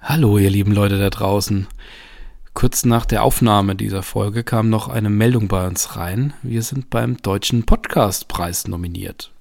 Hallo, 0.00 0.38
ihr 0.38 0.48
lieben 0.48 0.72
Leute 0.72 0.96
da 0.96 1.10
draußen. 1.10 1.66
Kurz 2.54 2.84
nach 2.84 3.04
der 3.04 3.24
Aufnahme 3.24 3.74
dieser 3.74 4.04
Folge 4.04 4.44
kam 4.44 4.70
noch 4.70 4.88
eine 4.88 5.10
Meldung 5.10 5.48
bei 5.48 5.66
uns 5.66 5.96
rein. 5.96 6.32
Wir 6.42 6.62
sind 6.62 6.88
beim 6.88 7.16
Deutschen 7.16 7.66
Podcastpreis 7.66 8.68
nominiert. 8.68 9.32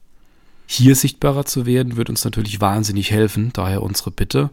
Hier 0.66 0.96
sichtbarer 0.96 1.46
zu 1.46 1.68
werden, 1.68 1.96
wird 1.96 2.10
uns 2.10 2.26
natürlich 2.26 2.60
wahnsinnig 2.60 3.12
helfen. 3.12 3.52
Daher 3.54 3.84
unsere 3.84 4.10
Bitte, 4.10 4.50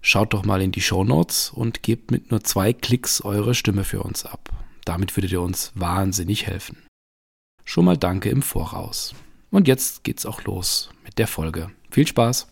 schaut 0.00 0.32
doch 0.32 0.44
mal 0.44 0.62
in 0.62 0.72
die 0.72 0.80
Show 0.80 1.04
Notes 1.04 1.50
und 1.54 1.82
gebt 1.82 2.10
mit 2.10 2.30
nur 2.30 2.42
zwei 2.42 2.72
Klicks 2.72 3.20
eure 3.20 3.54
Stimme 3.54 3.84
für 3.84 4.02
uns 4.02 4.24
ab. 4.24 4.48
Damit 4.86 5.14
würdet 5.16 5.32
ihr 5.32 5.42
uns 5.42 5.70
wahnsinnig 5.74 6.46
helfen. 6.46 6.78
Schon 7.64 7.84
mal 7.84 7.98
danke 7.98 8.30
im 8.30 8.42
Voraus. 8.42 9.14
Und 9.50 9.68
jetzt 9.68 10.02
geht's 10.02 10.24
auch 10.24 10.42
los 10.44 10.90
mit 11.04 11.18
der 11.18 11.28
Folge. 11.28 11.70
Viel 11.90 12.06
Spaß! 12.06 12.51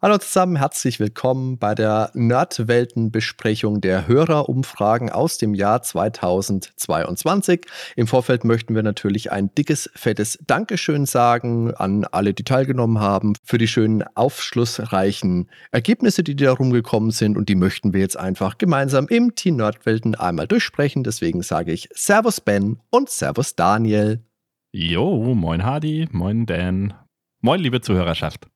Hallo 0.00 0.16
zusammen, 0.18 0.54
herzlich 0.54 1.00
willkommen 1.00 1.58
bei 1.58 1.74
der 1.74 2.12
Nerdwelten-Besprechung 2.14 3.80
der 3.80 4.06
Hörerumfragen 4.06 5.10
aus 5.10 5.38
dem 5.38 5.54
Jahr 5.54 5.82
2022. 5.82 7.66
Im 7.96 8.06
Vorfeld 8.06 8.44
möchten 8.44 8.76
wir 8.76 8.84
natürlich 8.84 9.32
ein 9.32 9.52
dickes, 9.56 9.90
fettes 9.96 10.38
Dankeschön 10.46 11.04
sagen 11.04 11.74
an 11.74 12.04
alle, 12.04 12.32
die 12.32 12.44
teilgenommen 12.44 13.00
haben, 13.00 13.32
für 13.42 13.58
die 13.58 13.66
schönen, 13.66 14.04
aufschlussreichen 14.14 15.50
Ergebnisse, 15.72 16.22
die 16.22 16.36
da 16.36 16.52
rumgekommen 16.52 17.10
sind. 17.10 17.36
Und 17.36 17.48
die 17.48 17.56
möchten 17.56 17.92
wir 17.92 18.00
jetzt 18.00 18.16
einfach 18.16 18.56
gemeinsam 18.56 19.08
im 19.08 19.34
Team 19.34 19.56
Nerdwelten 19.56 20.14
einmal 20.14 20.46
durchsprechen. 20.46 21.02
Deswegen 21.02 21.42
sage 21.42 21.72
ich 21.72 21.88
Servus 21.92 22.40
Ben 22.40 22.78
und 22.90 23.10
Servus 23.10 23.56
Daniel. 23.56 24.24
Jo, 24.70 25.34
moin 25.34 25.64
Hardy, 25.64 26.06
moin 26.12 26.46
Dan, 26.46 26.94
moin 27.40 27.58
liebe 27.58 27.80
Zuhörerschaft. 27.80 28.46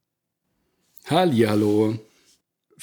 Hallihallo. 1.07 1.99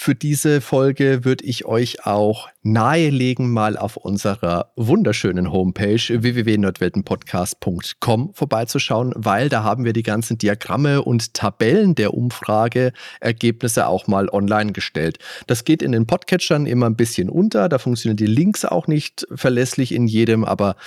Für 0.01 0.15
diese 0.15 0.61
Folge 0.61 1.25
würde 1.25 1.43
ich 1.43 1.65
euch 1.65 2.05
auch 2.05 2.47
nahelegen, 2.61 3.51
mal 3.51 3.75
auf 3.75 3.97
unserer 3.97 4.71
wunderschönen 4.77 5.51
Homepage 5.51 5.99
www.nordweltenpodcast.com 6.07 8.33
vorbeizuschauen, 8.33 9.11
weil 9.17 9.49
da 9.49 9.65
haben 9.65 9.83
wir 9.83 9.91
die 9.91 10.03
ganzen 10.03 10.37
Diagramme 10.37 11.01
und 11.01 11.33
Tabellen 11.33 11.95
der 11.95 12.13
Umfrageergebnisse 12.13 13.87
auch 13.87 14.07
mal 14.07 14.29
online 14.29 14.71
gestellt. 14.71 15.19
Das 15.47 15.65
geht 15.65 15.81
in 15.81 15.91
den 15.91 16.07
Podcatchern 16.07 16.65
immer 16.65 16.85
ein 16.85 16.95
bisschen 16.95 17.29
unter, 17.29 17.67
da 17.67 17.77
funktionieren 17.77 18.15
die 18.15 18.25
Links 18.25 18.63
auch 18.63 18.87
nicht 18.87 19.27
verlässlich 19.35 19.91
in 19.91 20.07
jedem, 20.07 20.45
aber 20.45 20.77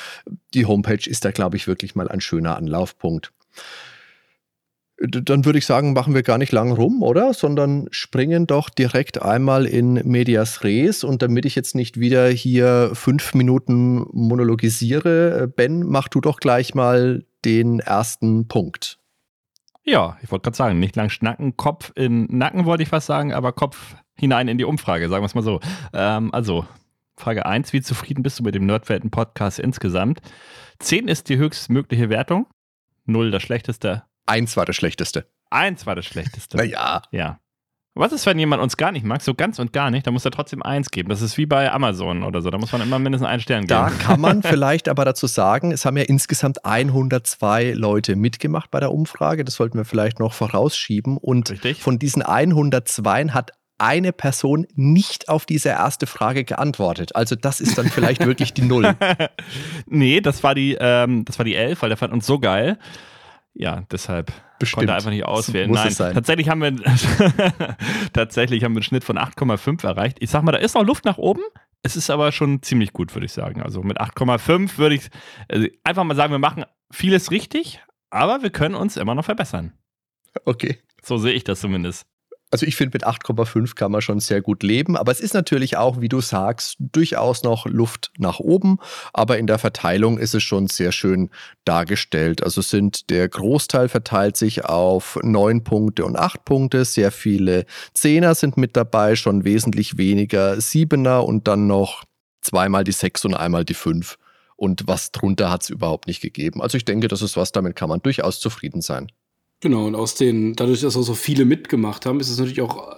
die 0.55 0.65
Homepage 0.65 1.07
ist 1.07 1.27
da, 1.27 1.33
glaube 1.33 1.59
ich, 1.59 1.67
wirklich 1.67 1.95
mal 1.95 2.09
ein 2.09 2.23
schöner 2.23 2.57
Anlaufpunkt 2.57 3.31
dann 5.09 5.45
würde 5.45 5.59
ich 5.59 5.67
sagen, 5.67 5.93
machen 5.95 6.15
wir 6.15 6.23
gar 6.23 6.39
nicht 6.39 6.53
lang 6.53 6.71
rum, 6.73 7.03
oder? 7.03 7.35
Sondern 7.35 7.89
springen 7.91 8.47
doch 8.47 8.71
direkt 8.71 9.21
einmal 9.21 9.67
in 9.67 9.95
Medias 9.95 10.63
Res. 10.63 11.03
Und 11.03 11.23
damit 11.23 11.45
ich 11.45 11.55
jetzt 11.57 11.75
nicht 11.75 11.99
wieder 11.99 12.29
hier 12.29 12.91
fünf 12.95 13.35
Minuten 13.35 14.07
monologisiere, 14.13 15.43
äh, 15.43 15.47
Ben, 15.49 15.85
mach 15.85 16.09
du 16.09 16.21
doch 16.21 16.39
gleich 16.39 16.75
mal 16.75 17.25
den 17.45 17.81
ersten 17.81 18.47
Punkt. 18.47 18.99
Ja, 19.85 20.17
ich 20.23 20.31
wollte 20.31 20.45
gerade 20.45 20.57
sagen, 20.57 20.79
nicht 20.79 20.95
lang 20.95 21.11
schnacken, 21.11 21.57
Kopf 21.57 21.91
in 21.97 22.27
Nacken 22.31 22.67
wollte 22.67 22.85
ich 22.85 22.93
was 22.93 23.05
sagen, 23.05 23.33
aber 23.33 23.53
Kopf 23.53 23.97
hinein 24.15 24.47
in 24.47 24.59
die 24.59 24.65
Umfrage, 24.65 25.09
sagen 25.09 25.23
wir 25.23 25.27
es 25.27 25.35
mal 25.35 25.43
so. 25.43 25.59
Ähm, 25.93 26.33
also, 26.33 26.65
Frage 27.17 27.47
1, 27.47 27.73
wie 27.73 27.81
zufrieden 27.81 28.23
bist 28.23 28.39
du 28.39 28.45
mit 28.45 28.55
dem 28.55 28.67
Nerdwelten-Podcast 28.67 29.59
insgesamt? 29.59 30.21
10 30.79 31.09
ist 31.09 31.29
die 31.29 31.37
höchstmögliche 31.37 32.09
Wertung, 32.11 32.47
0 33.07 33.33
das 33.33 33.43
schlechteste, 33.43 34.05
Eins 34.27 34.57
war 34.57 34.67
das 34.67 34.77
Schlechteste. 34.77 35.27
Eins 35.51 35.87
war 35.87 35.95
das 35.95 36.07
Schlechteste. 36.07 36.57
Naja. 36.57 37.03
Ja. 37.11 37.39
Was 37.95 38.13
ist, 38.13 38.25
wenn 38.25 38.39
jemand 38.39 38.63
uns 38.63 38.79
gar 38.79 38.91
nicht 38.91 39.05
mag, 39.05 39.21
so 39.21 39.35
ganz 39.35 39.59
und 39.59 39.75
gar 39.75 39.91
nicht, 39.91 40.07
da 40.07 40.11
muss 40.11 40.25
er 40.25 40.31
trotzdem 40.31 40.63
eins 40.63 40.91
geben. 40.91 41.11
Das 41.11 41.21
ist 41.21 41.37
wie 41.37 41.45
bei 41.45 41.71
Amazon 41.71 42.23
oder 42.23 42.41
so, 42.41 42.49
da 42.49 42.57
muss 42.57 42.73
man 42.73 42.81
immer 42.81 42.99
mindestens 42.99 43.29
einen 43.29 43.43
Stern 43.43 43.67
geben. 43.67 43.69
Da 43.69 43.91
kann 43.91 44.19
man 44.19 44.43
vielleicht 44.43 44.89
aber 44.89 45.05
dazu 45.05 45.27
sagen, 45.27 45.73
es 45.73 45.85
haben 45.85 45.99
ja 45.99 46.05
insgesamt 46.05 46.65
102 46.65 47.73
Leute 47.73 48.17
mitgemacht 48.17 48.71
bei 48.71 48.81
der 48.81 48.93
Umfrage, 48.93 49.45
das 49.45 49.57
sollten 49.57 49.77
wir 49.77 49.85
vielleicht 49.85 50.21
noch 50.21 50.33
vorausschieben. 50.33 51.19
Und 51.19 51.51
Richtig. 51.51 51.83
von 51.83 51.99
diesen 51.99 52.23
102 52.23 53.29
hat 53.29 53.51
eine 53.77 54.13
Person 54.13 54.67
nicht 54.75 55.29
auf 55.29 55.45
diese 55.45 55.71
erste 55.71 56.07
Frage 56.07 56.45
geantwortet. 56.45 57.15
Also 57.15 57.37
das 57.37 57.61
ist 57.61 57.77
dann 57.77 57.91
vielleicht 57.91 58.25
wirklich 58.25 58.55
die 58.55 58.63
Null. 58.63 58.95
nee, 59.87 60.23
das 60.23 60.43
war 60.43 60.55
die, 60.55 60.79
ähm, 60.81 61.27
das 61.27 61.39
war 61.39 61.45
die 61.45 61.57
11, 61.57 61.83
weil 61.83 61.91
der 61.91 61.99
fand 61.99 62.15
uns 62.15 62.25
so 62.25 62.39
geil 62.39 62.79
ja, 63.55 63.83
deshalb 63.91 64.33
Bestimmt. 64.59 64.81
konnte 64.81 64.93
er 64.93 64.97
einfach 64.97 65.11
nicht 65.11 65.25
auswählen. 65.25 65.71
Nein, 65.71 65.95
tatsächlich 65.95 66.49
haben 66.49 66.63
wir 66.63 66.77
tatsächlich 68.13 68.65
haben 68.65 68.73
wir 68.73 68.79
einen 68.79 68.83
Schnitt 68.83 69.05
von 69.05 69.19
8,5 69.19 69.85
erreicht. 69.87 70.19
Ich 70.21 70.31
sag 70.31 70.43
mal, 70.43 70.53
da 70.53 70.59
ist 70.59 70.75
noch 70.75 70.85
Luft 70.85 71.05
nach 71.05 71.19
oben. 71.19 71.43
Es 71.83 71.97
ist 71.97 72.11
aber 72.11 72.33
schon 72.33 72.63
ziemlich 72.63 72.93
gut, 72.93 73.15
würde 73.15 73.27
ich 73.27 73.33
sagen. 73.33 73.63
Also 73.63 73.83
mit 73.83 74.01
8,5 74.01 74.79
würde 74.79 74.95
ich 74.95 75.09
also 75.49 75.67
einfach 75.85 76.05
mal 76.05 76.15
sagen, 76.15 76.33
wir 76.33 76.39
machen 76.39 76.65
vieles 76.91 77.31
richtig, 77.31 77.81
aber 78.11 78.43
wir 78.43 78.51
können 78.51 78.75
uns 78.75 78.97
immer 78.97 79.15
noch 79.15 79.25
verbessern. 79.25 79.73
Okay. 80.45 80.79
So 81.03 81.19
sehe 81.19 81.33
ich 81.33 81.45
das 81.45 81.61
zumindest. 81.61 82.07
Also 82.53 82.67
ich 82.67 82.77
finde, 82.77 82.97
mit 82.97 83.07
8,5 83.07 83.75
kann 83.75 83.91
man 83.91 84.03
schon 84.03 84.21
sehr 84.21 84.43
gut 84.43 84.63
leben. 84.63 84.99
Aber 84.99 85.11
es 85.11 85.21
ist 85.21 85.33
natürlich 85.33 85.79
auch, 85.79 86.03
wie 86.03 86.11
du 86.11 86.21
sagst, 86.21 86.77
durchaus 86.79 87.43
noch 87.45 87.65
Luft 87.65 88.13
nach 88.19 88.41
oben. 88.41 88.77
Aber 89.15 89.39
in 89.39 89.47
der 89.47 89.59
Verteilung 89.59 90.19
ist 90.19 90.35
es 90.35 90.43
schon 90.43 90.67
sehr 90.67 90.93
schön 90.93 91.31
dargestellt. 91.65 92.43
Also 92.43 92.61
sind 92.61 93.09
der 93.09 93.27
Großteil 93.27 93.89
verteilt 93.89 94.37
sich 94.37 94.67
auf 94.67 95.19
neun 95.23 95.65
Punkte 95.65 96.05
und 96.05 96.19
acht 96.19 96.45
Punkte. 96.45 96.85
Sehr 96.85 97.11
viele 97.11 97.65
Zehner 97.95 98.35
sind 98.35 98.59
mit 98.59 98.77
dabei, 98.77 99.17
schon 99.17 99.45
wesentlich 99.45 99.97
weniger 99.97 100.61
Siebener 100.61 101.25
und 101.25 101.49
dann 101.49 101.67
noch 101.67 102.05
zweimal 102.43 102.85
die 102.85 102.93
sechs 102.93 103.25
und 103.25 103.33
einmal 103.35 103.65
die 103.65 103.73
fünf. 103.73 104.19
Und 104.57 104.83
was 104.87 105.11
drunter 105.11 105.51
hat 105.51 105.63
es 105.63 105.71
überhaupt 105.71 106.07
nicht 106.07 106.21
gegeben. 106.21 106.61
Also 106.61 106.77
ich 106.77 106.85
denke, 106.85 107.09
das 107.09 107.23
ist 107.23 107.39
was, 107.39 107.51
damit 107.53 107.77
kann 107.77 107.89
man 107.89 108.03
durchaus 108.03 108.41
zufrieden 108.41 108.83
sein. 108.83 109.11
Genau, 109.63 109.87
und 109.87 109.95
aus 109.95 110.17
den, 110.17 110.55
dadurch, 110.55 110.81
dass 110.81 110.97
auch 110.97 111.03
so 111.03 111.15
viele 111.15 111.45
mitgemacht 111.45 112.05
haben, 112.05 112.19
ist 112.19 112.29
es 112.29 112.39
natürlich 112.39 112.61
auch 112.61 112.97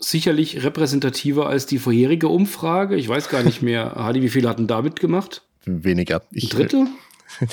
sicherlich 0.00 0.64
repräsentativer 0.64 1.46
als 1.46 1.66
die 1.66 1.78
vorherige 1.78 2.26
Umfrage. 2.26 2.96
Ich 2.96 3.08
weiß 3.08 3.28
gar 3.28 3.44
nicht 3.44 3.62
mehr, 3.62 3.94
Hadi, 3.94 4.20
wie 4.20 4.28
viele 4.28 4.48
hatten 4.48 4.66
da 4.66 4.82
mitgemacht? 4.82 5.42
Weniger. 5.66 6.22
Ich, 6.32 6.52
Ein 6.52 6.58
Drittel? 6.58 6.86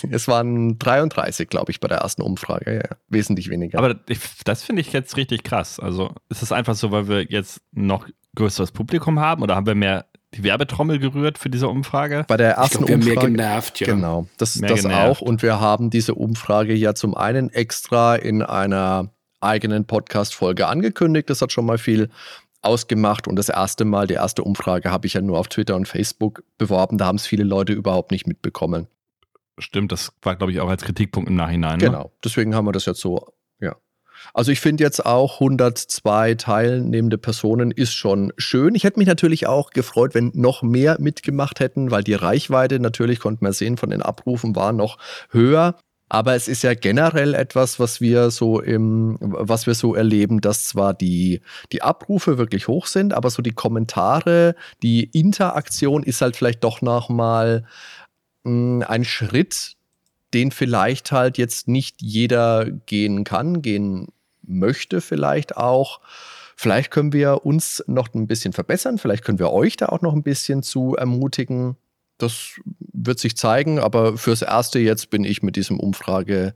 Es 0.09 0.27
waren 0.27 0.79
33, 0.79 1.47
glaube 1.49 1.71
ich, 1.71 1.79
bei 1.79 1.87
der 1.87 1.99
ersten 1.99 2.23
Umfrage. 2.23 2.77
Ja, 2.77 2.97
wesentlich 3.09 3.49
weniger. 3.49 3.77
Aber 3.77 3.93
das 4.43 4.63
finde 4.63 4.81
ich 4.81 4.91
jetzt 4.91 5.17
richtig 5.17 5.43
krass. 5.43 5.79
Also 5.79 6.15
ist 6.29 6.41
es 6.41 6.51
einfach 6.51 6.73
so, 6.73 6.89
weil 6.89 7.07
wir 7.07 7.25
jetzt 7.25 7.61
noch 7.73 8.07
größeres 8.35 8.71
Publikum 8.71 9.19
haben 9.19 9.43
oder 9.43 9.55
haben 9.55 9.67
wir 9.67 9.75
mehr 9.75 10.07
die 10.33 10.43
Werbetrommel 10.43 10.99
gerührt 10.99 11.37
für 11.37 11.49
diese 11.49 11.67
Umfrage? 11.67 12.25
Bei 12.27 12.37
der 12.37 12.53
ersten 12.53 12.85
glaub, 12.85 12.89
wir 12.89 12.95
Umfrage. 12.95 13.15
Mehr 13.15 13.29
genervt, 13.29 13.79
ja. 13.79 13.87
Genau, 13.87 14.27
das, 14.37 14.55
das 14.55 14.85
auch. 14.85 15.21
Und 15.21 15.41
wir 15.41 15.59
haben 15.59 15.89
diese 15.89 16.15
Umfrage 16.15 16.73
ja 16.73 16.93
zum 16.93 17.15
einen 17.15 17.49
extra 17.49 18.15
in 18.15 18.41
einer 18.41 19.09
eigenen 19.39 19.85
Podcast-Folge 19.85 20.67
angekündigt. 20.67 21.29
Das 21.29 21.41
hat 21.41 21.51
schon 21.51 21.65
mal 21.65 21.77
viel 21.77 22.09
ausgemacht. 22.61 23.27
Und 23.27 23.37
das 23.37 23.49
erste 23.49 23.85
Mal, 23.85 24.07
die 24.07 24.15
erste 24.15 24.43
Umfrage, 24.43 24.91
habe 24.91 25.07
ich 25.07 25.13
ja 25.13 25.21
nur 25.21 25.39
auf 25.39 25.47
Twitter 25.47 25.75
und 25.75 25.87
Facebook 25.87 26.43
beworben. 26.57 26.97
Da 26.97 27.05
haben 27.05 27.17
es 27.17 27.25
viele 27.25 27.43
Leute 27.43 27.73
überhaupt 27.73 28.11
nicht 28.11 28.27
mitbekommen. 28.27 28.87
Stimmt, 29.59 29.91
das 29.91 30.13
war, 30.21 30.35
glaube 30.35 30.51
ich, 30.51 30.59
auch 30.59 30.69
als 30.69 30.83
Kritikpunkt 30.83 31.29
im 31.29 31.35
Nachhinein. 31.35 31.79
Ne? 31.79 31.85
Genau, 31.85 32.11
deswegen 32.23 32.53
haben 32.53 32.65
wir 32.65 32.73
das 32.73 32.85
jetzt 32.85 32.99
so 32.99 33.33
also 34.33 34.51
ich 34.51 34.59
finde 34.59 34.83
jetzt 34.83 35.05
auch 35.05 35.35
102 35.35 36.35
teilnehmende 36.35 37.17
Personen 37.17 37.71
ist 37.71 37.93
schon 37.93 38.33
schön. 38.37 38.75
Ich 38.75 38.83
hätte 38.83 38.99
mich 38.99 39.07
natürlich 39.07 39.47
auch 39.47 39.71
gefreut, 39.71 40.13
wenn 40.13 40.31
noch 40.33 40.61
mehr 40.61 40.97
mitgemacht 40.99 41.59
hätten, 41.59 41.91
weil 41.91 42.03
die 42.03 42.13
Reichweite 42.13 42.79
natürlich, 42.79 43.19
konnte 43.19 43.43
man 43.43 43.53
sehen, 43.53 43.77
von 43.77 43.89
den 43.89 44.01
Abrufen 44.01 44.55
war 44.55 44.73
noch 44.73 44.97
höher. 45.29 45.75
Aber 46.09 46.35
es 46.35 46.47
ist 46.47 46.63
ja 46.63 46.73
generell 46.73 47.33
etwas, 47.33 47.79
was 47.79 47.99
wir 47.99 48.31
so 48.31 48.61
im, 48.61 49.17
was 49.19 49.67
wir 49.67 49.73
so 49.73 49.93
erleben, 49.93 50.39
dass 50.39 50.65
zwar 50.65 50.93
die, 50.93 51.41
die 51.73 51.81
Abrufe 51.81 52.37
wirklich 52.37 52.67
hoch 52.69 52.85
sind, 52.85 53.13
aber 53.13 53.29
so 53.29 53.41
die 53.41 53.51
Kommentare, 53.51 54.55
die 54.81 55.03
Interaktion 55.03 56.03
ist 56.03 56.21
halt 56.21 56.37
vielleicht 56.37 56.63
doch 56.63 56.81
nochmal 56.81 57.65
hm, 58.45 58.83
ein 58.87 59.03
Schritt, 59.03 59.76
den 60.33 60.51
vielleicht 60.51 61.11
halt 61.11 61.37
jetzt 61.37 61.67
nicht 61.67 62.01
jeder 62.01 62.65
gehen 62.65 63.23
kann, 63.23 63.61
gehen 63.61 64.07
möchte 64.43 65.01
vielleicht 65.01 65.57
auch. 65.57 66.01
Vielleicht 66.55 66.91
können 66.91 67.13
wir 67.13 67.45
uns 67.45 67.83
noch 67.87 68.13
ein 68.13 68.27
bisschen 68.27 68.53
verbessern, 68.53 68.97
vielleicht 68.97 69.23
können 69.23 69.39
wir 69.39 69.51
euch 69.51 69.77
da 69.77 69.87
auch 69.87 70.01
noch 70.01 70.13
ein 70.13 70.23
bisschen 70.23 70.63
zu 70.63 70.95
ermutigen. 70.95 71.77
Das 72.17 72.59
wird 72.79 73.19
sich 73.19 73.37
zeigen, 73.37 73.79
aber 73.79 74.17
fürs 74.17 74.41
Erste 74.41 74.79
jetzt 74.79 75.11
bin 75.11 75.23
ich 75.23 75.43
mit 75.43 75.55
diesem 75.55 75.79
Umfrage, 75.79 76.55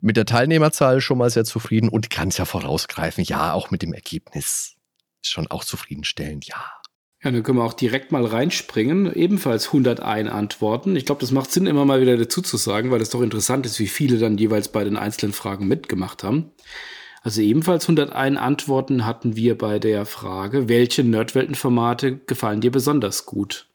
mit 0.00 0.16
der 0.16 0.26
Teilnehmerzahl 0.26 1.00
schon 1.00 1.18
mal 1.18 1.30
sehr 1.30 1.44
zufrieden 1.44 1.88
und 1.88 2.10
kann 2.10 2.28
es 2.28 2.38
ja 2.38 2.44
vorausgreifen, 2.44 3.24
ja, 3.24 3.54
auch 3.54 3.70
mit 3.70 3.82
dem 3.82 3.92
Ergebnis. 3.92 4.76
Schon 5.22 5.48
auch 5.48 5.64
zufriedenstellend, 5.64 6.46
ja. 6.46 6.62
Ja, 7.24 7.30
dann 7.30 7.42
können 7.42 7.56
wir 7.56 7.64
auch 7.64 7.72
direkt 7.72 8.12
mal 8.12 8.26
reinspringen. 8.26 9.10
Ebenfalls 9.14 9.68
101 9.68 10.30
Antworten. 10.30 10.94
Ich 10.94 11.06
glaube, 11.06 11.22
das 11.22 11.30
macht 11.30 11.50
Sinn, 11.50 11.66
immer 11.66 11.86
mal 11.86 12.02
wieder 12.02 12.18
dazu 12.18 12.42
zu 12.42 12.58
sagen, 12.58 12.90
weil 12.90 13.00
es 13.00 13.08
doch 13.08 13.22
interessant 13.22 13.64
ist, 13.64 13.80
wie 13.80 13.86
viele 13.86 14.18
dann 14.18 14.36
jeweils 14.36 14.68
bei 14.68 14.84
den 14.84 14.98
einzelnen 14.98 15.32
Fragen 15.32 15.66
mitgemacht 15.66 16.22
haben. 16.22 16.52
Also 17.22 17.40
ebenfalls 17.40 17.84
101 17.84 18.38
Antworten 18.38 19.06
hatten 19.06 19.36
wir 19.36 19.56
bei 19.56 19.78
der 19.78 20.04
Frage, 20.04 20.68
welche 20.68 21.02
Nerdwelten-Formate 21.02 22.18
gefallen 22.18 22.60
dir 22.60 22.70
besonders 22.70 23.24
gut? 23.24 23.70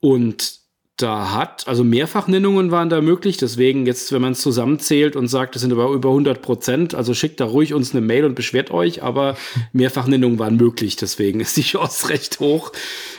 Und 0.00 0.59
da 1.02 1.32
hat, 1.32 1.66
also 1.66 1.84
Mehrfachnennungen 1.84 2.70
waren 2.70 2.88
da 2.88 3.00
möglich, 3.00 3.36
deswegen 3.36 3.86
jetzt, 3.86 4.12
wenn 4.12 4.22
man 4.22 4.32
es 4.32 4.40
zusammenzählt 4.40 5.16
und 5.16 5.28
sagt, 5.28 5.56
es 5.56 5.62
sind 5.62 5.72
aber 5.72 5.90
über 5.90 6.10
100 6.10 6.42
Prozent, 6.42 6.94
also 6.94 7.14
schickt 7.14 7.40
da 7.40 7.46
ruhig 7.46 7.74
uns 7.74 7.92
eine 7.92 8.00
Mail 8.00 8.24
und 8.24 8.34
beschwert 8.34 8.70
euch, 8.70 9.02
aber 9.02 9.36
Mehrfachnennungen 9.72 10.38
waren 10.38 10.56
möglich, 10.56 10.96
deswegen 10.96 11.40
ist 11.40 11.56
die 11.56 11.62
Chance 11.62 12.08
recht 12.08 12.40
hoch, 12.40 12.72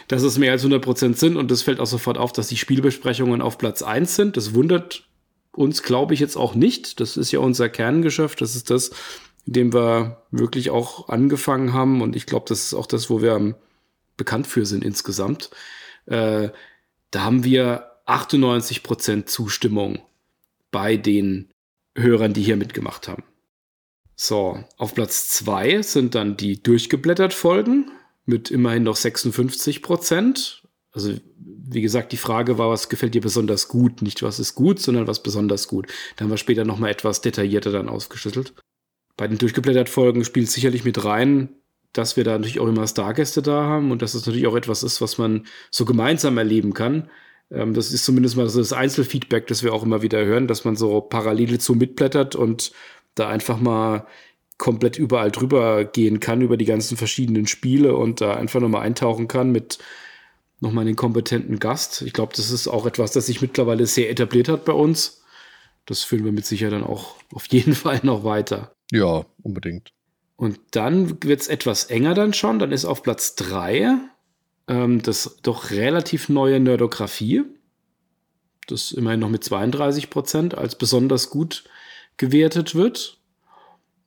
dass 0.08 0.24
es 0.24 0.38
mehr 0.38 0.52
als 0.52 0.62
100 0.62 0.84
Prozent 0.84 1.18
sind. 1.18 1.38
Und 1.38 1.52
es 1.52 1.62
fällt 1.62 1.80
auch 1.80 1.86
sofort 1.86 2.18
auf, 2.18 2.34
dass 2.34 2.48
die 2.48 2.58
Spielbesprechungen 2.58 3.42
auf 3.42 3.58
Platz 3.58 3.82
1 3.82 4.16
sind. 4.16 4.38
Das 4.38 4.54
wundert 4.54 5.08
uns, 5.54 5.84
glaube 5.84 6.14
ich, 6.14 6.20
jetzt 6.20 6.36
auch 6.36 6.56
nicht. 6.56 7.00
Das 7.00 7.18
ist 7.18 7.32
ja 7.32 7.40
unser 7.40 7.70
Kerngeschäft, 7.70 8.42
das 8.42 8.56
ist 8.56 8.70
das, 8.70 8.92
in 9.46 9.54
dem 9.54 9.74
wir 9.74 10.24
wirklich 10.32 10.70
auch 10.70 11.10
angefangen 11.10 11.74
haben. 11.74 12.02
Und 12.02 12.16
ich 12.16 12.26
glaube, 12.26 12.46
das 12.50 12.64
ist 12.64 12.74
auch 12.74 12.88
das, 12.88 13.10
wo 13.10 13.22
wir 13.22 13.56
bekannt 14.18 14.48
für 14.48 14.66
sind 14.66 14.84
insgesamt. 14.84 15.50
Äh, 16.06 16.50
da 17.12 17.24
haben 17.24 17.44
wir 17.44 17.92
98% 18.08 19.26
Zustimmung 19.26 20.00
bei 20.72 20.98
den 20.98 21.52
Hörern, 21.96 22.34
die 22.34 22.42
hier 22.42 22.56
mitgemacht 22.56 23.08
haben. 23.08 23.24
So, 24.16 24.64
auf 24.78 24.94
Platz 24.94 25.30
2 25.30 25.82
sind 25.82 26.16
dann 26.16 26.38
die 26.38 26.62
durchgeblättert 26.62 27.34
Folgen 27.34 27.92
mit 28.26 28.52
immerhin 28.52 28.84
noch 28.84 28.96
56% 28.96 30.62
Also, 30.94 31.18
wie 31.38 31.82
gesagt, 31.82 32.12
die 32.12 32.18
Frage 32.18 32.58
war, 32.58 32.70
was 32.70 32.90
gefällt 32.90 33.16
dir 33.16 33.22
besonders 33.22 33.68
gut? 33.68 34.02
Nicht 34.02 34.24
was 34.24 34.40
ist 34.40 34.56
gut, 34.56 34.80
sondern 34.80 35.08
was 35.08 35.24
besonders 35.24 35.68
gut. 35.68 35.88
Da 36.16 36.24
haben 36.24 36.32
wir 36.32 36.38
später 36.38 36.66
nochmal 36.66 36.92
etwas 36.92 37.22
detaillierter 37.22 37.72
dann 37.72 37.90
ausgeschüttelt. 37.90 38.54
Bei 39.18 39.28
den 39.28 39.38
durchgeblättert 39.38 39.90
Folgen 39.90 40.26
spielt 40.26 40.50
sicherlich 40.50 40.84
mit 40.84 41.04
rein, 41.04 41.61
dass 41.94 42.18
wir 42.18 42.24
da 42.24 42.32
natürlich 42.32 42.60
auch 42.60 42.68
immer 42.68 42.88
Stargäste 42.88 43.42
da 43.42 43.64
haben 43.64 43.92
und 43.92 44.02
dass 44.02 44.14
es 44.14 44.26
natürlich 44.26 44.48
auch 44.48 44.56
etwas 44.56 44.84
ist, 44.84 45.02
was 45.02 45.18
man 45.18 45.46
so 45.70 45.86
gemeinsam 45.86 46.38
erleben 46.38 46.74
kann. 46.74 47.10
Ähm, 47.52 47.74
das 47.74 47.92
ist 47.92 48.06
zumindest 48.06 48.38
mal 48.38 48.48
das 48.48 48.74
Einzelfeedback, 48.74 49.48
das 49.48 49.64
wir 49.64 49.74
auch 49.74 49.84
immer 49.84 50.02
wieder 50.02 50.24
hören, 50.24 50.48
dass 50.48 50.66
man 50.66 50.76
so 50.76 51.02
parallel 51.02 51.60
zu 51.60 51.76
mitblättert 51.76 52.36
und 52.36 52.72
da 53.16 53.28
einfach 53.28 53.60
mal 53.60 54.08
komplett 54.58 54.98
überall 54.98 55.32
drüber 55.32 55.86
gehen 55.86 56.20
kann, 56.20 56.42
über 56.42 56.56
die 56.56 56.66
ganzen 56.66 56.96
verschiedenen 56.96 57.48
Spiele 57.48 57.96
und 57.96 58.22
da 58.22 58.36
einfach 58.36 58.60
nochmal 58.60 58.84
eintauchen 58.84 59.28
kann 59.28 59.52
mit 59.52 59.80
nochmal 60.60 60.86
einen 60.86 60.96
kompetenten 60.96 61.60
Gast. 61.60 62.04
Ich 62.04 62.14
glaube, 62.14 62.34
das 62.36 62.52
ist 62.52 62.68
auch 62.68 62.86
etwas, 62.86 63.12
das 63.12 63.26
sich 63.26 63.42
mittlerweile 63.42 63.88
sehr 63.88 64.10
etabliert 64.12 64.48
hat 64.48 64.64
bei 64.64 64.74
uns. 64.74 65.24
Das 65.88 66.04
führen 66.04 66.26
wir 66.26 66.32
mit 66.32 66.46
Sicherheit 66.46 66.74
dann 66.74 66.84
auch 66.84 67.16
auf 67.34 67.48
jeden 67.48 67.74
Fall 67.76 68.00
noch 68.04 68.24
weiter. 68.24 68.76
Ja, 68.92 69.26
unbedingt. 69.42 69.92
Und 70.42 70.60
dann 70.72 71.22
wird 71.24 71.40
es 71.40 71.48
etwas 71.48 71.86
enger 71.86 72.16
dann 72.16 72.34
schon. 72.34 72.58
Dann 72.58 72.72
ist 72.72 72.86
auf 72.86 73.04
Platz 73.04 73.36
3 73.36 74.00
ähm, 74.68 75.04
das 75.04 75.38
doch 75.44 75.70
relativ 75.70 76.30
neue 76.30 76.60
Nerdografie. 76.60 77.44
Das 78.66 78.92
immerhin 78.92 79.20
noch 79.20 79.30
mit 79.30 79.44
32 79.44 80.10
Prozent 80.10 80.58
als 80.58 80.74
besonders 80.74 81.30
gut 81.30 81.66
gewertet 82.18 82.74
wird. 82.74 83.20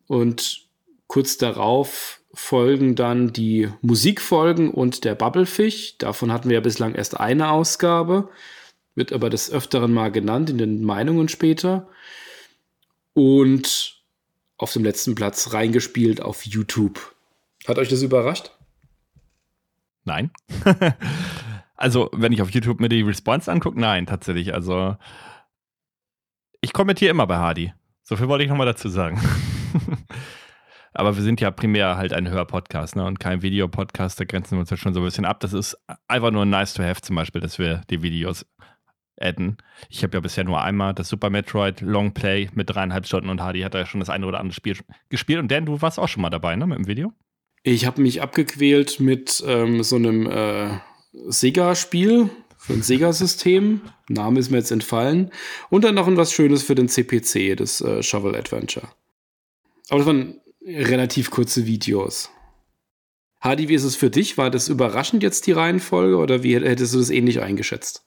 Und 0.09 0.67
kurz 1.07 1.39
darauf 1.39 2.21
folgen 2.33 2.97
dann 2.97 3.33
die 3.33 3.69
Musikfolgen 3.81 4.73
und 4.73 5.05
der 5.05 5.15
Bubblefish. 5.15 5.99
Davon 5.99 6.33
hatten 6.33 6.49
wir 6.49 6.55
ja 6.55 6.61
bislang 6.61 6.97
erst 6.97 7.21
eine 7.21 7.51
Ausgabe, 7.51 8.29
wird 8.97 9.13
aber 9.13 9.31
des 9.31 9.53
Öfteren 9.53 9.95
mal 9.95 10.11
genannt 10.11 10.51
in 10.51 10.59
den 10.59 10.83
Meinungen 10.83 11.29
später. 11.29 11.89
Und 13.13 13.94
auf 14.65 14.73
dem 14.73 14.83
letzten 14.83 15.15
Platz 15.15 15.53
reingespielt 15.53 16.23
auf 16.23 16.47
YouTube. 16.47 17.15
Hat 17.69 17.79
euch 17.79 17.91
das 17.91 18.01
überrascht? 18.01 18.51
Nein. 20.05 20.31
also, 21.77 22.09
wenn 22.15 22.33
ich 22.33 22.41
auf 22.41 22.49
YouTube 22.49 22.81
mir 22.81 22.89
die 22.89 23.03
Response 23.03 23.53
angucke, 23.53 23.79
nein, 23.79 24.07
tatsächlich. 24.07 24.55
Also, 24.55 24.97
ich 26.63 26.73
kommentiere 26.73 27.11
immer 27.11 27.27
bei 27.27 27.37
Hardy. 27.37 27.75
So 28.05 28.17
viel 28.17 28.27
wollte 28.27 28.45
ich 28.45 28.49
nochmal 28.49 28.65
dazu 28.65 28.89
sagen. 28.89 29.21
Aber 30.95 31.15
wir 31.15 31.23
sind 31.23 31.43
ja 31.43 31.51
primär 31.51 31.99
halt 31.99 32.15
ein 32.15 32.31
Hörpodcast 32.31 32.97
ne? 32.97 33.05
und 33.05 33.21
kein 33.21 33.43
Videopodcast. 33.43 34.19
Da 34.19 34.25
grenzen 34.25 34.53
wir 34.53 34.61
uns 34.61 34.71
ja 34.71 34.79
schon 34.79 34.95
so 34.95 35.01
ein 35.01 35.05
bisschen 35.05 35.27
ab. 35.27 35.41
Das 35.41 35.53
ist 35.53 35.77
einfach 36.09 36.31
nur 36.31 36.47
nice 36.47 36.73
to 36.73 36.83
have, 36.83 37.03
zum 37.03 37.17
Beispiel, 37.17 37.43
dass 37.43 37.59
wir 37.59 37.83
die 37.91 38.01
Videos 38.01 38.47
adden. 39.21 39.59
Ich 39.89 40.03
habe 40.03 40.17
ja 40.17 40.21
bisher 40.21 40.45
nur 40.45 40.63
einmal 40.63 40.95
das 40.95 41.09
Super 41.09 41.31
Metroid 41.31 41.81
Long 41.81 42.13
Play 42.13 42.49
mit 42.55 42.71
dreieinhalb 42.71 43.07
Stunden 43.07 43.29
und 43.29 43.41
Hardy 43.41 43.61
hat 43.61 43.75
ja 43.75 43.87
schon 43.87 44.01
das 44.01 44.11
eine 44.11 44.27
oder 44.27 44.41
andere 44.41 44.55
Spiel 44.55 44.77
gespielt. 45.09 45.41
Und 45.41 45.51
Dan, 45.51 45.67
du 45.67 45.81
warst 45.83 45.99
auch 45.99 46.09
schon 46.09 46.23
mal 46.23 46.31
dabei, 46.31 46.57
ne, 46.57 46.67
mit 46.67 46.79
dem 46.79 46.87
Video? 46.87 47.13
Ich 47.63 47.87
habe 47.87 48.03
mich 48.03 48.21
abgequält 48.21 49.01
mit 49.01 49.43
ähm, 49.47 49.83
so 49.83 49.97
einem 49.97 50.27
äh, 50.27 50.79
Sega-Spiel 51.29 52.29
für 52.59 52.75
ein 52.75 52.83
Sega-System. 52.83 53.81
Name 54.09 54.39
ist 54.39 54.51
mir 54.51 54.59
jetzt 54.59 54.71
entfallen. 54.71 55.31
Und 55.71 55.85
dann 55.85 55.95
noch 55.95 56.15
was 56.17 56.33
Schönes 56.33 56.63
für 56.63 56.75
den 56.75 56.89
CPC, 56.89 57.57
das 57.57 57.81
äh, 57.81 58.03
Shovel 58.03 58.37
Adventure. 58.37 58.89
Aber 59.89 59.99
das 59.99 60.07
waren 60.07 60.41
relativ 60.67 61.31
kurze 61.31 61.67
Videos. 61.67 62.31
Hardy, 63.41 63.69
wie 63.69 63.75
ist 63.75 63.85
es 63.85 63.97
für 63.97 64.09
dich? 64.09 64.39
War 64.39 64.51
das 64.51 64.69
überraschend 64.69 65.23
jetzt 65.23 65.47
die 65.47 65.53
Reihenfolge 65.53 66.17
oder 66.17 66.43
wie 66.43 66.55
hättest 66.55 66.95
du 66.95 66.99
das 66.99 67.11
ähnlich 67.11 67.43
eingeschätzt? 67.43 68.07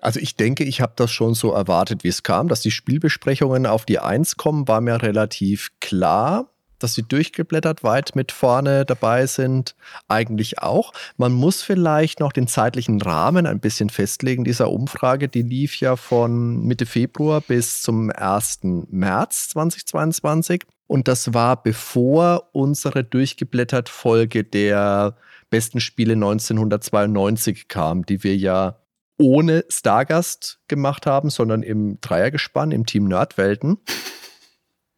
Also 0.00 0.18
ich 0.18 0.36
denke, 0.36 0.64
ich 0.64 0.80
habe 0.80 0.92
das 0.96 1.10
schon 1.10 1.34
so 1.34 1.52
erwartet, 1.52 2.04
wie 2.04 2.08
es 2.08 2.22
kam. 2.22 2.48
Dass 2.48 2.60
die 2.60 2.70
Spielbesprechungen 2.70 3.66
auf 3.66 3.84
die 3.84 3.98
Eins 3.98 4.36
kommen, 4.36 4.66
war 4.66 4.80
mir 4.80 5.02
relativ 5.02 5.70
klar. 5.80 6.48
Dass 6.78 6.94
sie 6.94 7.02
durchgeblättert 7.02 7.84
weit 7.84 8.16
mit 8.16 8.32
vorne 8.32 8.86
dabei 8.86 9.26
sind, 9.26 9.76
eigentlich 10.08 10.60
auch. 10.60 10.94
Man 11.18 11.32
muss 11.32 11.62
vielleicht 11.62 12.20
noch 12.20 12.32
den 12.32 12.46
zeitlichen 12.46 13.02
Rahmen 13.02 13.46
ein 13.46 13.60
bisschen 13.60 13.90
festlegen 13.90 14.44
dieser 14.44 14.70
Umfrage. 14.70 15.28
Die 15.28 15.42
lief 15.42 15.78
ja 15.78 15.96
von 15.96 16.62
Mitte 16.62 16.86
Februar 16.86 17.42
bis 17.42 17.82
zum 17.82 18.10
1. 18.10 18.60
März 18.90 19.50
2022. 19.50 20.62
Und 20.86 21.06
das 21.06 21.34
war 21.34 21.62
bevor 21.62 22.48
unsere 22.52 23.04
durchgeblättert 23.04 23.90
Folge 23.90 24.42
der 24.42 25.16
besten 25.50 25.80
Spiele 25.80 26.14
1992 26.14 27.68
kam, 27.68 28.06
die 28.06 28.24
wir 28.24 28.36
ja 28.36 28.79
ohne 29.20 29.64
Stargast 29.68 30.60
gemacht 30.66 31.06
haben, 31.06 31.30
sondern 31.30 31.62
im 31.62 32.00
Dreiergespann, 32.00 32.72
im 32.72 32.86
Team 32.86 33.04
Nerdwelten. 33.04 33.78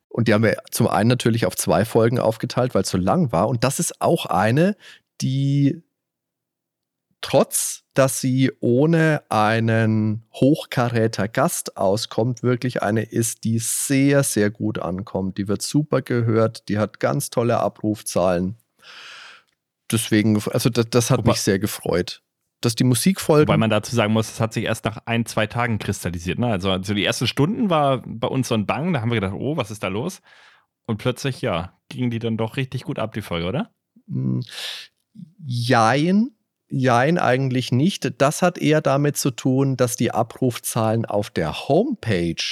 Und 0.08 0.28
die 0.28 0.34
haben 0.34 0.44
wir 0.44 0.62
zum 0.70 0.86
einen 0.86 1.08
natürlich 1.08 1.44
auf 1.44 1.56
zwei 1.56 1.84
Folgen 1.84 2.20
aufgeteilt, 2.20 2.74
weil 2.74 2.82
es 2.82 2.90
so 2.90 2.98
lang 2.98 3.32
war. 3.32 3.48
Und 3.48 3.64
das 3.64 3.80
ist 3.80 4.00
auch 4.00 4.26
eine, 4.26 4.76
die 5.20 5.82
trotz, 7.20 7.82
dass 7.94 8.20
sie 8.20 8.52
ohne 8.60 9.22
einen 9.28 10.24
Hochkaräter 10.34 11.28
Gast 11.28 11.76
auskommt, 11.76 12.42
wirklich 12.42 12.82
eine 12.82 13.02
ist, 13.02 13.44
die 13.44 13.58
sehr, 13.58 14.22
sehr 14.22 14.50
gut 14.50 14.78
ankommt. 14.78 15.36
Die 15.38 15.48
wird 15.48 15.62
super 15.62 16.00
gehört, 16.00 16.68
die 16.68 16.78
hat 16.78 17.00
ganz 17.00 17.30
tolle 17.30 17.58
Abrufzahlen. 17.58 18.56
Deswegen, 19.90 20.40
also 20.50 20.70
das, 20.70 20.86
das 20.90 21.10
hat 21.10 21.18
Wobei, 21.18 21.32
mich 21.32 21.40
sehr 21.40 21.58
gefreut 21.58 22.22
dass 22.64 22.74
die 22.74 22.84
Musikfolgen. 22.84 23.48
Weil 23.48 23.58
man 23.58 23.70
dazu 23.70 23.94
sagen 23.94 24.12
muss, 24.12 24.30
es 24.30 24.40
hat 24.40 24.52
sich 24.52 24.64
erst 24.64 24.84
nach 24.84 24.98
ein, 25.06 25.26
zwei 25.26 25.46
Tagen 25.46 25.78
kristallisiert. 25.78 26.38
Ne? 26.38 26.46
Also, 26.46 26.70
also 26.70 26.94
die 26.94 27.04
ersten 27.04 27.26
Stunden 27.26 27.70
war 27.70 28.02
bei 28.06 28.28
uns 28.28 28.48
so 28.48 28.54
ein 28.54 28.66
Bang, 28.66 28.92
da 28.92 29.00
haben 29.00 29.10
wir 29.10 29.20
gedacht, 29.20 29.34
oh, 29.36 29.56
was 29.56 29.70
ist 29.70 29.82
da 29.82 29.88
los? 29.88 30.22
Und 30.86 30.98
plötzlich, 30.98 31.42
ja, 31.42 31.78
ging 31.88 32.10
die 32.10 32.18
dann 32.18 32.36
doch 32.36 32.56
richtig 32.56 32.84
gut 32.84 32.98
ab, 32.98 33.12
die 33.12 33.22
Folge, 33.22 33.46
oder? 33.46 33.70
Hm, 34.08 34.42
jein. 35.44 36.30
Jein, 36.74 37.18
eigentlich 37.18 37.70
nicht. 37.70 38.14
Das 38.22 38.40
hat 38.40 38.56
eher 38.56 38.80
damit 38.80 39.18
zu 39.18 39.30
tun, 39.30 39.76
dass 39.76 39.96
die 39.96 40.10
Abrufzahlen 40.10 41.04
auf 41.04 41.28
der 41.28 41.68
Homepage 41.68 42.42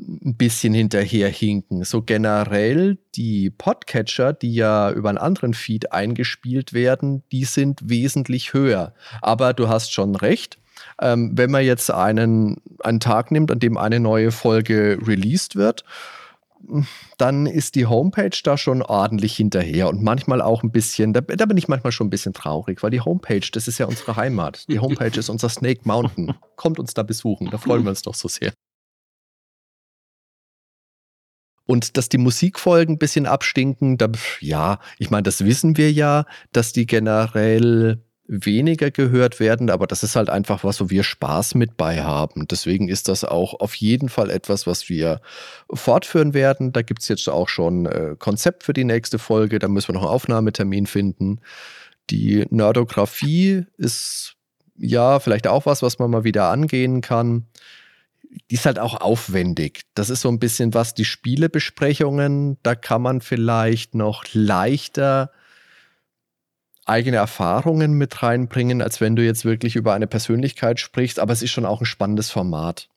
ein 0.00 0.36
bisschen 0.36 0.74
hinterherhinken. 0.74 1.84
So 1.84 2.02
generell 2.02 2.98
die 3.14 3.50
Podcatcher, 3.50 4.32
die 4.32 4.54
ja 4.54 4.90
über 4.90 5.08
einen 5.08 5.18
anderen 5.18 5.54
Feed 5.54 5.92
eingespielt 5.92 6.72
werden, 6.72 7.22
die 7.32 7.44
sind 7.44 7.88
wesentlich 7.88 8.52
höher. 8.52 8.94
Aber 9.20 9.52
du 9.52 9.68
hast 9.68 9.92
schon 9.92 10.16
recht. 10.16 10.58
Ähm, 11.00 11.32
wenn 11.34 11.50
man 11.50 11.64
jetzt 11.64 11.90
einen, 11.90 12.56
einen 12.80 13.00
Tag 13.00 13.30
nimmt, 13.30 13.50
an 13.50 13.58
dem 13.58 13.76
eine 13.76 14.00
neue 14.00 14.32
Folge 14.32 14.98
released 15.06 15.56
wird, 15.56 15.84
dann 17.18 17.46
ist 17.46 17.74
die 17.74 17.86
Homepage 17.86 18.36
da 18.44 18.56
schon 18.56 18.82
ordentlich 18.82 19.36
hinterher 19.36 19.88
und 19.88 20.02
manchmal 20.02 20.40
auch 20.40 20.62
ein 20.62 20.70
bisschen, 20.70 21.12
da, 21.12 21.20
da, 21.20 21.46
bin 21.46 21.56
ich 21.56 21.68
manchmal 21.68 21.92
schon 21.92 22.06
ein 22.06 22.10
bisschen 22.10 22.32
traurig, 22.34 22.82
weil 22.82 22.90
die 22.90 23.00
Homepage, 23.00 23.46
das 23.52 23.68
ist 23.68 23.78
ja 23.78 23.86
unsere 23.86 24.16
Heimat. 24.16 24.68
Die 24.68 24.78
Homepage 24.78 25.18
ist 25.18 25.28
unser 25.28 25.48
Snake 25.48 25.80
Mountain. 25.84 26.34
Kommt 26.56 26.78
uns 26.78 26.94
da 26.94 27.02
besuchen, 27.02 27.50
da 27.50 27.58
freuen 27.58 27.82
wir 27.82 27.90
uns 27.90 28.02
doch 28.02 28.14
so 28.14 28.28
sehr. 28.28 28.52
Und 31.72 31.96
dass 31.96 32.10
die 32.10 32.18
Musikfolgen 32.18 32.96
ein 32.96 32.98
bisschen 32.98 33.24
abstinken, 33.24 33.96
da, 33.96 34.08
ja, 34.40 34.78
ich 34.98 35.08
meine, 35.08 35.22
das 35.22 35.42
wissen 35.42 35.78
wir 35.78 35.90
ja, 35.90 36.26
dass 36.52 36.74
die 36.74 36.84
generell 36.84 38.02
weniger 38.26 38.90
gehört 38.90 39.40
werden, 39.40 39.70
aber 39.70 39.86
das 39.86 40.02
ist 40.02 40.14
halt 40.14 40.28
einfach 40.28 40.64
was, 40.64 40.82
wo 40.82 40.90
wir 40.90 41.02
Spaß 41.02 41.54
mit 41.54 41.78
bei 41.78 42.02
haben. 42.02 42.46
Deswegen 42.46 42.90
ist 42.90 43.08
das 43.08 43.24
auch 43.24 43.58
auf 43.58 43.74
jeden 43.74 44.10
Fall 44.10 44.28
etwas, 44.28 44.66
was 44.66 44.90
wir 44.90 45.22
fortführen 45.72 46.34
werden. 46.34 46.72
Da 46.72 46.82
gibt 46.82 47.00
es 47.00 47.08
jetzt 47.08 47.26
auch 47.30 47.48
schon 47.48 47.86
äh, 47.86 48.16
Konzept 48.18 48.64
für 48.64 48.74
die 48.74 48.84
nächste 48.84 49.18
Folge, 49.18 49.58
da 49.58 49.68
müssen 49.68 49.88
wir 49.88 49.94
noch 49.94 50.02
einen 50.02 50.10
Aufnahmetermin 50.10 50.86
finden. 50.86 51.40
Die 52.10 52.44
Nerdografie 52.50 53.64
ist 53.78 54.34
ja 54.76 55.20
vielleicht 55.20 55.46
auch 55.46 55.64
was, 55.64 55.80
was 55.80 55.98
man 55.98 56.10
mal 56.10 56.24
wieder 56.24 56.50
angehen 56.50 57.00
kann. 57.00 57.46
Die 58.50 58.54
ist 58.54 58.66
halt 58.66 58.78
auch 58.78 59.00
aufwendig. 59.00 59.82
Das 59.94 60.08
ist 60.08 60.22
so 60.22 60.28
ein 60.28 60.38
bisschen 60.38 60.72
was, 60.74 60.94
die 60.94 61.04
Spielebesprechungen, 61.04 62.58
da 62.62 62.74
kann 62.74 63.02
man 63.02 63.20
vielleicht 63.20 63.94
noch 63.94 64.24
leichter 64.32 65.30
eigene 66.84 67.18
Erfahrungen 67.18 67.92
mit 67.92 68.22
reinbringen, 68.22 68.82
als 68.82 69.00
wenn 69.00 69.16
du 69.16 69.24
jetzt 69.24 69.44
wirklich 69.44 69.76
über 69.76 69.94
eine 69.94 70.06
Persönlichkeit 70.06 70.80
sprichst, 70.80 71.18
aber 71.18 71.32
es 71.32 71.42
ist 71.42 71.50
schon 71.50 71.66
auch 71.66 71.80
ein 71.80 71.86
spannendes 71.86 72.30
Format. 72.30 72.88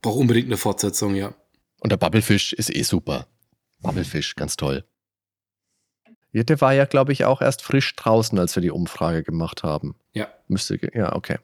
Braucht 0.00 0.18
unbedingt 0.18 0.46
eine 0.46 0.56
Fortsetzung, 0.56 1.14
ja. 1.14 1.34
Und 1.80 1.92
der 1.92 1.96
Bubblefish 1.96 2.52
ist 2.52 2.74
eh 2.74 2.82
super. 2.82 3.26
Bubblefish, 3.80 4.34
ganz 4.34 4.56
toll. 4.56 4.84
Ja, 6.32 6.42
der 6.44 6.60
war 6.60 6.72
ja, 6.72 6.86
glaube 6.86 7.12
ich, 7.12 7.24
auch 7.24 7.42
erst 7.42 7.62
frisch 7.62 7.94
draußen, 7.94 8.38
als 8.38 8.56
wir 8.56 8.62
die 8.62 8.70
Umfrage 8.70 9.22
gemacht 9.22 9.62
haben. 9.62 9.94
Ja. 10.14 10.28
Müsste, 10.48 10.78
ja, 10.94 11.14
okay. 11.14 11.38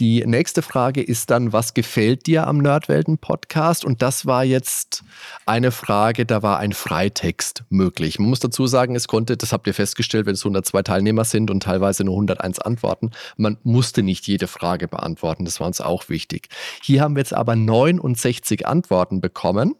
Die 0.00 0.24
nächste 0.26 0.60
Frage 0.62 1.02
ist 1.02 1.30
dann, 1.30 1.52
was 1.52 1.72
gefällt 1.72 2.26
dir 2.26 2.46
am 2.46 2.58
Nerdwelten-Podcast? 2.58 3.84
Und 3.84 4.02
das 4.02 4.26
war 4.26 4.44
jetzt 4.44 5.04
eine 5.46 5.70
Frage, 5.70 6.26
da 6.26 6.42
war 6.42 6.58
ein 6.58 6.72
Freitext 6.72 7.64
möglich. 7.68 8.18
Man 8.18 8.28
muss 8.28 8.40
dazu 8.40 8.66
sagen, 8.66 8.96
es 8.96 9.08
konnte, 9.08 9.36
das 9.36 9.52
habt 9.52 9.66
ihr 9.66 9.74
festgestellt, 9.74 10.26
wenn 10.26 10.34
es 10.34 10.44
102 10.44 10.82
Teilnehmer 10.82 11.24
sind 11.24 11.50
und 11.50 11.62
teilweise 11.62 12.04
nur 12.04 12.14
101 12.14 12.58
Antworten, 12.58 13.12
man 13.36 13.56
musste 13.62 14.02
nicht 14.02 14.26
jede 14.26 14.48
Frage 14.48 14.88
beantworten. 14.88 15.44
Das 15.44 15.60
war 15.60 15.66
uns 15.66 15.80
auch 15.80 16.08
wichtig. 16.08 16.48
Hier 16.82 17.02
haben 17.02 17.14
wir 17.14 17.20
jetzt 17.20 17.34
aber 17.34 17.56
69 17.56 18.66
Antworten 18.66 19.20
bekommen. 19.20 19.76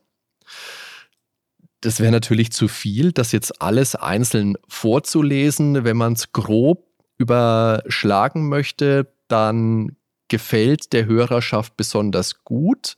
Das 1.81 2.01
wäre 2.01 2.13
natürlich 2.13 2.53
zu 2.53 2.69
viel, 2.69 3.13
das 3.13 3.33
jetzt 3.33 3.61
alles 3.61 3.95
einzeln 3.95 4.57
vorzulesen. 4.69 5.85
Wenn 5.85 5.97
man 5.97 6.15
es 6.15 6.33
grob 6.33 6.87
überschlagen 7.19 8.49
möchte, 8.49 9.13
dann 9.29 9.97
gefällt 10.29 10.93
der 10.93 11.07
Hörerschaft 11.07 11.77
besonders 11.77 12.45
gut, 12.45 12.97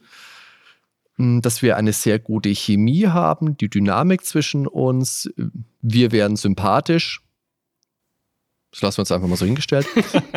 hm, 1.17 1.43
dass 1.43 1.63
wir 1.63 1.77
eine 1.77 1.93
sehr 1.93 2.19
gute 2.19 2.51
Chemie 2.51 3.07
haben, 3.07 3.57
die 3.57 3.69
Dynamik 3.69 4.25
zwischen 4.25 4.67
uns, 4.67 5.31
wir 5.83 6.13
werden 6.13 6.37
sympathisch, 6.37 7.23
das 8.71 8.83
lassen 8.83 8.99
wir 8.99 9.03
uns 9.03 9.13
einfach 9.13 9.29
mal 9.29 9.37
so 9.37 9.47
hingestellt. 9.47 9.87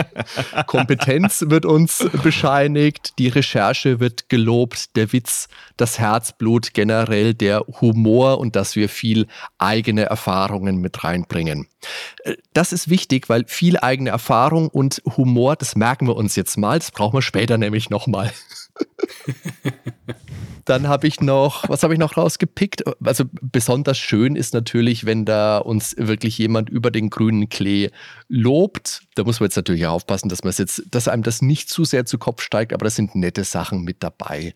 Kompetenz 0.67 1.45
wird 1.47 1.65
uns 1.65 2.07
bescheinigt, 2.23 3.19
die 3.19 3.27
Recherche 3.27 3.99
wird 3.99 4.29
gelobt, 4.29 4.95
der 4.95 5.11
Witz, 5.11 5.49
das 5.75 5.99
Herzblut 5.99 6.73
generell, 6.73 7.33
der 7.33 7.65
Humor 7.81 8.39
und 8.39 8.55
dass 8.55 8.77
wir 8.77 8.87
viel 8.87 9.27
eigene 9.57 10.03
Erfahrungen 10.03 10.77
mit 10.77 11.03
reinbringen. 11.03 11.67
Äh, 12.23 12.35
das 12.53 12.71
ist 12.71 12.89
wichtig, 12.89 13.27
weil 13.27 13.45
viel 13.47 13.77
eigene 13.77 14.11
Erfahrung 14.11 14.69
und 14.69 15.01
Humor, 15.17 15.57
das 15.57 15.75
merken 15.75 16.07
wir 16.07 16.15
uns 16.15 16.35
jetzt 16.37 16.57
mal, 16.57 16.79
das 16.79 16.91
brauchen 16.91 17.17
wir 17.17 17.21
später 17.21 17.57
nämlich 17.57 17.89
nochmal. 17.89 18.31
Dann 20.65 20.87
habe 20.87 21.07
ich 21.07 21.21
noch, 21.21 21.67
was 21.69 21.83
habe 21.83 21.93
ich 21.93 21.99
noch 21.99 22.17
rausgepickt? 22.17 22.83
Also 23.05 23.25
besonders 23.41 23.97
schön 23.97 24.35
ist 24.35 24.53
natürlich, 24.53 25.05
wenn 25.05 25.25
da 25.25 25.57
uns 25.57 25.95
wirklich 25.97 26.37
jemand 26.37 26.69
über 26.69 26.91
den 26.91 27.09
grünen 27.09 27.49
Klee 27.49 27.89
lobt. 28.27 29.01
Da 29.15 29.23
muss 29.23 29.39
man 29.39 29.47
jetzt 29.47 29.55
natürlich 29.55 29.87
aufpassen, 29.87 30.29
dass 30.29 30.43
man 30.43 30.53
jetzt, 30.55 30.83
dass 30.91 31.07
einem 31.07 31.23
das 31.23 31.41
nicht 31.41 31.69
zu 31.69 31.83
sehr 31.83 32.05
zu 32.05 32.17
Kopf 32.17 32.41
steigt, 32.41 32.73
aber 32.73 32.85
da 32.85 32.89
sind 32.89 33.15
nette 33.15 33.43
Sachen 33.43 33.83
mit 33.83 34.03
dabei, 34.03 34.53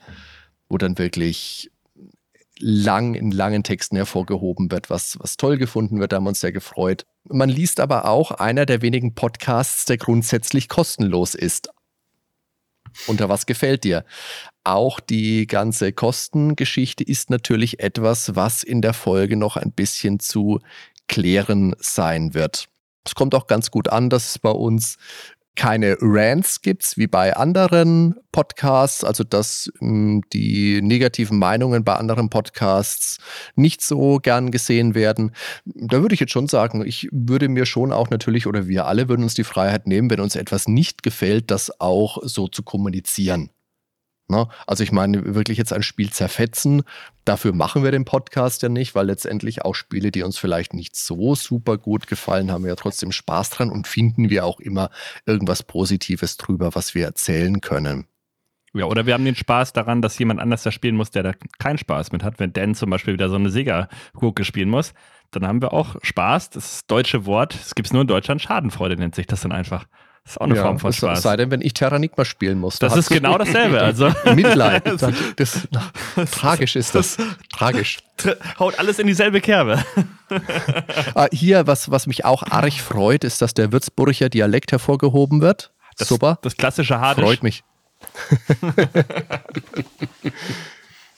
wo 0.69 0.77
dann 0.77 0.98
wirklich 0.98 1.72
lang 2.60 3.15
in 3.15 3.31
langen 3.31 3.63
Texten 3.63 3.95
hervorgehoben 3.95 4.72
wird, 4.72 4.89
was, 4.89 5.19
was 5.19 5.38
toll 5.38 5.57
gefunden 5.57 6.00
wird. 6.00 6.12
Da 6.12 6.17
haben 6.17 6.24
wir 6.24 6.29
uns 6.29 6.39
sehr 6.39 6.51
gefreut. 6.51 7.05
Man 7.27 7.50
liest 7.50 7.79
aber 7.79 8.05
auch 8.05 8.31
einer 8.31 8.65
der 8.65 8.81
wenigen 8.81 9.13
Podcasts, 9.15 9.86
der 9.86 9.98
grundsätzlich 9.98 10.69
kostenlos 10.69 11.36
ist. 11.36 11.69
Unter 13.07 13.29
was 13.29 13.45
gefällt 13.45 13.83
dir? 13.83 14.05
Auch 14.63 14.99
die 14.99 15.47
ganze 15.47 15.93
Kostengeschichte 15.93 17.03
ist 17.03 17.29
natürlich 17.29 17.79
etwas, 17.79 18.35
was 18.35 18.63
in 18.63 18.81
der 18.81 18.93
Folge 18.93 19.37
noch 19.37 19.57
ein 19.57 19.71
bisschen 19.71 20.19
zu 20.19 20.59
klären 21.07 21.75
sein 21.79 22.33
wird. 22.33 22.67
Es 23.05 23.13
kommt 23.13 23.35
auch 23.35 23.47
ganz 23.47 23.69
gut 23.69 23.89
an, 23.89 24.09
dass 24.09 24.29
es 24.29 24.39
bei 24.39 24.49
uns 24.49 24.97
keine 25.55 25.97
Rants 26.01 26.62
gibt, 26.62 26.97
wie 26.97 27.07
bei 27.07 27.35
anderen 27.35 28.15
Podcasts, 28.31 29.03
also 29.03 29.24
dass 29.24 29.71
mh, 29.79 29.89
hm, 29.89 30.21
die 30.33 30.81
negativen 30.81 31.39
Meinungen 31.39 31.83
bei 31.83 31.93
anderen 31.95 32.29
Podcasts 32.29 33.17
nicht 33.55 33.81
so 33.81 34.17
gern 34.17 34.51
gesehen 34.51 34.95
werden. 34.95 35.31
Da 35.65 36.01
würde 36.01 36.13
ich 36.13 36.19
jetzt 36.19 36.33
schon 36.33 36.47
sagen, 36.47 36.85
ich 36.85 37.07
würde 37.12 37.50
mir 37.50 37.65
schon 37.65 37.93
auch 37.93 38.09
natürlich 38.09 38.47
oder 38.47 38.67
wir 38.67 38.85
alle 38.85 39.07
würden 39.09 39.24
uns 39.24 39.33
die 39.33 39.43
Freiheit 39.43 39.88
nehmen, 39.88 40.09
wenn 40.09 40.19
uns 40.19 40.35
etwas 40.35 40.67
nicht 40.67 41.03
gefällt, 41.03 41.50
das 41.51 41.79
auch 41.79 42.19
so 42.24 42.47
zu 42.47 42.63
kommunizieren. 42.63 43.50
Ne? 44.27 44.48
Also 44.65 44.84
ich 44.84 44.91
meine, 44.91 45.36
wirklich 45.36 45.58
jetzt 45.58 45.72
ein 45.74 45.84
Spiel 45.84 46.12
zerfetzen, 46.12 46.84
dafür 47.25 47.53
machen 47.53 47.84
wir 47.84 47.91
den 47.91 48.05
Podcast 48.05 48.63
ja 48.63 48.70
nicht, 48.70 48.96
weil 48.96 49.05
letztendlich 49.05 49.63
auch 49.63 49.75
Spiele, 49.75 50.12
die 50.12 50.24
uns 50.24 50.38
vielleicht 50.38 50.74
nicht 50.74 50.96
so 50.96 51.36
super 51.36 51.77
gut 51.77 52.08
gefallen, 52.08 52.51
haben 52.51 52.63
wir 52.63 52.70
ja 52.70 52.75
trotzdem 52.75 53.12
Spaß 53.12 53.51
dran 53.51 53.70
und 53.70 53.88
finden 53.88 54.29
wir 54.29 54.46
auch 54.46 54.60
immer 54.60 54.89
irgendwas 55.25 55.63
Positives 55.63 56.38
drüber, 56.38 56.74
was 56.74 56.96
wir 56.96 57.05
erzählen 57.05 57.62
können. 57.62 58.08
Ja, 58.74 58.86
oder 58.86 59.05
wir 59.05 59.13
haben 59.13 59.24
den 59.24 59.36
Spaß 59.36 59.72
daran, 59.72 60.01
dass 60.01 60.20
jemand 60.20 60.41
anders 60.41 60.63
da 60.63 60.72
spielen 60.72 60.98
muss, 60.98 61.10
der 61.10 61.24
da 61.24 61.32
keinen 61.60 61.77
Spaß 61.77 62.12
mit 62.12 62.24
hat. 62.24 62.39
Wenn 62.39 62.51
Dan 62.51 62.75
zum 62.75 62.89
Beispiel 62.89 63.13
wieder 63.13 63.29
so 63.29 63.36
eine 63.36 63.50
Sega-Gurke 63.50 64.44
spielen 64.44 64.70
muss, 64.70 64.94
dann 65.32 65.48
haben 65.48 65.62
wir 65.62 65.72
auch 65.72 65.96
Spaß. 66.01 66.50
Das 66.50 66.86
deutsche 66.86 67.25
Wort, 67.25 67.55
es 67.55 67.74
gibt 67.75 67.88
es 67.88 67.94
nur 67.94 68.01
in 68.01 68.08
Deutschland, 68.08 68.41
Schadenfreude 68.41 68.98
nennt 68.98 69.15
sich 69.15 69.27
das 69.27 69.41
dann 69.41 69.53
einfach. 69.53 69.86
Das 70.25 70.34
ist 70.34 70.41
auch 70.41 70.46
eine 70.46 70.55
ja, 70.55 70.63
Form 70.63 70.79
von 70.79 70.91
Spaß. 70.91 71.22
Sei 71.22 71.38
denn, 71.38 71.51
wenn 71.51 71.62
ich 71.62 71.75
Terranigma 71.75 72.25
spielen 72.25 72.60
muss. 72.60 72.79
Das 72.79 72.98
ist 72.98 73.10
genau 73.10 73.38
dasselbe. 73.38 73.79
Also. 73.86 74.12
Mitleid. 74.34 74.84
Das, 75.00 75.13
das, 75.36 75.67
das, 76.15 76.32
tragisch 76.32 76.75
ist 76.75 76.96
das. 76.96 77.17
Tragisch. 77.53 78.00
Haut 78.58 78.79
alles 78.79 78.98
in 78.98 79.05
dieselbe 79.08 79.39
Kerbe. 79.39 79.84
Ah, 81.13 81.27
hier, 81.32 81.67
was, 81.67 81.91
was 81.91 82.08
mich 82.08 82.25
auch 82.25 82.41
arg 82.44 82.74
freut, 82.74 83.24
ist, 83.24 83.41
dass 83.41 83.53
der 83.53 83.72
Würzburger 83.72 84.29
Dialekt 84.29 84.72
hervorgehoben 84.72 85.41
wird. 85.41 85.72
Super. 85.96 86.39
Das 86.41 86.58
klassische 86.58 87.00
Hadisch. 87.00 87.24
Freut 87.24 87.44
mich. 87.44 87.63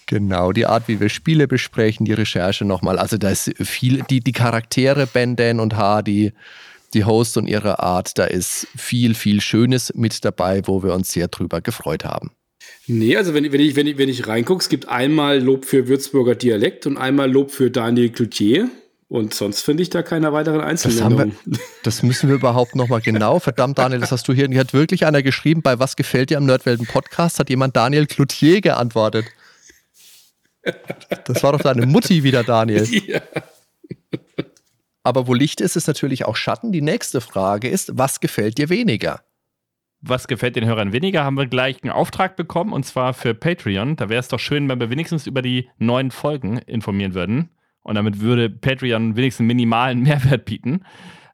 Genau, 0.09 0.53
die 0.53 0.65
Art, 0.65 0.87
wie 0.87 1.01
wir 1.01 1.09
Spiele 1.09 1.49
besprechen, 1.49 2.05
die 2.05 2.13
Recherche 2.13 2.63
nochmal. 2.63 2.97
Also 2.97 3.17
da 3.17 3.29
ist 3.29 3.53
viel, 3.61 4.03
die, 4.09 4.21
die 4.21 4.31
Charaktere, 4.31 5.05
Ben, 5.05 5.35
Dan 5.35 5.59
und 5.59 5.75
Hardy, 5.75 6.31
die 6.93 7.05
Hosts 7.05 7.37
und 7.37 7.47
ihre 7.47 7.79
Art, 7.79 8.17
da 8.17 8.25
ist 8.25 8.67
viel, 8.75 9.13
viel 9.13 9.41
Schönes 9.41 9.93
mit 9.95 10.23
dabei, 10.23 10.61
wo 10.65 10.83
wir 10.83 10.93
uns 10.93 11.11
sehr 11.11 11.27
drüber 11.27 11.61
gefreut 11.61 12.05
haben. 12.05 12.31
Nee, 12.87 13.17
also 13.17 13.33
wenn, 13.33 13.51
wenn 13.51 13.59
ich, 13.59 13.75
wenn 13.75 13.87
ich, 13.87 13.97
wenn 13.97 14.09
ich 14.09 14.27
reingucke, 14.27 14.61
es 14.61 14.69
gibt 14.69 14.87
einmal 14.87 15.39
Lob 15.39 15.65
für 15.65 15.87
Würzburger 15.87 16.35
Dialekt 16.35 16.87
und 16.87 16.97
einmal 16.97 17.29
Lob 17.29 17.51
für 17.51 17.69
Daniel 17.69 18.09
Cloutier. 18.09 18.69
Und 19.09 19.33
sonst 19.33 19.61
finde 19.61 19.83
ich 19.83 19.89
da 19.89 20.03
keine 20.03 20.33
weiteren 20.33 20.59
Einzelnennungen. 20.59 21.37
Das, 21.45 21.59
das 21.83 22.03
müssen 22.03 22.27
wir 22.27 22.35
überhaupt 22.35 22.75
nochmal 22.75 22.99
genau. 22.99 23.39
Verdammt, 23.39 23.77
Daniel, 23.77 24.01
das 24.01 24.11
hast 24.11 24.27
du 24.27 24.33
hier. 24.33 24.47
Hier 24.49 24.59
hat 24.59 24.73
wirklich 24.73 25.05
einer 25.05 25.21
geschrieben, 25.21 25.61
bei 25.61 25.79
was 25.79 25.95
gefällt 25.95 26.29
dir 26.29 26.37
am 26.37 26.45
Nerdwelten 26.45 26.85
Podcast? 26.85 27.39
Hat 27.39 27.49
jemand 27.49 27.75
Daniel 27.77 28.05
Cloutier 28.05 28.59
geantwortet. 28.59 29.25
Das 31.25 31.41
war 31.43 31.53
doch 31.53 31.61
deine 31.61 31.85
Mutti 31.85 32.23
wieder, 32.23 32.43
Daniel. 32.43 32.85
Ja. 33.07 33.21
Aber 35.07 35.25
wo 35.25 35.33
Licht 35.33 35.61
ist, 35.61 35.77
ist 35.77 35.87
natürlich 35.87 36.25
auch 36.25 36.35
Schatten. 36.35 36.73
Die 36.73 36.81
nächste 36.81 37.21
Frage 37.21 37.69
ist, 37.69 37.97
was 37.97 38.19
gefällt 38.19 38.57
dir 38.57 38.67
weniger? 38.67 39.21
Was 40.01 40.27
gefällt 40.27 40.57
den 40.57 40.65
Hörern 40.65 40.91
weniger? 40.91 41.23
Haben 41.23 41.37
wir 41.37 41.47
gleich 41.47 41.81
einen 41.81 41.93
Auftrag 41.93 42.35
bekommen 42.35 42.73
und 42.73 42.85
zwar 42.85 43.13
für 43.13 43.33
Patreon. 43.33 43.95
Da 43.95 44.09
wäre 44.09 44.19
es 44.19 44.27
doch 44.27 44.39
schön, 44.41 44.67
wenn 44.67 44.81
wir 44.81 44.89
wenigstens 44.89 45.25
über 45.25 45.41
die 45.41 45.69
neuen 45.77 46.11
Folgen 46.11 46.57
informieren 46.57 47.13
würden. 47.13 47.51
Und 47.83 47.95
damit 47.95 48.19
würde 48.19 48.49
Patreon 48.49 49.15
wenigstens 49.15 49.43
einen 49.43 49.47
minimalen 49.47 49.99
Mehrwert 50.03 50.43
bieten. 50.43 50.83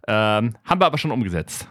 Ähm, 0.07 0.55
haben 0.63 0.79
wir 0.79 0.85
aber 0.85 0.99
schon 0.99 1.09
umgesetzt. 1.09 1.67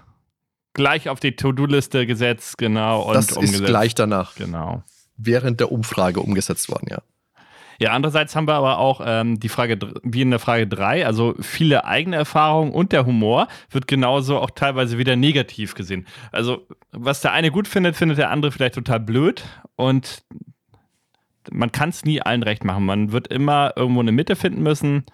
Gleich 0.72 1.08
auf 1.08 1.20
die 1.20 1.36
To-Do-Liste 1.36 2.04
gesetzt, 2.04 2.58
genau. 2.58 3.02
Und 3.02 3.14
das 3.14 3.30
umgesetzt. 3.30 3.60
ist 3.60 3.66
gleich 3.68 3.94
danach. 3.94 4.34
Genau. 4.34 4.82
Während 5.16 5.60
der 5.60 5.70
Umfrage 5.70 6.18
umgesetzt 6.18 6.68
worden, 6.68 6.88
ja. 6.90 6.98
Ja, 7.82 7.90
andererseits 7.94 8.36
haben 8.36 8.46
wir 8.46 8.54
aber 8.54 8.78
auch 8.78 9.00
ähm, 9.04 9.40
die 9.40 9.48
Frage, 9.48 9.76
wie 10.04 10.22
in 10.22 10.30
der 10.30 10.38
Frage 10.38 10.68
3, 10.68 11.04
also 11.04 11.34
viele 11.40 11.84
eigene 11.84 12.14
Erfahrungen 12.14 12.70
und 12.70 12.92
der 12.92 13.06
Humor 13.06 13.48
wird 13.72 13.88
genauso 13.88 14.38
auch 14.38 14.50
teilweise 14.50 14.98
wieder 14.98 15.16
negativ 15.16 15.74
gesehen. 15.74 16.06
Also, 16.30 16.64
was 16.92 17.22
der 17.22 17.32
eine 17.32 17.50
gut 17.50 17.66
findet, 17.66 17.96
findet 17.96 18.18
der 18.18 18.30
andere 18.30 18.52
vielleicht 18.52 18.76
total 18.76 19.00
blöd 19.00 19.42
und 19.74 20.22
man 21.50 21.72
kann 21.72 21.88
es 21.88 22.04
nie 22.04 22.22
allen 22.22 22.44
recht 22.44 22.62
machen. 22.62 22.86
Man 22.86 23.10
wird 23.10 23.26
immer 23.26 23.72
irgendwo 23.74 23.98
eine 23.98 24.12
Mitte 24.12 24.36
finden 24.36 24.62
müssen 24.62 25.04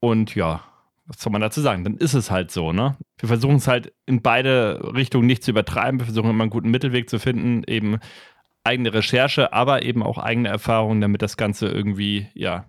und 0.00 0.34
ja, 0.34 0.60
was 1.06 1.22
soll 1.22 1.32
man 1.32 1.40
dazu 1.40 1.62
sagen? 1.62 1.82
Dann 1.82 1.96
ist 1.96 2.12
es 2.12 2.30
halt 2.30 2.50
so, 2.50 2.72
ne? 2.72 2.98
Wir 3.16 3.28
versuchen 3.28 3.56
es 3.56 3.66
halt 3.66 3.94
in 4.04 4.20
beide 4.20 4.92
Richtungen 4.94 5.26
nicht 5.26 5.42
zu 5.42 5.50
übertreiben. 5.50 5.98
Wir 5.98 6.04
versuchen 6.04 6.28
immer 6.28 6.44
einen 6.44 6.50
guten 6.50 6.70
Mittelweg 6.70 7.08
zu 7.08 7.18
finden, 7.18 7.64
eben 7.66 8.00
eigene 8.64 8.92
Recherche, 8.92 9.52
aber 9.52 9.82
eben 9.82 10.02
auch 10.02 10.18
eigene 10.18 10.48
Erfahrungen, 10.48 11.00
damit 11.00 11.22
das 11.22 11.36
Ganze 11.36 11.68
irgendwie, 11.68 12.28
ja, 12.34 12.66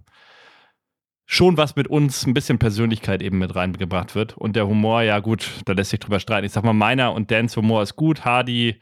schon 1.26 1.56
was 1.56 1.76
mit 1.76 1.88
uns, 1.88 2.26
ein 2.26 2.34
bisschen 2.34 2.60
Persönlichkeit 2.60 3.22
eben 3.22 3.40
mit 3.40 3.56
reingebracht 3.56 4.16
wird. 4.16 4.38
Und 4.38 4.56
der 4.56 4.68
Humor, 4.68 5.02
ja 5.02 5.20
gut, 5.20 5.50
da 5.66 5.74
lässt 5.74 5.92
sich 5.92 6.00
drüber 6.00 6.20
streiten. 6.20 6.46
Ich 6.46 6.52
sag 6.52 6.64
mal, 6.64 6.74
meiner 6.74 7.14
und 7.14 7.32
Dans 7.32 7.56
Humor 7.56 7.84
ist 7.84 7.96
gut. 7.96 8.26
Hardy 8.26 8.82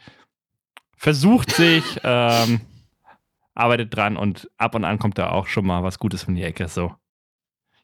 versucht 0.97 1.51
sich, 1.51 1.83
ähm, 2.03 2.61
arbeitet 3.53 3.95
dran 3.95 4.17
und 4.17 4.49
ab 4.57 4.73
und 4.73 4.83
an 4.83 4.97
kommt 4.97 5.17
da 5.17 5.29
auch 5.29 5.47
schon 5.47 5.65
mal 5.65 5.83
was 5.83 5.99
Gutes 5.99 6.23
von 6.23 6.35
die 6.35 6.43
Ecke. 6.43 6.67
So. 6.67 6.95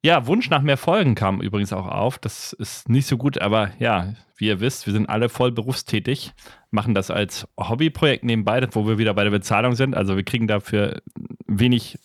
Ja, 0.06 0.28
Wunsch 0.28 0.52
nach 0.52 0.62
mehr 0.62 0.78
Folgen 0.78 1.16
kam 1.16 1.42
übrigens 1.42 1.74
auch 1.74 1.88
auf. 1.88 2.20
Das 2.20 2.54
ist 2.54 2.90
nicht 2.90 3.08
so 3.08 3.18
gut, 3.18 3.42
aber 3.42 3.72
ja, 3.80 4.14
wie 4.38 4.46
ihr 4.46 4.60
wisst, 4.60 4.86
wir 4.86 4.94
sind 4.94 5.10
alle 5.10 5.30
voll 5.30 5.52
berufstätig, 5.52 6.32
machen 6.70 6.94
das 6.94 7.10
als 7.10 7.48
Hobbyprojekt 7.58 8.24
nebenbei, 8.24 8.68
wo 8.74 8.88
wir 8.88 9.00
wieder 9.00 9.16
bei 9.16 9.24
der 9.24 9.32
Bezahlung 9.32 9.74
sind. 9.74 9.96
Also 9.96 10.16
wir 10.16 10.22
kriegen 10.22 10.46
dafür 10.46 11.02
wenig 11.48 11.98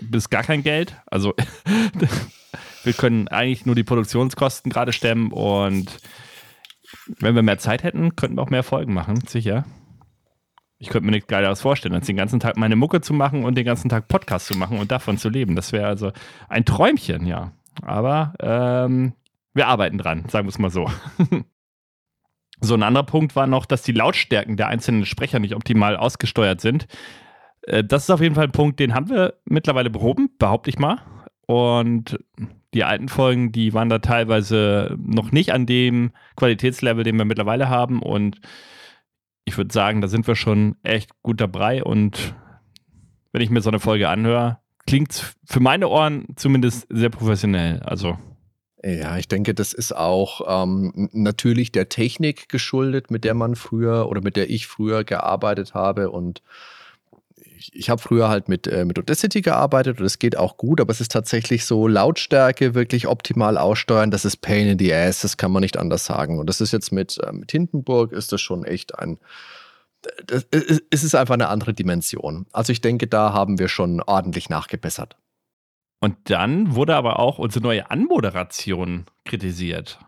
bis 0.00 0.30
gar 0.30 0.44
kein 0.44 0.62
Geld. 0.62 0.94
Also 1.06 1.34
wir 2.84 2.92
können 2.92 3.26
eigentlich 3.26 3.66
nur 3.66 3.74
die 3.74 3.82
Produktionskosten 3.82 4.70
gerade 4.70 4.92
stemmen 4.92 5.32
und 5.32 5.98
wenn 7.18 7.34
wir 7.34 7.42
mehr 7.42 7.58
Zeit 7.58 7.82
hätten, 7.82 8.14
könnten 8.14 8.36
wir 8.36 8.42
auch 8.42 8.50
mehr 8.50 8.62
Folgen 8.62 8.94
machen, 8.94 9.26
sicher. 9.26 9.64
Ich 10.82 10.88
könnte 10.88 11.04
mir 11.04 11.12
nichts 11.12 11.28
Geileres 11.28 11.60
vorstellen, 11.60 11.94
als 11.94 12.06
den 12.06 12.16
ganzen 12.16 12.40
Tag 12.40 12.56
meine 12.56 12.74
Mucke 12.74 13.02
zu 13.02 13.12
machen 13.12 13.44
und 13.44 13.54
den 13.54 13.66
ganzen 13.66 13.90
Tag 13.90 14.08
Podcast 14.08 14.46
zu 14.46 14.56
machen 14.56 14.78
und 14.78 14.90
davon 14.90 15.18
zu 15.18 15.28
leben. 15.28 15.54
Das 15.54 15.72
wäre 15.72 15.86
also 15.86 16.10
ein 16.48 16.64
Träumchen, 16.64 17.26
ja. 17.26 17.52
Aber 17.82 18.32
ähm, 18.40 19.12
wir 19.52 19.68
arbeiten 19.68 19.98
dran, 19.98 20.24
sagen 20.28 20.46
wir 20.46 20.50
es 20.50 20.58
mal 20.58 20.70
so. 20.70 20.90
so 22.60 22.74
ein 22.74 22.82
anderer 22.82 23.04
Punkt 23.04 23.36
war 23.36 23.46
noch, 23.46 23.66
dass 23.66 23.82
die 23.82 23.92
Lautstärken 23.92 24.56
der 24.56 24.68
einzelnen 24.68 25.04
Sprecher 25.04 25.38
nicht 25.38 25.54
optimal 25.54 25.98
ausgesteuert 25.98 26.62
sind. 26.62 26.86
Äh, 27.62 27.84
das 27.84 28.04
ist 28.04 28.10
auf 28.10 28.22
jeden 28.22 28.34
Fall 28.34 28.44
ein 28.44 28.52
Punkt, 28.52 28.80
den 28.80 28.94
haben 28.94 29.10
wir 29.10 29.34
mittlerweile 29.44 29.90
behoben, 29.90 30.30
behaupte 30.38 30.70
ich 30.70 30.78
mal. 30.78 30.98
Und 31.44 32.18
die 32.72 32.84
alten 32.84 33.08
Folgen, 33.08 33.52
die 33.52 33.74
waren 33.74 33.90
da 33.90 33.98
teilweise 33.98 34.96
noch 34.98 35.30
nicht 35.30 35.52
an 35.52 35.66
dem 35.66 36.12
Qualitätslevel, 36.36 37.04
den 37.04 37.18
wir 37.18 37.26
mittlerweile 37.26 37.68
haben. 37.68 38.00
Und 38.00 38.40
ich 39.44 39.56
würde 39.56 39.72
sagen, 39.72 40.00
da 40.00 40.08
sind 40.08 40.26
wir 40.26 40.36
schon 40.36 40.76
echt 40.82 41.10
gut 41.22 41.40
dabei 41.40 41.82
und 41.82 42.34
wenn 43.32 43.42
ich 43.42 43.50
mir 43.50 43.60
so 43.60 43.70
eine 43.70 43.80
Folge 43.80 44.08
anhöre, 44.08 44.58
klingt 44.86 45.12
es 45.12 45.36
für 45.44 45.60
meine 45.60 45.88
Ohren 45.88 46.26
zumindest 46.36 46.86
sehr 46.90 47.10
professionell. 47.10 47.80
Also. 47.80 48.18
Ja, 48.82 49.18
ich 49.18 49.28
denke, 49.28 49.54
das 49.54 49.72
ist 49.72 49.94
auch 49.94 50.64
ähm, 50.64 51.10
natürlich 51.12 51.70
der 51.70 51.88
Technik 51.88 52.48
geschuldet, 52.48 53.10
mit 53.10 53.24
der 53.24 53.34
man 53.34 53.54
früher 53.54 54.08
oder 54.08 54.22
mit 54.22 54.36
der 54.36 54.50
ich 54.50 54.66
früher 54.66 55.04
gearbeitet 55.04 55.74
habe 55.74 56.10
und 56.10 56.42
ich, 57.72 57.90
habe 57.90 58.00
früher 58.00 58.28
halt 58.28 58.48
mit, 58.48 58.66
äh, 58.66 58.84
mit 58.84 58.98
Audacity 58.98 59.42
gearbeitet 59.42 60.00
und 60.00 60.06
es 60.06 60.18
geht 60.18 60.36
auch 60.36 60.56
gut, 60.56 60.80
aber 60.80 60.90
es 60.90 61.00
ist 61.00 61.12
tatsächlich 61.12 61.64
so 61.64 61.86
Lautstärke 61.86 62.74
wirklich 62.74 63.06
optimal 63.06 63.58
aussteuern, 63.58 64.10
das 64.10 64.24
ist 64.24 64.38
Pain 64.38 64.66
in 64.66 64.78
the 64.78 64.92
Ass, 64.94 65.20
das 65.20 65.36
kann 65.36 65.52
man 65.52 65.60
nicht 65.60 65.78
anders 65.78 66.04
sagen. 66.04 66.38
Und 66.38 66.46
das 66.46 66.60
ist 66.60 66.72
jetzt 66.72 66.92
mit, 66.92 67.18
äh, 67.18 67.32
mit 67.32 67.52
Hindenburg, 67.52 68.12
ist 68.12 68.32
das 68.32 68.40
schon 68.40 68.64
echt 68.64 68.98
ein, 68.98 69.18
das, 70.26 70.46
es 70.50 71.04
ist 71.04 71.14
einfach 71.14 71.34
eine 71.34 71.48
andere 71.48 71.74
Dimension. 71.74 72.46
Also 72.52 72.72
ich 72.72 72.80
denke, 72.80 73.06
da 73.06 73.32
haben 73.32 73.58
wir 73.58 73.68
schon 73.68 74.00
ordentlich 74.00 74.48
nachgebessert. 74.48 75.16
Und 76.00 76.16
dann 76.24 76.74
wurde 76.74 76.96
aber 76.96 77.18
auch 77.18 77.38
unsere 77.38 77.62
neue 77.62 77.90
Anmoderation 77.90 79.04
kritisiert. 79.26 79.98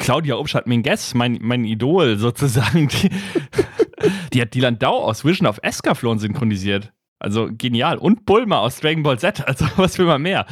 Claudia 0.00 0.36
Obstadt-Minguez, 0.36 1.14
mein, 1.14 1.38
mein 1.40 1.64
Idol 1.64 2.16
sozusagen, 2.16 2.88
die, 2.88 3.10
die 4.32 4.40
hat 4.40 4.54
Dylan 4.54 4.78
Dau 4.78 5.02
aus 5.02 5.24
Vision 5.24 5.46
of 5.46 5.58
Escaflowne 5.62 6.20
synchronisiert. 6.20 6.92
Also 7.18 7.48
genial. 7.52 7.98
Und 7.98 8.26
Bulma 8.26 8.58
aus 8.58 8.80
Dragon 8.80 9.02
Ball 9.02 9.18
Z. 9.18 9.46
Also 9.46 9.66
was 9.76 9.98
will 9.98 10.06
man 10.06 10.22
mehr? 10.22 10.46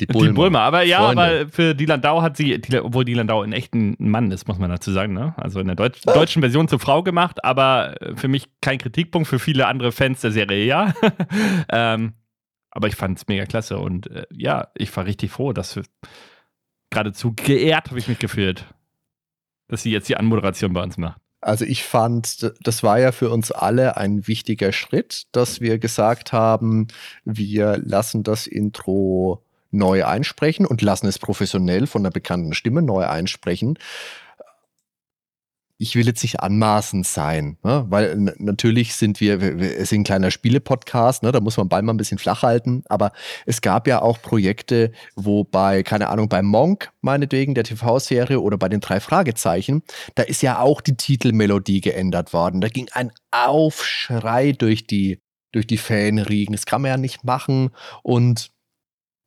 Die 0.00 0.06
Bulma. 0.06 0.28
Die 0.28 0.32
Bulma. 0.34 0.58
Aber 0.60 0.82
ja, 0.82 0.98
Freunde. 0.98 1.22
aber 1.22 1.48
für 1.48 1.74
Dylan 1.74 2.00
Dau 2.00 2.22
hat 2.22 2.36
sie, 2.36 2.60
obwohl 2.80 3.04
Dylan 3.04 3.26
Dau 3.26 3.42
ein 3.42 3.52
echter 3.52 3.78
Mann 3.98 4.30
ist, 4.30 4.46
muss 4.46 4.58
man 4.58 4.70
dazu 4.70 4.92
sagen, 4.92 5.14
ne? 5.14 5.34
Also 5.36 5.60
in 5.60 5.66
der 5.66 5.76
Deutsch, 5.76 6.00
oh. 6.06 6.12
deutschen 6.12 6.42
Version 6.42 6.68
zur 6.68 6.78
Frau 6.78 7.02
gemacht, 7.02 7.42
aber 7.44 7.94
für 8.14 8.28
mich 8.28 8.48
kein 8.60 8.78
Kritikpunkt, 8.78 9.26
für 9.26 9.38
viele 9.38 9.66
andere 9.66 9.90
Fans 9.90 10.20
der 10.20 10.32
Serie 10.32 10.64
ja. 10.64 10.92
ähm, 11.70 12.12
aber 12.70 12.88
ich 12.88 12.96
fand 12.96 13.18
es 13.18 13.26
mega 13.28 13.46
klasse 13.46 13.78
und 13.78 14.10
äh, 14.10 14.26
ja, 14.32 14.68
ich 14.74 14.94
war 14.96 15.06
richtig 15.06 15.30
froh, 15.30 15.52
dass 15.52 15.80
geradezu 16.90 17.32
geehrt 17.34 17.88
habe 17.88 17.98
ich 17.98 18.08
mich 18.08 18.18
gefühlt, 18.18 18.66
dass 19.68 19.82
sie 19.82 19.90
jetzt 19.90 20.08
die 20.08 20.16
Anmoderation 20.16 20.72
bei 20.72 20.82
uns 20.82 20.98
macht. 20.98 21.20
Also 21.44 21.66
ich 21.66 21.84
fand, 21.84 22.54
das 22.62 22.82
war 22.82 22.98
ja 22.98 23.12
für 23.12 23.28
uns 23.28 23.52
alle 23.52 23.98
ein 23.98 24.26
wichtiger 24.26 24.72
Schritt, 24.72 25.24
dass 25.32 25.60
wir 25.60 25.78
gesagt 25.78 26.32
haben, 26.32 26.88
wir 27.26 27.76
lassen 27.84 28.22
das 28.22 28.46
Intro 28.46 29.42
neu 29.70 30.06
einsprechen 30.06 30.64
und 30.64 30.80
lassen 30.80 31.06
es 31.06 31.18
professionell 31.18 31.86
von 31.86 32.00
einer 32.00 32.10
bekannten 32.10 32.54
Stimme 32.54 32.80
neu 32.80 33.04
einsprechen 33.04 33.78
ich 35.76 35.96
will 35.96 36.06
jetzt 36.06 36.22
nicht 36.22 36.40
anmaßend 36.40 37.06
sein, 37.06 37.58
ne? 37.64 37.84
weil 37.88 38.16
natürlich 38.38 38.94
sind 38.94 39.20
wir, 39.20 39.40
wir 39.40 39.84
sind 39.86 40.00
ein 40.00 40.04
kleiner 40.04 40.30
Spiele-Podcast, 40.30 41.22
ne? 41.24 41.32
da 41.32 41.40
muss 41.40 41.56
man 41.56 41.68
bald 41.68 41.84
mal 41.84 41.92
ein 41.92 41.96
bisschen 41.96 42.18
flach 42.18 42.42
halten, 42.42 42.84
aber 42.88 43.12
es 43.44 43.60
gab 43.60 43.88
ja 43.88 44.00
auch 44.00 44.22
Projekte, 44.22 44.92
wo 45.16 45.42
bei, 45.42 45.82
keine 45.82 46.08
Ahnung, 46.10 46.28
bei 46.28 46.42
Monk, 46.42 46.92
meinetwegen, 47.00 47.54
der 47.54 47.64
TV-Serie 47.64 48.40
oder 48.40 48.56
bei 48.56 48.68
den 48.68 48.80
drei 48.80 49.00
Fragezeichen, 49.00 49.82
da 50.14 50.22
ist 50.22 50.42
ja 50.42 50.60
auch 50.60 50.80
die 50.80 50.96
Titelmelodie 50.96 51.80
geändert 51.80 52.32
worden. 52.32 52.60
Da 52.60 52.68
ging 52.68 52.88
ein 52.92 53.10
Aufschrei 53.32 54.52
durch 54.52 54.86
die, 54.86 55.20
durch 55.50 55.66
die 55.66 55.78
Fanriegen. 55.78 56.52
Das 56.52 56.66
kann 56.66 56.82
man 56.82 56.90
ja 56.90 56.96
nicht 56.96 57.24
machen 57.24 57.70
und 58.02 58.53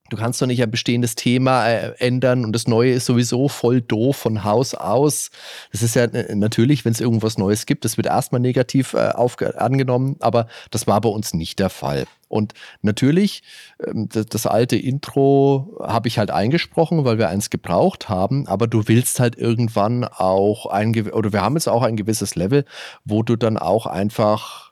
Du 0.09 0.17
kannst 0.17 0.41
doch 0.41 0.47
nicht 0.47 0.61
ein 0.61 0.71
bestehendes 0.71 1.15
Thema 1.15 1.67
äh, 1.67 1.93
ändern 1.99 2.45
und 2.45 2.53
das 2.53 2.67
Neue 2.67 2.91
ist 2.91 3.05
sowieso 3.05 3.47
voll 3.49 3.81
doof 3.81 4.15
von 4.17 4.43
Haus 4.43 4.73
aus. 4.73 5.31
Das 5.71 5.81
ist 5.81 5.95
ja 5.95 6.03
äh, 6.05 6.35
natürlich, 6.35 6.85
wenn 6.85 6.93
es 6.93 7.01
irgendwas 7.01 7.37
Neues 7.37 7.65
gibt, 7.65 7.85
das 7.85 7.97
wird 7.97 8.07
erstmal 8.07 8.41
negativ 8.41 8.93
äh, 8.93 9.13
angenommen, 9.57 10.15
aber 10.19 10.47
das 10.71 10.87
war 10.87 11.01
bei 11.01 11.09
uns 11.09 11.33
nicht 11.33 11.59
der 11.59 11.69
Fall. 11.69 12.05
Und 12.29 12.53
natürlich, 12.81 13.43
ähm, 13.85 14.09
das, 14.09 14.25
das, 14.27 14.45
alte 14.45 14.75
Intro 14.75 15.77
habe 15.81 16.07
ich 16.07 16.19
halt 16.19 16.31
eingesprochen, 16.31 17.05
weil 17.05 17.17
wir 17.17 17.29
eins 17.29 17.49
gebraucht 17.49 18.09
haben, 18.09 18.47
aber 18.47 18.67
du 18.67 18.87
willst 18.87 19.19
halt 19.19 19.37
irgendwann 19.37 20.03
auch 20.03 20.65
ein, 20.65 21.09
oder 21.11 21.31
wir 21.31 21.41
haben 21.41 21.55
jetzt 21.55 21.69
auch 21.69 21.83
ein 21.83 21.95
gewisses 21.95 22.35
Level, 22.35 22.65
wo 23.05 23.23
du 23.23 23.35
dann 23.35 23.57
auch 23.57 23.85
einfach 23.85 24.66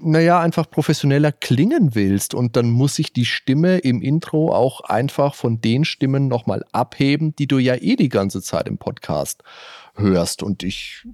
naja, 0.00 0.40
einfach 0.40 0.68
professioneller 0.68 1.32
klingen 1.32 1.94
willst. 1.94 2.34
Und 2.34 2.56
dann 2.56 2.70
muss 2.70 2.96
sich 2.96 3.12
die 3.12 3.24
Stimme 3.24 3.78
im 3.78 4.02
Intro 4.02 4.54
auch 4.54 4.80
einfach 4.80 5.34
von 5.34 5.60
den 5.60 5.84
Stimmen 5.84 6.28
nochmal 6.28 6.64
abheben, 6.72 7.34
die 7.36 7.46
du 7.46 7.58
ja 7.58 7.74
eh 7.76 7.96
die 7.96 8.08
ganze 8.08 8.42
Zeit 8.42 8.68
im 8.68 8.78
Podcast 8.78 9.42
hörst. 9.94 10.42
Und 10.42 10.62
ich 10.62 11.06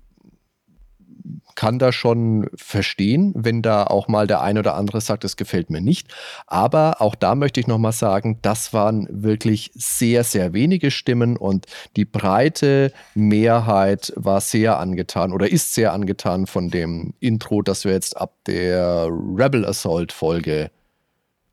kann 1.54 1.78
da 1.78 1.92
schon 1.92 2.48
verstehen, 2.54 3.32
wenn 3.36 3.62
da 3.62 3.84
auch 3.84 4.08
mal 4.08 4.26
der 4.26 4.40
ein 4.42 4.58
oder 4.58 4.74
andere 4.74 5.00
sagt, 5.00 5.24
das 5.24 5.36
gefällt 5.36 5.70
mir 5.70 5.80
nicht. 5.80 6.08
Aber 6.46 7.00
auch 7.00 7.14
da 7.14 7.34
möchte 7.34 7.60
ich 7.60 7.66
nochmal 7.66 7.92
sagen, 7.92 8.38
das 8.42 8.72
waren 8.72 9.08
wirklich 9.10 9.70
sehr, 9.74 10.24
sehr 10.24 10.52
wenige 10.52 10.90
Stimmen 10.90 11.36
und 11.36 11.66
die 11.96 12.04
breite 12.04 12.92
Mehrheit 13.14 14.12
war 14.16 14.40
sehr 14.40 14.78
angetan 14.78 15.32
oder 15.32 15.50
ist 15.50 15.74
sehr 15.74 15.92
angetan 15.92 16.46
von 16.46 16.70
dem 16.70 17.14
Intro, 17.20 17.62
das 17.62 17.84
wir 17.84 17.92
jetzt 17.92 18.16
ab 18.16 18.34
der 18.46 19.08
Rebel 19.08 19.64
Assault 19.64 20.12
Folge 20.12 20.70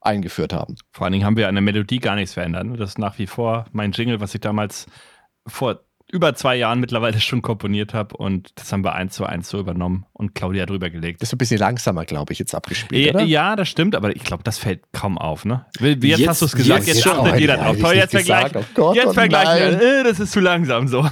eingeführt 0.02 0.54
haben. 0.54 0.76
Vor 0.92 1.06
allen 1.06 1.14
Dingen 1.14 1.26
haben 1.26 1.38
wir 1.38 1.48
an 1.48 1.56
der 1.56 1.62
Melodie 1.62 2.00
gar 2.00 2.16
nichts 2.16 2.34
verändert. 2.34 2.68
Das 2.80 2.92
ist 2.92 3.00
nach 3.00 3.18
wie 3.18 3.28
vor 3.28 3.66
mein 3.72 3.92
Jingle, 3.92 4.20
was 4.20 4.36
ich 4.36 4.42
damals 4.42 4.86
vor 5.48 5.85
über 6.16 6.34
zwei 6.34 6.56
Jahren 6.56 6.80
mittlerweile 6.80 7.20
schon 7.20 7.42
komponiert 7.42 7.94
habe 7.94 8.16
und 8.16 8.52
das 8.56 8.72
haben 8.72 8.84
wir 8.84 8.94
eins 8.94 9.14
zu 9.14 9.26
eins 9.26 9.50
so 9.50 9.60
übernommen 9.60 10.06
und 10.14 10.34
Claudia 10.34 10.66
drüber 10.66 10.90
gelegt. 10.90 11.22
Das 11.22 11.30
ist 11.30 11.34
ein 11.34 11.38
bisschen 11.38 11.60
langsamer, 11.60 12.06
glaube 12.06 12.32
ich, 12.32 12.40
jetzt 12.40 12.56
abgespielt, 12.56 13.08
äh, 13.08 13.10
oder? 13.12 13.24
Ja, 13.24 13.56
das 13.56 13.68
stimmt, 13.68 13.96
aber 13.96 14.16
ich 14.16 14.24
glaube, 14.24 14.44
das 14.44 14.58
fällt 14.58 14.82
kaum 14.94 15.18
auf, 15.18 15.44
ne? 15.44 15.66
Jetzt, 15.80 16.04
jetzt 16.04 16.28
hast 16.28 16.42
du 16.42 16.46
es 16.46 16.56
gesagt, 16.56 16.88
jetzt, 16.88 17.04
jetzt 17.04 17.08
achtet 17.08 17.40
jeder 17.40 17.58
drauf. 17.58 17.78
Toll, 17.78 17.96
jetzt 17.96 18.12
vergleichen. 18.12 18.66
Oh 18.78 18.94
jetzt 18.96 19.14
vergleichen 19.14 19.80
wir. 19.80 20.00
Äh, 20.00 20.04
das 20.04 20.20
ist 20.20 20.32
zu 20.32 20.40
langsam 20.40 20.88
so. 20.88 21.08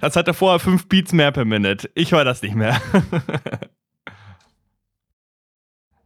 Das 0.00 0.16
hatte 0.16 0.32
vorher 0.32 0.58
fünf 0.58 0.88
Beats 0.88 1.12
mehr 1.12 1.30
per 1.30 1.44
Minute. 1.44 1.90
Ich 1.94 2.12
höre 2.12 2.24
das 2.24 2.40
nicht 2.40 2.54
mehr. 2.54 2.80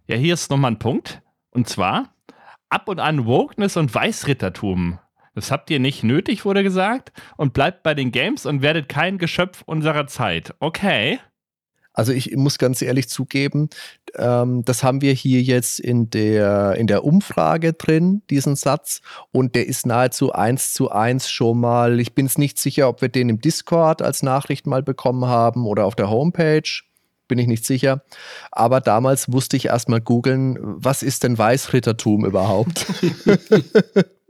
ja, 0.08 0.16
hier 0.16 0.34
ist 0.34 0.50
nochmal 0.50 0.72
ein 0.72 0.80
Punkt. 0.80 1.22
Und 1.50 1.68
zwar 1.68 2.12
ab 2.68 2.88
und 2.88 2.98
an 2.98 3.26
Wokeness 3.26 3.76
und 3.76 3.94
Weißrittertum. 3.94 4.98
Das 5.34 5.50
habt 5.50 5.70
ihr 5.70 5.80
nicht 5.80 6.04
nötig, 6.04 6.44
wurde 6.44 6.62
gesagt, 6.62 7.12
und 7.36 7.52
bleibt 7.52 7.82
bei 7.82 7.94
den 7.94 8.12
Games 8.12 8.46
und 8.46 8.62
werdet 8.62 8.88
kein 8.88 9.18
Geschöpf 9.18 9.62
unserer 9.66 10.06
Zeit. 10.06 10.54
Okay. 10.60 11.18
Also 11.96 12.12
ich 12.12 12.34
muss 12.36 12.58
ganz 12.58 12.82
ehrlich 12.82 13.08
zugeben, 13.08 13.70
ähm, 14.16 14.64
das 14.64 14.82
haben 14.82 15.00
wir 15.00 15.12
hier 15.12 15.42
jetzt 15.42 15.78
in 15.78 16.10
der, 16.10 16.74
in 16.76 16.88
der 16.88 17.04
Umfrage 17.04 17.72
drin, 17.72 18.22
diesen 18.30 18.56
Satz. 18.56 19.00
Und 19.30 19.54
der 19.54 19.68
ist 19.68 19.86
nahezu 19.86 20.32
eins 20.32 20.72
zu 20.72 20.90
eins 20.90 21.30
schon 21.30 21.60
mal. 21.60 22.00
Ich 22.00 22.14
bin 22.14 22.26
es 22.26 22.36
nicht 22.36 22.58
sicher, 22.58 22.88
ob 22.88 23.00
wir 23.00 23.08
den 23.08 23.28
im 23.28 23.40
Discord 23.40 24.02
als 24.02 24.24
Nachricht 24.24 24.66
mal 24.66 24.82
bekommen 24.82 25.26
haben 25.26 25.66
oder 25.66 25.84
auf 25.84 25.94
der 25.94 26.10
Homepage. 26.10 26.68
Bin 27.28 27.38
ich 27.38 27.46
nicht 27.46 27.64
sicher. 27.64 28.02
Aber 28.50 28.80
damals 28.80 29.28
musste 29.28 29.56
ich 29.56 29.66
erst 29.66 29.88
mal 29.88 30.00
googeln, 30.00 30.58
was 30.60 31.04
ist 31.04 31.22
denn 31.22 31.38
Weißrittertum 31.38 32.24
überhaupt? 32.26 32.86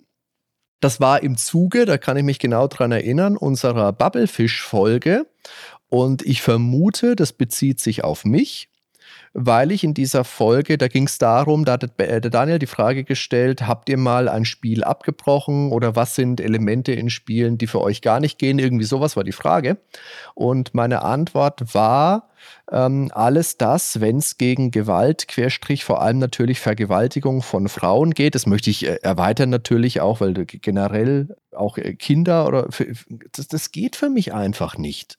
das 0.85 1.01
war 1.01 1.23
im 1.23 1.39
Zuge, 1.39 1.87
da 1.87 1.97
kann 1.97 2.19
ich 2.19 2.25
mich 2.25 2.39
genau 2.39 2.67
dran 2.69 2.93
erinnern, 2.93 3.39
unserer 3.39 3.95
Bubblefish-Folge. 3.95 5.27
Und 5.89 6.21
ich 6.21 6.43
vermute, 6.43 7.17
das 7.17 7.33
bezieht 7.33 7.81
sich 7.81 8.05
auf 8.05 8.27
mich, 8.27 8.69
weil 9.35 9.73
ich 9.73 9.83
in 9.83 9.95
dieser 9.95 10.23
Folge, 10.23 10.79
da 10.79 10.87
ging 10.87 11.07
es 11.07 11.19
darum, 11.19 11.65
da 11.65 11.73
hat 11.73 11.99
der 11.99 12.21
Daniel 12.21 12.61
die 12.61 12.67
Frage 12.67 13.03
gestellt, 13.03 13.67
habt 13.67 13.89
ihr 13.89 13.99
mal 13.99 14.29
ein 14.29 14.45
Spiel 14.45 14.85
abgebrochen 14.85 15.73
oder 15.73 15.97
was 15.97 16.15
sind 16.15 16.41
Elemente 16.41 16.93
in 16.93 17.11
Spielen, 17.11 17.59
die 17.59 17.67
für 17.67 17.81
euch 17.81 18.01
gar 18.01 18.21
nicht 18.21 18.39
gehen? 18.39 18.61
Irgendwie 18.61 18.85
sowas 18.85 19.17
war 19.17 19.25
die 19.25 19.33
Frage. 19.33 19.77
Und 20.35 20.73
meine 20.73 21.03
Antwort 21.03 21.75
war, 21.75 22.31
ähm, 22.71 23.11
alles 23.13 23.59
das, 23.59 24.01
wenn 24.01 24.19
es 24.19 24.39
gegen 24.39 24.71
Gewalt, 24.71 25.27
Querstrich, 25.27 25.85
vor 25.85 26.01
allem 26.01 26.19
natürlich 26.19 26.61
Vergewaltigung 26.61 27.43
von 27.43 27.69
Frauen 27.69 28.13
geht, 28.13 28.37
das 28.37 28.47
möchte 28.47 28.71
ich 28.71 28.87
äh, 28.87 28.99
erweitern 29.03 29.51
natürlich 29.51 30.01
auch, 30.01 30.21
weil 30.21 30.35
generell 30.35 31.37
auch 31.53 31.77
äh, 31.77 31.95
Kinder 31.95 32.47
oder 32.47 32.69
das, 33.33 33.49
das 33.49 33.73
geht 33.73 33.97
für 33.97 34.11
mich 34.11 34.33
einfach 34.33 34.79
nicht. 34.79 35.19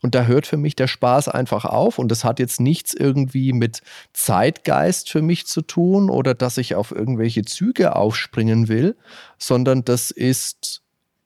Und 0.00 0.14
da 0.14 0.24
hört 0.24 0.46
für 0.46 0.56
mich 0.56 0.76
der 0.76 0.86
Spaß 0.86 1.28
einfach 1.28 1.64
auf. 1.64 1.98
Und 1.98 2.08
das 2.08 2.22
hat 2.24 2.38
jetzt 2.38 2.60
nichts 2.60 2.94
irgendwie 2.94 3.52
mit 3.52 3.82
Zeitgeist 4.12 5.10
für 5.10 5.22
mich 5.22 5.46
zu 5.46 5.62
tun 5.62 6.08
oder 6.08 6.34
dass 6.34 6.58
ich 6.58 6.76
auf 6.76 6.92
irgendwelche 6.92 7.44
Züge 7.44 7.96
aufspringen 7.96 8.68
will, 8.68 8.96
sondern 9.38 9.84
das 9.84 10.10
ist 10.10 10.82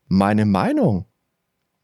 meine 0.08 0.46
Meinung. 0.46 1.06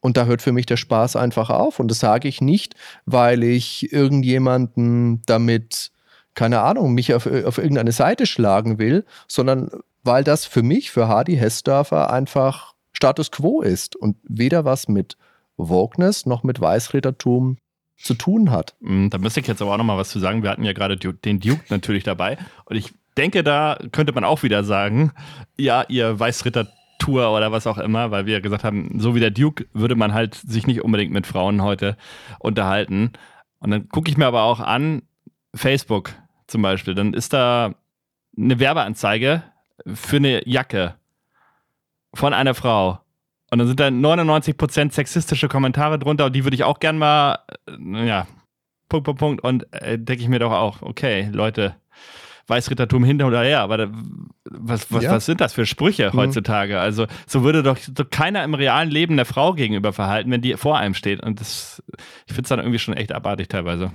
Und 0.01 0.17
da 0.17 0.25
hört 0.25 0.43
für 0.43 0.53
mich 0.53 0.67
der 0.67 0.77
Spaß 0.77 1.17
einfach 1.17 1.51
auf. 1.51 1.79
Und 1.79 1.91
das 1.91 1.99
sage 1.99 2.29
ich 2.29 2.41
nicht, 2.41 2.75
weil 3.05 3.43
ich 3.43 3.93
irgendjemanden 3.93 5.23
damit, 5.27 5.91
keine 6.35 6.61
Ahnung, 6.61 6.95
mich 6.95 7.13
auf, 7.13 7.27
auf 7.27 7.59
irgendeine 7.59 7.93
Seite 7.93 8.25
schlagen 8.25 8.79
will, 8.79 9.05
sondern 9.27 9.71
weil 10.05 10.25
das 10.25 10.47
für 10.47 10.63
mich, 10.63 10.91
für 10.91 11.09
Hardy 11.09 11.37
Hessdörfer 11.37 12.11
einfach 12.11 12.75
Status 12.93 13.31
quo 13.31 13.61
ist 13.61 13.97
und 13.97 14.17
weder 14.23 14.65
was 14.65 14.89
mit 14.89 15.19
Wokeness 15.59 16.25
noch 16.25 16.43
mit 16.43 16.61
Weißrätertum 16.61 17.59
zu 17.97 18.15
tun 18.15 18.51
hat. 18.51 18.77
Mm, 18.81 19.09
da 19.09 19.19
müsste 19.19 19.41
ich 19.41 19.47
jetzt 19.47 19.61
aber 19.61 19.73
auch 19.73 19.79
noch 19.79 19.85
mal 19.85 19.99
was 19.99 20.11
zu 20.11 20.19
sagen. 20.19 20.43
Wir 20.43 20.51
hatten 20.51 20.65
ja 20.65 20.73
gerade 20.73 20.97
den 20.97 21.41
Duke 21.41 21.65
natürlich 21.69 22.05
dabei 22.05 22.39
und 22.65 22.77
ich 22.77 22.95
denke, 23.17 23.43
da 23.43 23.79
könnte 23.93 24.13
man 24.13 24.25
auch 24.25 24.43
wieder 24.43 24.65
sagen, 24.65 25.13
ja, 25.57 25.85
ihr 25.89 26.19
Weißritter 26.19 26.69
Tour 26.99 27.33
oder 27.35 27.53
was 27.53 27.67
auch 27.67 27.79
immer, 27.79 28.11
weil 28.11 28.27
wir 28.27 28.41
gesagt 28.41 28.65
haben, 28.65 28.99
so 28.99 29.15
wie 29.15 29.21
der 29.21 29.31
Duke 29.31 29.67
würde 29.73 29.95
man 29.95 30.15
halt 30.15 30.35
sich 30.35 30.67
nicht 30.67 30.83
unbedingt 30.83 31.13
mit 31.13 31.27
Frauen 31.27 31.63
heute 31.63 31.97
unterhalten. 32.39 33.13
Und 33.61 33.71
dann 33.71 33.89
gucke 33.89 34.11
ich 34.11 34.17
mir 34.17 34.27
aber 34.27 34.43
auch 34.43 34.61
an, 34.61 35.03
Facebook 35.55 36.13
zum 36.47 36.63
Beispiel, 36.63 36.95
dann 36.95 37.15
ist 37.15 37.33
da 37.33 37.75
eine 38.37 38.59
Werbeanzeige 38.59 39.43
für 39.87 40.17
eine 40.17 40.47
Jacke 40.49 40.95
von 42.15 42.33
einer 42.33 42.55
Frau. 42.55 43.01
Und 43.51 43.59
dann 43.59 43.67
sind 43.67 43.81
da 43.81 43.89
99% 43.89 44.93
sexistische 44.93 45.49
Kommentare 45.49 45.99
drunter 45.99 46.27
und 46.27 46.37
die 46.37 46.45
würde 46.45 46.55
ich 46.55 46.65
auch 46.65 46.81
gern 46.81 46.99
mal, 46.99 47.39
äh, 47.67 48.07
ja, 48.07 48.27
Punkt, 48.89 49.05
Punkt, 49.05 49.19
Punkt. 49.19 49.45
Und 49.45 49.73
äh, 49.73 49.99
denke 49.99 50.23
ich 50.23 50.29
mir 50.29 50.39
doch 50.39 50.53
auch, 50.53 50.83
okay, 50.83 51.29
Leute, 51.33 51.77
Weißrittertum 52.47 53.05
hinter 53.05 53.27
oder 53.27 53.43
her, 53.43 53.61
aber 53.61 53.77
da, 53.77 53.91
was, 54.51 54.91
was, 54.91 55.05
ja. 55.05 55.13
was 55.13 55.27
sind 55.27 55.41
das 55.41 55.53
für 55.53 55.67
Sprüche 55.67 56.11
mhm. 56.13 56.19
heutzutage? 56.19 56.81
Also, 56.81 57.07
so 57.27 57.43
würde 57.43 57.63
doch 57.63 57.77
so 57.77 58.05
keiner 58.05 58.43
im 58.45 58.55
realen 58.55 58.91
Leben 58.91 59.17
der 59.17 59.27
Frau 59.27 59.53
gegenüber 59.53 59.93
verhalten, 59.93 60.31
wenn 60.31 60.41
die 60.41 60.55
vor 60.55 60.79
einem 60.79 60.95
steht. 60.95 61.23
Und 61.23 61.41
das, 61.41 61.83
ich 62.27 62.35
finde 62.35 62.43
es 62.43 62.49
dann 62.49 62.59
irgendwie 62.59 62.79
schon 62.79 62.95
echt 62.95 63.13
abartig 63.13 63.49
teilweise. 63.49 63.93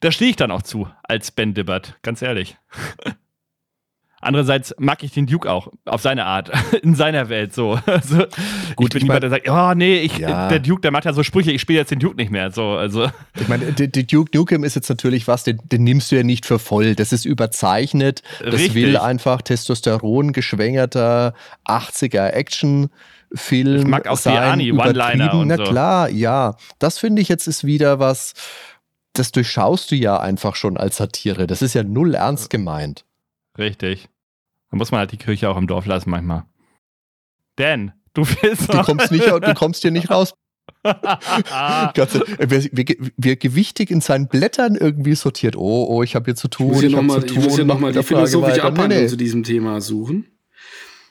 Da 0.00 0.10
stehe 0.10 0.30
ich 0.30 0.36
dann 0.36 0.50
auch 0.50 0.62
zu, 0.62 0.88
als 1.04 1.30
Ben 1.30 1.54
Dibbert, 1.54 1.96
ganz 2.02 2.22
ehrlich. 2.22 2.56
Andererseits 4.22 4.72
mag 4.78 5.02
ich 5.02 5.10
den 5.10 5.26
Duke 5.26 5.50
auch 5.50 5.66
auf 5.84 6.00
seine 6.00 6.24
Art, 6.26 6.50
in 6.82 6.94
seiner 6.94 7.28
Welt 7.28 7.52
so. 7.52 7.78
Also, 7.86 8.18
Gut, 8.18 8.28
ich 8.28 8.76
bin 8.76 8.96
ich 8.96 9.02
niemand, 9.02 9.22
der 9.22 9.30
sagt, 9.30 9.48
oh 9.48 9.74
nee, 9.74 9.98
ich, 9.98 10.18
ja. 10.18 10.48
der 10.48 10.60
Duke, 10.60 10.80
der 10.80 10.92
macht 10.92 11.04
ja 11.04 11.12
so 11.12 11.22
Sprüche, 11.22 11.50
ich 11.50 11.60
spiele 11.60 11.80
jetzt 11.80 11.90
den 11.90 11.98
Duke 11.98 12.16
nicht 12.16 12.30
mehr. 12.30 12.50
So, 12.52 12.70
also. 12.70 13.08
Ich 13.38 13.48
meine, 13.48 13.72
der, 13.72 13.88
Duke 13.88 14.30
Nukem 14.36 14.64
ist 14.64 14.76
jetzt 14.76 14.88
natürlich 14.88 15.26
was, 15.26 15.44
den, 15.44 15.58
den, 15.64 15.82
nimmst 15.84 16.10
du 16.12 16.16
ja 16.16 16.22
nicht 16.22 16.46
für 16.46 16.58
voll. 16.58 16.94
Das 16.94 17.12
ist 17.12 17.24
überzeichnet. 17.24 18.22
Das 18.42 18.54
Richtig. 18.54 18.74
will 18.74 18.96
einfach 18.96 19.42
Testosteron 19.42 20.32
geschwängerter 20.32 21.34
80er 21.66 22.28
Action. 22.28 22.88
Film 23.34 23.80
ich 23.80 23.86
mag 23.86 24.08
auch 24.08 24.18
sein, 24.18 24.58
die 24.58 24.70
Ani, 24.70 24.72
One-Liner 24.72 25.34
und 25.34 25.48
Na 25.48 25.56
so. 25.56 25.64
klar, 25.64 26.10
ja. 26.10 26.54
Das 26.78 26.98
finde 26.98 27.22
ich 27.22 27.28
jetzt 27.28 27.46
ist 27.46 27.64
wieder 27.64 27.98
was, 27.98 28.34
das 29.14 29.32
durchschaust 29.32 29.90
du 29.90 29.96
ja 29.96 30.20
einfach 30.20 30.54
schon 30.54 30.76
als 30.76 30.98
Satire. 30.98 31.46
Das 31.46 31.62
ist 31.62 31.74
ja 31.74 31.82
null 31.82 32.14
ernst 32.14 32.50
gemeint. 32.50 33.06
Richtig. 33.58 34.08
Da 34.72 34.78
muss 34.78 34.90
man 34.90 35.00
halt 35.00 35.12
die 35.12 35.18
Kirche 35.18 35.50
auch 35.50 35.58
im 35.58 35.66
Dorf 35.66 35.84
lassen 35.84 36.10
manchmal. 36.10 36.44
Denn 37.58 37.92
du 38.14 38.22
willst. 38.40 38.72
Du 38.72 38.82
kommst, 38.82 39.12
nicht, 39.12 39.26
du 39.26 39.54
kommst 39.54 39.82
hier 39.82 39.92
nicht 39.92 40.10
raus. 40.10 40.34
Ganze, 41.94 42.24
wer, 42.38 42.62
wer, 43.16 43.36
gewichtig 43.36 43.90
in 43.90 44.00
seinen 44.00 44.28
Blättern 44.28 44.74
irgendwie 44.74 45.14
sortiert, 45.14 45.56
oh, 45.56 45.86
oh, 45.88 46.02
ich 46.02 46.14
habe 46.14 46.26
hier 46.26 46.34
zu 46.34 46.48
tun. 46.48 46.68
Ich 46.68 46.72
muss 46.72 46.80
hier 46.80 46.90
nochmal 46.90 47.20
noch 47.20 47.80
mal, 47.80 47.92
noch 47.92 48.00
die 48.00 48.06
philosophische 48.06 48.62
Abhandlung 48.62 49.02
nee, 49.02 49.08
zu 49.08 49.16
diesem 49.16 49.42
Thema 49.42 49.80
suchen. 49.80 50.26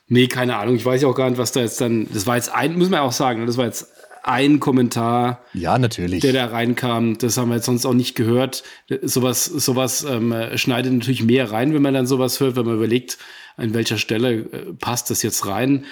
Nee, 0.08 0.28
keine 0.28 0.58
Ahnung. 0.58 0.76
Ich 0.76 0.86
weiß 0.86 1.02
ja 1.04 1.08
auch 1.08 1.15
gar 1.15 1.30
nicht, 1.30 1.38
was 1.38 1.52
da 1.52 1.60
jetzt 1.60 1.80
dann. 1.80 2.08
Das 2.12 2.26
war 2.26 2.38
jetzt 2.38 2.54
ein, 2.54 2.78
muss 2.78 2.89
man 2.89 3.02
auch 3.02 3.12
sagen, 3.12 3.41
ne, 3.41 3.45
das 3.45 3.58
war 3.58 3.65
jetzt 3.65 3.88
ein 4.24 4.60
Kommentar, 4.60 5.41
ja, 5.54 5.78
natürlich. 5.78 6.21
der 6.21 6.34
da 6.34 6.45
reinkam. 6.47 7.17
Das 7.17 7.38
haben 7.38 7.50
wir 7.50 7.56
jetzt 7.56 7.65
sonst 7.65 7.86
auch 7.86 7.93
nicht 7.93 8.15
gehört. 8.15 8.63
Sowas, 9.02 9.45
sowas 9.45 10.04
ähm, 10.04 10.34
schneidet 10.56 10.93
natürlich 10.93 11.24
mehr 11.24 11.52
rein, 11.52 11.74
wenn 11.74 11.82
man 11.82 11.93
dann 11.93 12.08
sowas 12.08 12.39
hört, 12.39 12.56
wenn 12.56 12.65
man 12.65 12.76
überlegt, 12.76 13.17
an 13.58 13.74
welcher 13.74 13.98
Stelle 13.98 14.34
äh, 14.34 14.74
passt 14.74 15.10
das 15.10 15.24
jetzt 15.24 15.46
rein. 15.46 15.86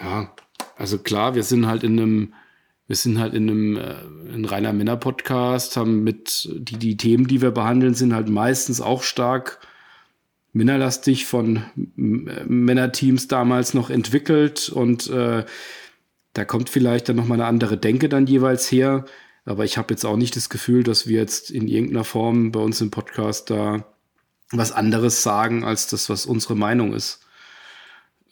Ja, 0.00 0.34
also 0.76 0.98
klar, 0.98 1.34
wir 1.34 1.42
sind 1.42 1.66
halt 1.66 1.82
in 1.82 1.98
einem, 1.98 2.34
wir 2.86 2.96
sind 2.96 3.18
halt 3.18 3.34
in 3.34 3.48
einem 3.48 3.76
äh, 3.76 4.34
ein 4.34 4.44
reiner 4.44 4.72
Männer-Podcast, 4.72 5.76
haben 5.76 6.04
mit 6.04 6.48
die, 6.52 6.76
die 6.76 6.96
Themen, 6.96 7.26
die 7.26 7.42
wir 7.42 7.50
behandeln, 7.50 7.94
sind 7.94 8.14
halt 8.14 8.28
meistens 8.28 8.80
auch 8.80 9.02
stark 9.02 9.60
männerlastig 10.52 11.26
von 11.26 11.62
Männerteams 11.96 13.28
damals 13.28 13.74
noch 13.74 13.90
entwickelt 13.90 14.68
und 14.70 15.08
äh, 15.08 15.44
da 16.32 16.44
kommt 16.44 16.70
vielleicht 16.70 17.08
dann 17.08 17.16
nochmal 17.16 17.38
eine 17.38 17.48
andere 17.48 17.76
Denke 17.76 18.08
dann 18.08 18.26
jeweils 18.26 18.70
her. 18.70 19.04
Aber 19.44 19.64
ich 19.64 19.78
habe 19.78 19.92
jetzt 19.92 20.04
auch 20.04 20.16
nicht 20.16 20.36
das 20.36 20.50
Gefühl, 20.50 20.84
dass 20.84 21.06
wir 21.06 21.18
jetzt 21.18 21.50
in 21.50 21.68
irgendeiner 21.68 22.04
Form 22.04 22.52
bei 22.52 22.60
uns 22.60 22.80
im 22.80 22.90
Podcast 22.90 23.50
da 23.50 23.84
was 24.52 24.72
anderes 24.72 25.22
sagen 25.22 25.64
als 25.64 25.88
das, 25.88 26.08
was 26.08 26.26
unsere 26.26 26.56
Meinung 26.56 26.94
ist. 26.94 27.20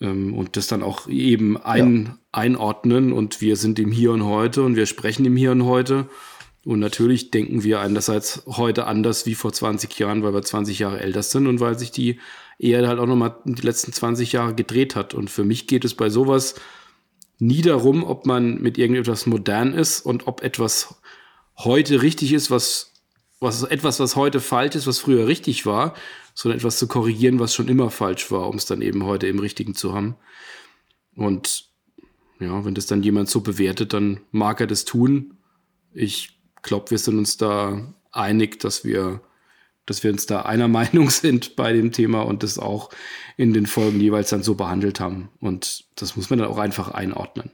Ähm, 0.01 0.35
und 0.35 0.57
das 0.57 0.67
dann 0.67 0.83
auch 0.83 1.09
eben 1.09 1.57
ein, 1.57 2.07
ja. 2.07 2.19
einordnen. 2.33 3.13
Und 3.13 3.41
wir 3.41 3.57
sind 3.57 3.79
im 3.79 3.93
Hier 3.93 4.13
und 4.13 4.25
Heute 4.25 4.63
und 4.63 4.77
wir 4.77 4.87
sprechen 4.87 5.25
im 5.25 5.37
Hier 5.37 5.53
und 5.53 5.65
Heute. 5.65 6.09
Und 6.65 6.81
natürlich 6.81 7.31
denken 7.31 7.63
wir 7.63 7.81
einerseits 7.81 8.43
heute 8.47 8.87
anders 8.87 9.25
wie 9.25 9.37
vor 9.37 9.53
20 9.53 9.97
Jahren, 10.01 10.25
weil 10.25 10.35
wir 10.35 10.43
20 10.43 10.81
Jahre 10.81 10.99
älter 10.99 11.23
sind 11.23 11.47
und 11.47 11.61
weil 11.61 11.79
sich 11.79 11.93
die 11.93 12.19
Ehe 12.59 12.89
halt 12.89 12.99
auch 12.99 13.07
nochmal 13.07 13.37
die 13.45 13.63
letzten 13.63 13.93
20 13.93 14.33
Jahre 14.33 14.55
gedreht 14.55 14.97
hat. 14.97 15.15
Und 15.15 15.31
für 15.31 15.45
mich 15.45 15.69
geht 15.69 15.85
es 15.85 15.95
bei 15.95 16.11
sowas 16.11 16.57
nie 17.39 17.63
darum, 17.63 18.03
ob 18.03 18.27
man 18.27 18.61
mit 18.61 18.79
irgendetwas 18.79 19.27
modern 19.27 19.75
ist 19.75 20.01
und 20.01 20.27
ob 20.27 20.43
etwas 20.43 20.97
heute 21.57 22.03
richtig 22.03 22.33
ist, 22.33 22.51
was, 22.51 22.95
was 23.41 23.63
etwas, 23.63 24.01
was 24.01 24.17
heute 24.17 24.41
falsch 24.41 24.77
ist, 24.77 24.87
was 24.87 24.99
früher 24.99 25.27
richtig 25.27 25.67
war, 25.67 25.95
sondern 26.35 26.59
etwas 26.59 26.79
zu 26.79 26.87
korrigieren, 26.89 27.39
was 27.39 27.55
schon 27.55 27.69
immer 27.69 27.91
falsch 27.91 28.31
war, 28.31 28.49
um 28.49 28.57
es 28.57 28.67
dann 28.67 28.83
eben 28.83 29.05
heute 29.05 29.27
im 29.27 29.39
Richtigen 29.39 29.75
zu 29.75 29.95
haben. 29.95 30.17
Und 31.15 31.67
ja, 32.41 32.65
wenn 32.65 32.75
das 32.75 32.87
dann 32.87 33.03
jemand 33.03 33.29
so 33.29 33.41
bewertet, 33.41 33.93
dann 33.93 34.21
mag 34.31 34.61
er 34.61 34.67
das 34.67 34.85
tun. 34.85 35.39
Ich 35.93 36.39
glaube, 36.63 36.91
wir 36.91 36.99
sind 36.99 37.19
uns 37.19 37.37
da 37.37 37.95
einig, 38.13 38.61
dass 38.61 38.85
wir, 38.85 39.23
dass 39.87 40.03
wir 40.03 40.11
uns 40.11 40.27
da 40.27 40.43
einer 40.43 40.69
Meinung 40.69 41.11
sind 41.11 41.57
bei 41.57 41.73
dem 41.73 41.93
Thema 41.93 42.23
und 42.23 42.43
das 42.43 42.59
auch 42.59 42.91
in 43.37 43.53
den 43.53 43.67
Folgen 43.67 44.01
jeweils 44.01 44.31
dann 44.31 44.43
so 44.43 44.55
behandelt 44.55 45.01
haben. 45.01 45.31
Und 45.41 45.85
das 45.97 46.17
muss 46.17 46.31
man 46.31 46.39
dann 46.39 46.49
auch 46.49 46.59
einfach 46.59 46.91
einordnen. 46.91 47.51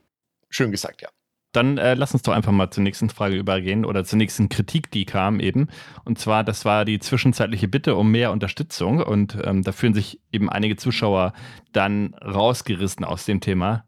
Schön 0.48 0.70
gesagt, 0.70 1.02
ja. 1.02 1.08
Dann 1.52 1.76
äh, 1.76 1.94
lass 1.94 2.14
uns 2.14 2.22
doch 2.22 2.32
einfach 2.32 2.52
mal 2.52 2.70
zur 2.70 2.82
nächsten 2.82 3.10
Frage 3.10 3.36
übergehen 3.36 3.84
oder 3.84 4.04
zur 4.04 4.16
nächsten 4.16 4.48
Kritik, 4.48 4.90
die 4.90 5.04
kam 5.04 5.38
eben. 5.38 5.68
Und 6.04 6.18
zwar, 6.18 6.44
das 6.44 6.64
war 6.64 6.84
die 6.84 6.98
zwischenzeitliche 6.98 7.68
Bitte 7.68 7.94
um 7.94 8.10
mehr 8.10 8.32
Unterstützung. 8.32 9.02
Und 9.02 9.36
ähm, 9.44 9.62
da 9.62 9.72
fühlen 9.72 9.94
sich 9.94 10.18
eben 10.32 10.48
einige 10.48 10.76
Zuschauer 10.76 11.34
dann 11.72 12.14
rausgerissen 12.14 13.04
aus 13.04 13.26
dem 13.26 13.40
Thema. 13.40 13.84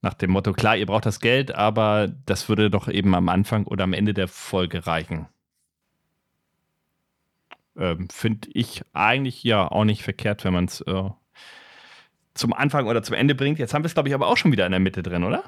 Nach 0.00 0.14
dem 0.14 0.30
Motto, 0.30 0.52
klar, 0.52 0.76
ihr 0.76 0.86
braucht 0.86 1.06
das 1.06 1.20
Geld, 1.20 1.54
aber 1.54 2.08
das 2.26 2.48
würde 2.48 2.70
doch 2.70 2.88
eben 2.88 3.14
am 3.14 3.28
Anfang 3.28 3.66
oder 3.66 3.84
am 3.84 3.92
Ende 3.92 4.14
der 4.14 4.28
Folge 4.28 4.86
reichen. 4.86 5.26
Ähm, 7.76 8.08
Finde 8.10 8.48
ich 8.54 8.82
eigentlich 8.94 9.44
ja 9.44 9.70
auch 9.70 9.84
nicht 9.84 10.02
verkehrt, 10.02 10.44
wenn 10.44 10.54
man 10.54 10.64
es 10.64 10.80
äh, 10.82 11.10
zum 12.32 12.52
Anfang 12.54 12.86
oder 12.86 13.02
zum 13.02 13.16
Ende 13.16 13.34
bringt. 13.34 13.58
Jetzt 13.58 13.74
haben 13.74 13.82
wir 13.82 13.86
es, 13.86 13.94
glaube 13.94 14.08
ich, 14.08 14.14
aber 14.14 14.28
auch 14.28 14.36
schon 14.36 14.52
wieder 14.52 14.64
in 14.64 14.72
der 14.72 14.80
Mitte 14.80 15.02
drin, 15.02 15.24
oder? 15.24 15.44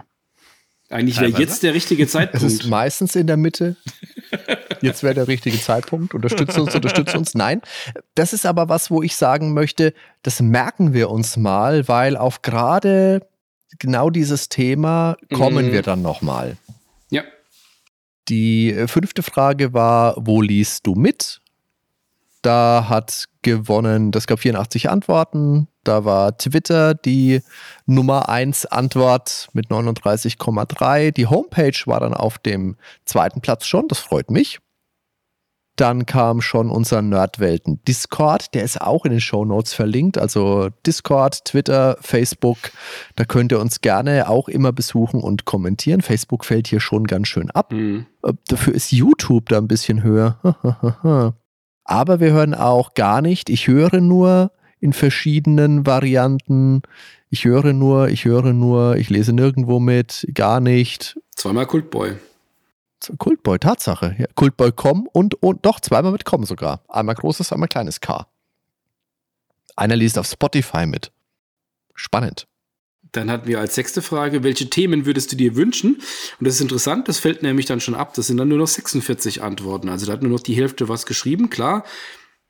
Eigentlich 0.90 1.20
wäre 1.20 1.38
jetzt 1.38 1.62
der 1.62 1.74
richtige 1.74 2.06
Zeitpunkt. 2.06 2.44
Es 2.46 2.52
ist 2.52 2.66
meistens 2.66 3.14
in 3.14 3.26
der 3.26 3.36
Mitte. 3.36 3.76
Jetzt 4.80 5.02
wäre 5.02 5.14
der 5.14 5.28
richtige 5.28 5.60
Zeitpunkt. 5.60 6.14
Unterstütze 6.14 6.62
uns, 6.62 6.74
unterstütze 6.74 7.18
uns. 7.18 7.34
Nein. 7.34 7.60
Das 8.14 8.32
ist 8.32 8.46
aber 8.46 8.68
was, 8.68 8.90
wo 8.90 9.02
ich 9.02 9.16
sagen 9.16 9.52
möchte, 9.52 9.92
das 10.22 10.40
merken 10.40 10.94
wir 10.94 11.10
uns 11.10 11.36
mal, 11.36 11.88
weil 11.88 12.16
auf 12.16 12.42
gerade 12.42 13.26
genau 13.78 14.10
dieses 14.10 14.48
Thema 14.48 15.16
kommen 15.32 15.66
mhm. 15.66 15.72
wir 15.72 15.82
dann 15.82 16.00
nochmal. 16.00 16.56
Ja. 17.10 17.22
Die 18.28 18.72
äh, 18.72 18.88
fünfte 18.88 19.22
Frage 19.22 19.72
war, 19.72 20.14
wo 20.18 20.40
liest 20.40 20.86
du 20.86 20.94
mit? 20.94 21.40
Da 22.42 22.86
hat 22.88 23.26
gewonnen, 23.42 24.10
das 24.12 24.26
gab 24.26 24.40
84 24.40 24.88
Antworten. 24.88 25.68
Da 25.88 26.04
war 26.04 26.36
Twitter 26.36 26.92
die 26.92 27.40
Nummer 27.86 28.28
1 28.28 28.66
Antwort 28.66 29.48
mit 29.54 29.68
39,3. 29.68 31.12
Die 31.12 31.26
Homepage 31.26 31.78
war 31.86 32.00
dann 32.00 32.12
auf 32.12 32.36
dem 32.36 32.76
zweiten 33.06 33.40
Platz 33.40 33.64
schon, 33.64 33.88
das 33.88 33.98
freut 33.98 34.30
mich. 34.30 34.58
Dann 35.76 36.04
kam 36.04 36.42
schon 36.42 36.68
unser 36.70 37.00
Nerdwelten 37.00 37.82
Discord, 37.88 38.52
der 38.52 38.64
ist 38.64 38.82
auch 38.82 39.06
in 39.06 39.12
den 39.12 39.22
Show 39.22 39.46
Notes 39.46 39.72
verlinkt. 39.72 40.18
Also 40.18 40.68
Discord, 40.84 41.46
Twitter, 41.46 41.96
Facebook, 42.02 42.58
da 43.16 43.24
könnt 43.24 43.50
ihr 43.50 43.58
uns 43.58 43.80
gerne 43.80 44.28
auch 44.28 44.48
immer 44.48 44.72
besuchen 44.72 45.22
und 45.22 45.46
kommentieren. 45.46 46.02
Facebook 46.02 46.44
fällt 46.44 46.68
hier 46.68 46.80
schon 46.80 47.06
ganz 47.06 47.28
schön 47.28 47.50
ab. 47.50 47.72
Mhm. 47.72 48.04
Äh, 48.22 48.34
dafür 48.48 48.74
ist 48.74 48.92
YouTube 48.92 49.48
da 49.48 49.56
ein 49.56 49.68
bisschen 49.68 50.02
höher. 50.02 50.38
Aber 51.84 52.20
wir 52.20 52.32
hören 52.32 52.52
auch 52.52 52.92
gar 52.92 53.22
nicht. 53.22 53.48
Ich 53.48 53.68
höre 53.68 54.02
nur 54.02 54.50
in 54.80 54.92
verschiedenen 54.92 55.86
Varianten. 55.86 56.82
Ich 57.30 57.44
höre 57.44 57.72
nur, 57.72 58.08
ich 58.08 58.24
höre 58.24 58.52
nur, 58.52 58.96
ich 58.96 59.10
lese 59.10 59.32
nirgendwo 59.32 59.80
mit, 59.80 60.26
gar 60.34 60.60
nicht. 60.60 61.18
Zweimal 61.36 61.66
Kultboy. 61.66 62.16
Kultboy, 63.18 63.58
Tatsache. 63.58 64.16
Ja, 64.18 64.26
Kultboy.com 64.34 65.08
und, 65.12 65.40
und 65.42 65.64
doch 65.64 65.80
zweimal 65.80 66.12
mit 66.12 66.24
Com 66.24 66.44
sogar. 66.44 66.82
Einmal 66.88 67.14
großes, 67.14 67.52
einmal 67.52 67.68
kleines 67.68 68.00
K. 68.00 68.26
Einer 69.76 69.96
liest 69.96 70.18
auf 70.18 70.26
Spotify 70.26 70.86
mit. 70.86 71.12
Spannend. 71.94 72.46
Dann 73.12 73.30
hatten 73.30 73.46
wir 73.46 73.60
als 73.60 73.74
sechste 73.74 74.02
Frage, 74.02 74.42
welche 74.42 74.68
Themen 74.68 75.06
würdest 75.06 75.32
du 75.32 75.36
dir 75.36 75.56
wünschen? 75.56 75.94
Und 75.94 76.46
das 76.46 76.56
ist 76.56 76.60
interessant, 76.60 77.08
das 77.08 77.18
fällt 77.18 77.42
nämlich 77.42 77.66
dann 77.66 77.80
schon 77.80 77.94
ab. 77.94 78.12
Das 78.14 78.26
sind 78.26 78.36
dann 78.36 78.48
nur 78.48 78.58
noch 78.58 78.66
46 78.66 79.42
Antworten. 79.42 79.88
Also 79.88 80.06
da 80.06 80.12
hat 80.12 80.22
nur 80.22 80.32
noch 80.32 80.40
die 80.40 80.54
Hälfte 80.54 80.88
was 80.88 81.06
geschrieben. 81.06 81.48
Klar, 81.48 81.84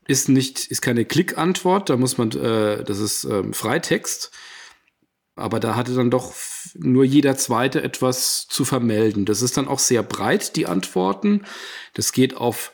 ist 0.09 0.29
nicht, 0.29 0.67
ist 0.67 0.81
keine 0.81 1.05
Klickantwort, 1.05 1.91
da 1.91 1.97
muss 1.97 2.19
man, 2.19 2.33
äh, 2.33 2.83
das 2.83 2.99
ist 2.99 3.25
ähm, 3.25 3.53
Freitext. 3.53 4.33
Aber 5.37 5.61
da 5.61 5.77
hatte 5.77 5.95
dann 5.95 6.11
doch 6.11 6.33
nur 6.75 7.05
jeder 7.05 7.37
Zweite 7.37 7.81
etwas 7.83 8.49
zu 8.49 8.65
vermelden. 8.65 9.25
Das 9.25 9.41
ist 9.43 9.57
dann 9.57 9.69
auch 9.69 9.79
sehr 9.79 10.03
breit, 10.03 10.57
die 10.57 10.67
Antworten. 10.67 11.45
Das 11.95 12.11
geht 12.11 12.37
auf 12.37 12.73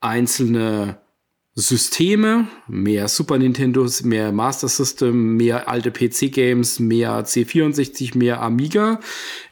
einzelne 0.00 1.00
Systeme, 1.54 2.48
mehr 2.66 3.08
Super 3.08 3.38
Nintendos, 3.38 4.02
mehr 4.02 4.32
Master 4.32 4.68
System, 4.68 5.36
mehr 5.36 5.68
alte 5.68 5.92
PC-Games, 5.92 6.80
mehr 6.80 7.24
C64, 7.24 8.16
mehr 8.16 8.40
Amiga. 8.40 9.00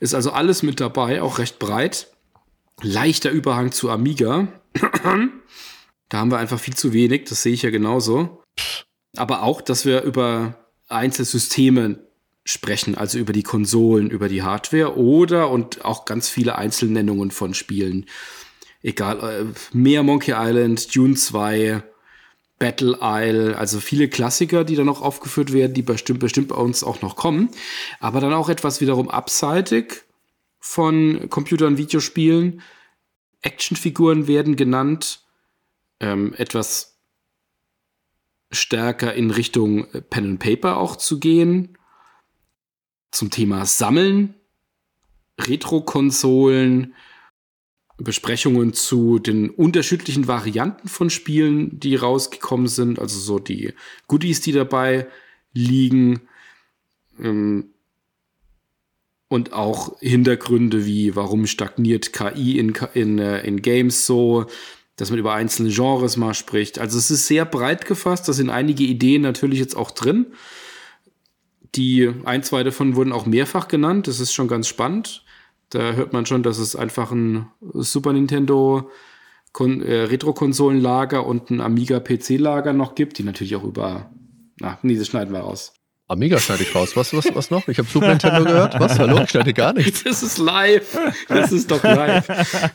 Ist 0.01 0.15
also 0.15 0.31
alles 0.33 0.63
mit 0.63 0.81
dabei, 0.81 1.23
auch 1.23 1.39
recht 1.39 1.59
breit. 1.59 2.09
Leichter 2.83 3.31
Überhang 3.31 3.71
zu 3.71 3.91
Amiga. 3.91 4.49
Da 6.09 6.19
haben 6.19 6.31
wir 6.31 6.39
einfach 6.39 6.61
viel 6.61 6.75
zu 6.75 6.93
wenig, 6.93 7.25
das 7.25 7.43
sehe 7.43 7.53
ich 7.53 7.63
ja 7.63 7.71
genauso. 7.71 8.43
Aber 9.17 9.43
auch, 9.43 9.61
dass 9.61 9.85
wir 9.85 10.03
über 10.03 10.67
Einzelsysteme 10.89 12.07
sprechen, 12.45 12.95
also 12.95 13.19
über 13.19 13.33
die 13.33 13.43
Konsolen, 13.43 14.11
über 14.11 14.29
die 14.29 14.43
Hardware 14.43 14.97
oder 14.97 15.51
und 15.51 15.85
auch 15.85 16.05
ganz 16.05 16.29
viele 16.29 16.57
Einzelnennungen 16.57 17.33
von 17.33 17.55
Spielen. 17.55 18.07
Egal, 18.83 19.19
äh, 19.19 19.77
mehr 19.77 20.05
Monkey 20.05 20.33
Island, 20.37 20.95
Dune 20.95 21.15
2, 21.15 21.83
Battle 22.59 22.99
Isle, 23.03 23.59
also 23.59 23.81
viele 23.81 24.09
Klassiker, 24.09 24.65
die 24.65 24.77
dann 24.77 24.87
noch 24.87 25.03
aufgeführt 25.03 25.53
werden, 25.53 25.75
die 25.75 25.83
bestimmt, 25.83 26.21
bestimmt 26.21 26.49
bei 26.49 26.57
uns 26.57 26.85
auch 26.85 27.03
noch 27.03 27.17
kommen. 27.17 27.51
Aber 28.01 28.21
dann 28.21 28.33
auch 28.33 28.49
etwas 28.49 28.81
wiederum 28.81 29.11
abseitig 29.11 30.05
von 30.61 31.29
Computern, 31.29 31.79
Videospielen. 31.79 32.63
Actionfiguren 33.43 34.27
werden 34.27 34.57
genannt. 34.57 35.26
Ähm, 36.01 36.35
etwas 36.35 36.99
stärker 38.51 39.15
in 39.15 39.31
Richtung 39.31 39.87
Pen 40.11 40.31
and 40.31 40.41
Paper 40.41 40.77
auch 40.77 40.97
zu 40.97 41.19
gehen 41.19 41.77
zum 43.11 43.31
Thema 43.31 43.65
Sammeln, 43.65 44.35
Retro-Konsolen, 45.41 46.95
Besprechungen 47.99 48.75
zu 48.75 49.19
den 49.19 49.49
unterschiedlichen 49.49 50.29
Varianten 50.29 50.89
von 50.89 51.09
Spielen, 51.09 51.81
die 51.81 51.97
rausgekommen 51.97 52.69
sind, 52.69 52.99
also 52.99 53.19
so 53.19 53.39
die 53.39 53.73
Goodies, 54.07 54.43
die 54.43 54.53
dabei 54.53 55.07
liegen. 55.55 56.21
Ähm, 57.19 57.71
und 59.29 59.53
auch 59.53 59.99
Hintergründe 60.01 60.87
wie, 60.87 61.17
warum 61.17 61.47
stagniert 61.47 62.13
KI 62.13 62.59
in, 62.59 62.75
in, 62.95 63.19
äh, 63.19 63.41
in 63.41 63.61
Games 63.61 64.07
so, 64.07 64.47
dass 64.97 65.11
man 65.11 65.19
über 65.19 65.35
einzelne 65.35 65.71
Genres 65.71 66.17
mal 66.17 66.35
spricht. 66.35 66.79
Also 66.79 66.99
es 66.99 67.11
ist 67.11 67.27
sehr 67.27 67.45
breit 67.45 67.87
gefasst, 67.87 68.29
da 68.29 68.33
sind 68.33 68.51
einige 68.51 68.85
Ideen 68.85 69.23
natürlich 69.23 69.59
jetzt 69.59 69.77
auch 69.77 69.91
drin. 69.91 70.27
Die 71.75 72.11
ein, 72.25 72.43
zwei 72.43 72.63
davon 72.63 72.97
wurden 72.97 73.13
auch 73.13 73.27
mehrfach 73.27 73.69
genannt. 73.69 74.09
Das 74.09 74.21
ist 74.21 74.33
schon 74.33 74.49
ganz 74.49 74.67
spannend. 74.67 75.25
Da 75.69 75.93
hört 75.93 76.13
man 76.13 76.25
schon, 76.25 76.43
dass 76.43 76.59
es 76.59 76.75
einfach 76.75 77.11
ein 77.11 77.49
Super 77.61 78.13
Nintendo 78.15 78.91
äh, 79.59 79.63
Retro-Konsolenlager 79.63 81.27
und 81.27 81.51
ein 81.51 81.61
Amiga-PC-Lager 81.61 82.73
noch 82.73 82.95
gibt, 82.95 83.19
die 83.19 83.25
natürlich 83.25 83.57
auch 83.57 83.65
über. 83.65 84.11
Ach, 84.63 84.79
nee, 84.83 84.97
das 84.97 85.09
schneiden 85.09 85.35
wir 85.35 85.41
raus. 85.41 85.75
Amiga 86.09 86.39
schneide 86.39 86.63
ich 86.63 86.75
raus. 86.75 86.97
Was, 86.97 87.13
was, 87.15 87.27
was 87.35 87.51
noch? 87.51 87.67
Ich 87.69 87.79
habe 87.79 87.89
Super 87.89 88.09
Nintendo 88.09 88.45
gehört. 88.45 88.79
Was? 88.79 88.99
Hallo? 88.99 89.21
Ich 89.23 89.31
schneide 89.31 89.53
gar 89.53 89.73
nichts. 89.75 90.05
Das 90.05 90.23
ist 90.23 90.39
live. 90.39 90.97
Das 91.29 91.53
ist 91.53 91.71
doch 91.71 91.83
live. 91.83 92.29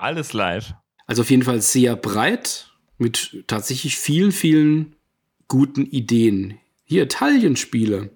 Alles 0.00 0.32
live. 0.32 0.72
Also 1.06 1.20
auf 1.20 1.30
jeden 1.30 1.42
Fall 1.42 1.60
sehr 1.60 1.94
breit 1.94 2.70
mit 2.96 3.44
tatsächlich 3.46 3.98
vielen, 3.98 4.32
vielen 4.32 4.96
guten 5.46 5.84
Ideen. 5.84 6.58
Hier, 6.84 7.02
Italien-Spiele. 7.02 8.08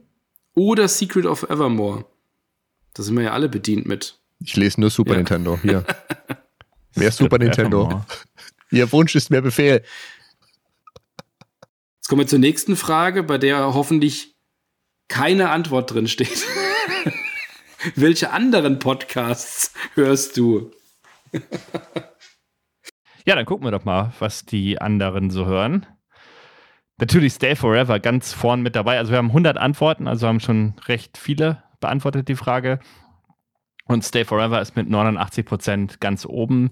Oder 0.55 0.89
Secret 0.89 1.27
of 1.27 1.43
Evermore. 1.43 2.07
Da 2.95 3.03
sind 3.03 3.17
wir 3.17 3.25
ja 3.25 3.33
alle 3.33 3.51
bedient 3.51 3.85
mit. 3.85 4.19
Ich 4.41 4.57
lese 4.57 4.81
nur 4.81 4.89
Super 4.89 5.13
ja. 5.13 5.19
Nintendo. 5.19 5.59
Hier. 5.61 5.85
mehr 6.95 7.13
Super 7.13 7.37
Nintendo. 7.37 8.03
Ihr 8.71 8.91
Wunsch 8.91 9.15
ist 9.15 9.29
mehr 9.29 9.43
Befehl. 9.43 9.85
Jetzt 11.97 12.09
kommen 12.09 12.21
wir 12.21 12.27
zur 12.27 12.39
nächsten 12.39 12.77
Frage, 12.77 13.23
bei 13.23 13.37
der 13.37 13.75
hoffentlich 13.75 14.37
keine 15.09 15.51
Antwort 15.51 15.93
drin 15.93 16.09
steht. 16.09 16.47
Welche 17.95 18.31
anderen 18.31 18.79
Podcasts 18.79 19.75
hörst 19.93 20.39
du? 20.39 20.73
ja, 23.27 23.35
dann 23.35 23.47
gucken 23.47 23.67
wir 23.67 23.71
doch 23.71 23.85
mal, 23.85 24.13
was 24.19 24.45
die 24.45 24.81
anderen 24.81 25.31
so 25.31 25.47
hören. 25.47 25.87
Natürlich 26.99 27.33
Stay 27.33 27.57
Forever 27.57 27.99
ganz 27.99 28.33
vorn 28.33 28.63
mit 28.63 28.77
dabei. 28.77 28.99
Also 28.99 29.11
wir 29.11 29.19
haben 29.19 29.29
100 29.29 29.59
Antworten, 29.59 30.07
also 30.07 30.29
haben 30.29 30.41
schon 30.41 30.75
recht 30.87 31.19
viele 31.19 31.63
beantwortet 31.81 32.29
die 32.29 32.37
Frage. 32.37 32.79
Und 33.87 34.05
Stay 34.05 34.25
Forever 34.25 34.61
ist 34.61 34.77
mit 34.77 34.89
89 34.89 35.45
Prozent 35.45 36.01
ganz 36.01 36.25
oben, 36.25 36.71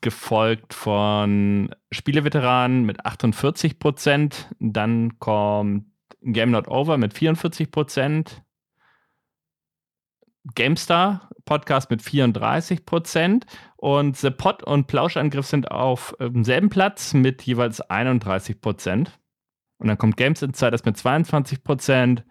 gefolgt 0.00 0.74
von 0.74 1.74
Spieleveteranen 1.90 2.84
mit 2.84 3.06
48 3.06 3.78
Prozent. 3.78 4.54
Dann 4.58 5.18
kommt 5.18 5.86
Game 6.20 6.50
Not 6.50 6.68
Over 6.68 6.98
mit 6.98 7.14
44 7.14 7.70
Prozent. 7.70 8.42
GameStar 10.54 11.28
Podcast 11.44 11.90
mit 11.90 12.02
34 12.02 12.84
Prozent 12.84 13.46
und 13.76 14.16
The 14.16 14.30
Pod 14.30 14.62
und 14.62 14.86
Plauschangriff 14.86 15.46
sind 15.46 15.70
auf 15.70 16.14
demselben 16.20 16.68
Platz 16.68 17.14
mit 17.14 17.42
jeweils 17.42 17.80
31 17.80 18.60
Prozent. 18.60 19.18
Und 19.78 19.88
dann 19.88 19.98
kommt 19.98 20.16
Games 20.16 20.42
Insiders 20.42 20.84
mit 20.84 20.96
22 20.96 21.64
Prozent 21.64 22.24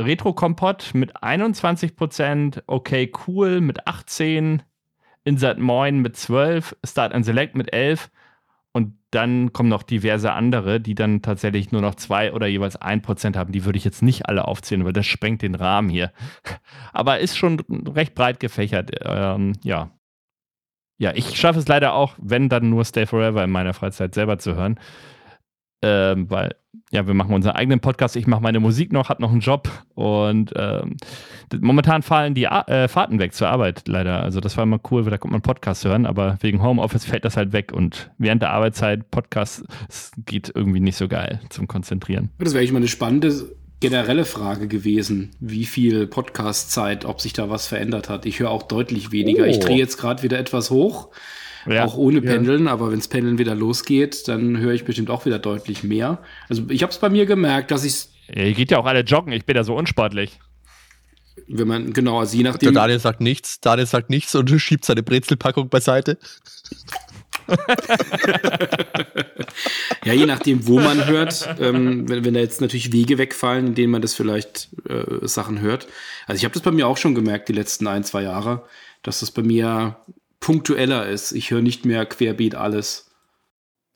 Retro-Kompott 0.00 0.90
mit 0.94 1.16
21%, 1.16 2.62
okay, 2.66 3.12
cool 3.26 3.60
mit 3.60 3.86
18%, 3.86 4.60
Insert 5.24 5.58
Moin 5.58 6.00
mit 6.00 6.16
12%, 6.16 6.74
Start 6.84 7.14
and 7.14 7.24
Select 7.24 7.54
mit 7.54 7.72
11%. 7.72 8.08
Und 8.74 8.98
dann 9.10 9.52
kommen 9.52 9.68
noch 9.68 9.84
diverse 9.84 10.32
andere, 10.32 10.80
die 10.80 10.96
dann 10.96 11.22
tatsächlich 11.22 11.70
nur 11.70 11.80
noch 11.80 11.94
zwei 11.94 12.32
oder 12.32 12.48
jeweils 12.48 12.76
ein 12.76 13.02
Prozent 13.02 13.36
haben. 13.36 13.52
Die 13.52 13.64
würde 13.64 13.78
ich 13.78 13.84
jetzt 13.84 14.02
nicht 14.02 14.26
alle 14.28 14.46
aufzählen, 14.46 14.84
weil 14.84 14.92
das 14.92 15.06
sprengt 15.06 15.42
den 15.42 15.54
Rahmen 15.54 15.88
hier. 15.88 16.12
Aber 16.92 17.20
ist 17.20 17.38
schon 17.38 17.60
recht 17.94 18.14
breit 18.14 18.40
gefächert. 18.40 18.90
Ähm, 19.02 19.52
ja. 19.62 19.90
Ja, 20.98 21.12
ich 21.14 21.36
schaffe 21.38 21.58
es 21.58 21.68
leider 21.68 21.94
auch, 21.94 22.14
wenn 22.20 22.48
dann 22.48 22.70
nur 22.70 22.84
Stay 22.84 23.06
Forever 23.06 23.42
in 23.44 23.50
meiner 23.50 23.74
Freizeit 23.74 24.14
selber 24.14 24.38
zu 24.38 24.54
hören 24.54 24.78
ähm, 25.84 26.30
weil 26.30 26.56
ja, 26.90 27.06
wir 27.06 27.14
machen 27.14 27.34
unseren 27.34 27.56
eigenen 27.56 27.80
Podcast, 27.80 28.16
ich 28.16 28.26
mache 28.26 28.42
meine 28.42 28.60
Musik 28.60 28.92
noch, 28.92 29.08
habe 29.08 29.22
noch 29.22 29.32
einen 29.32 29.40
Job 29.40 29.68
und 29.94 30.52
ähm, 30.56 30.96
momentan 31.60 32.02
fallen 32.02 32.34
die 32.34 32.44
äh, 32.44 32.88
Fahrten 32.88 33.18
weg 33.18 33.34
zur 33.34 33.48
Arbeit 33.48 33.82
leider. 33.86 34.22
Also 34.22 34.40
das 34.40 34.56
war 34.56 34.64
immer 34.64 34.80
cool, 34.90 35.04
weil 35.04 35.10
da 35.10 35.18
kommt 35.18 35.32
man 35.32 35.42
Podcast 35.42 35.84
hören, 35.84 36.06
aber 36.06 36.38
wegen 36.40 36.62
Homeoffice 36.62 37.04
fällt 37.04 37.24
das 37.24 37.36
halt 37.36 37.52
weg 37.52 37.72
und 37.72 38.10
während 38.18 38.42
der 38.42 38.50
Arbeitszeit 38.50 39.10
Podcast 39.10 39.64
geht 40.24 40.52
irgendwie 40.54 40.80
nicht 40.80 40.96
so 40.96 41.08
geil 41.08 41.40
zum 41.50 41.66
Konzentrieren. 41.66 42.30
Das 42.38 42.52
wäre 42.52 42.60
eigentlich 42.60 42.72
mal 42.72 42.78
eine 42.78 42.88
spannende 42.88 43.54
generelle 43.80 44.24
Frage 44.24 44.66
gewesen, 44.66 45.32
wie 45.40 45.64
viel 45.64 46.06
Podcast-Zeit, 46.06 47.04
ob 47.04 47.20
sich 47.20 47.34
da 47.34 47.50
was 47.50 47.66
verändert 47.66 48.08
hat. 48.08 48.24
Ich 48.24 48.40
höre 48.40 48.50
auch 48.50 48.62
deutlich 48.62 49.12
weniger. 49.12 49.42
Oh. 49.42 49.46
Ich 49.46 49.58
drehe 49.58 49.76
jetzt 49.76 49.98
gerade 49.98 50.22
wieder 50.22 50.38
etwas 50.38 50.70
hoch. 50.70 51.10
Ja. 51.66 51.84
Auch 51.84 51.96
ohne 51.96 52.20
Pendeln, 52.20 52.66
ja. 52.66 52.72
aber 52.72 52.92
wenns 52.92 53.08
Pendeln 53.08 53.38
wieder 53.38 53.54
losgeht, 53.54 54.28
dann 54.28 54.58
höre 54.58 54.72
ich 54.72 54.84
bestimmt 54.84 55.10
auch 55.10 55.24
wieder 55.24 55.38
deutlich 55.38 55.82
mehr. 55.82 56.18
Also 56.48 56.64
ich 56.68 56.82
habe 56.82 56.92
es 56.92 56.98
bei 56.98 57.08
mir 57.08 57.26
gemerkt, 57.26 57.70
dass 57.70 57.84
ich 57.84 58.08
ja, 58.32 58.44
Ihr 58.44 58.54
geht 58.54 58.70
ja 58.70 58.78
auch 58.78 58.86
alle 58.86 59.00
joggen, 59.00 59.32
ich 59.32 59.44
bin 59.44 59.56
ja 59.56 59.64
so 59.64 59.76
unsportlich. 59.76 60.38
Wenn 61.46 61.68
man, 61.68 61.92
genau, 61.92 62.20
also 62.20 62.36
je 62.36 62.44
nachdem. 62.44 62.72
Der 62.72 62.82
Daniel 62.82 63.00
sagt 63.00 63.20
nichts, 63.20 63.60
Daniel 63.60 63.86
sagt 63.86 64.08
nichts 64.08 64.34
und 64.34 64.48
schiebt 64.60 64.84
seine 64.84 65.02
Brezelpackung 65.02 65.68
beiseite. 65.68 66.18
ja, 70.04 70.14
je 70.14 70.24
nachdem, 70.24 70.66
wo 70.66 70.80
man 70.80 71.06
hört, 71.06 71.56
ähm, 71.60 72.08
wenn, 72.08 72.24
wenn 72.24 72.32
da 72.32 72.40
jetzt 72.40 72.62
natürlich 72.62 72.92
Wege 72.92 73.18
wegfallen, 73.18 73.66
in 73.68 73.74
denen 73.74 73.90
man 73.90 74.00
das 74.00 74.14
vielleicht 74.14 74.70
äh, 74.88 75.26
Sachen 75.26 75.60
hört. 75.60 75.86
Also 76.26 76.38
ich 76.38 76.44
habe 76.44 76.54
das 76.54 76.62
bei 76.62 76.70
mir 76.70 76.86
auch 76.88 76.96
schon 76.96 77.14
gemerkt, 77.14 77.50
die 77.50 77.52
letzten 77.52 77.86
ein, 77.86 78.04
zwei 78.04 78.22
Jahre, 78.22 78.64
dass 79.02 79.20
das 79.20 79.30
bei 79.30 79.42
mir 79.42 79.98
punktueller 80.44 81.08
ist. 81.08 81.32
Ich 81.32 81.50
höre 81.50 81.62
nicht 81.62 81.86
mehr 81.86 82.04
querbeet 82.04 82.54
alles. 82.54 83.10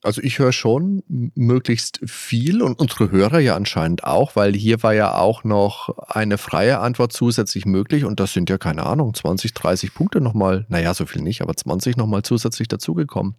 Also 0.03 0.23
ich 0.23 0.39
höre 0.39 0.53
schon 0.53 1.03
möglichst 1.07 2.01
viel 2.07 2.63
und 2.63 2.79
unsere 2.79 3.11
Hörer 3.11 3.39
ja 3.39 3.55
anscheinend 3.55 4.05
auch, 4.05 4.35
weil 4.35 4.55
hier 4.55 4.83
war 4.83 4.95
ja 4.95 5.15
auch 5.19 5.45
noch 5.45 5.91
eine 6.09 6.39
freie 6.39 6.79
Antwort 6.79 7.13
zusätzlich 7.13 7.67
möglich 7.67 8.07
und 8.07 8.19
das 8.19 8.33
sind 8.33 8.49
ja 8.49 8.57
keine 8.57 8.87
Ahnung, 8.87 9.13
20, 9.13 9.53
30 9.53 9.93
Punkte 9.93 10.23
nochmal, 10.23 10.65
naja, 10.71 10.95
so 10.95 11.05
viel 11.05 11.21
nicht, 11.21 11.43
aber 11.43 11.55
20 11.55 11.99
nochmal 11.99 12.23
zusätzlich 12.23 12.69
dazugekommen. 12.69 13.35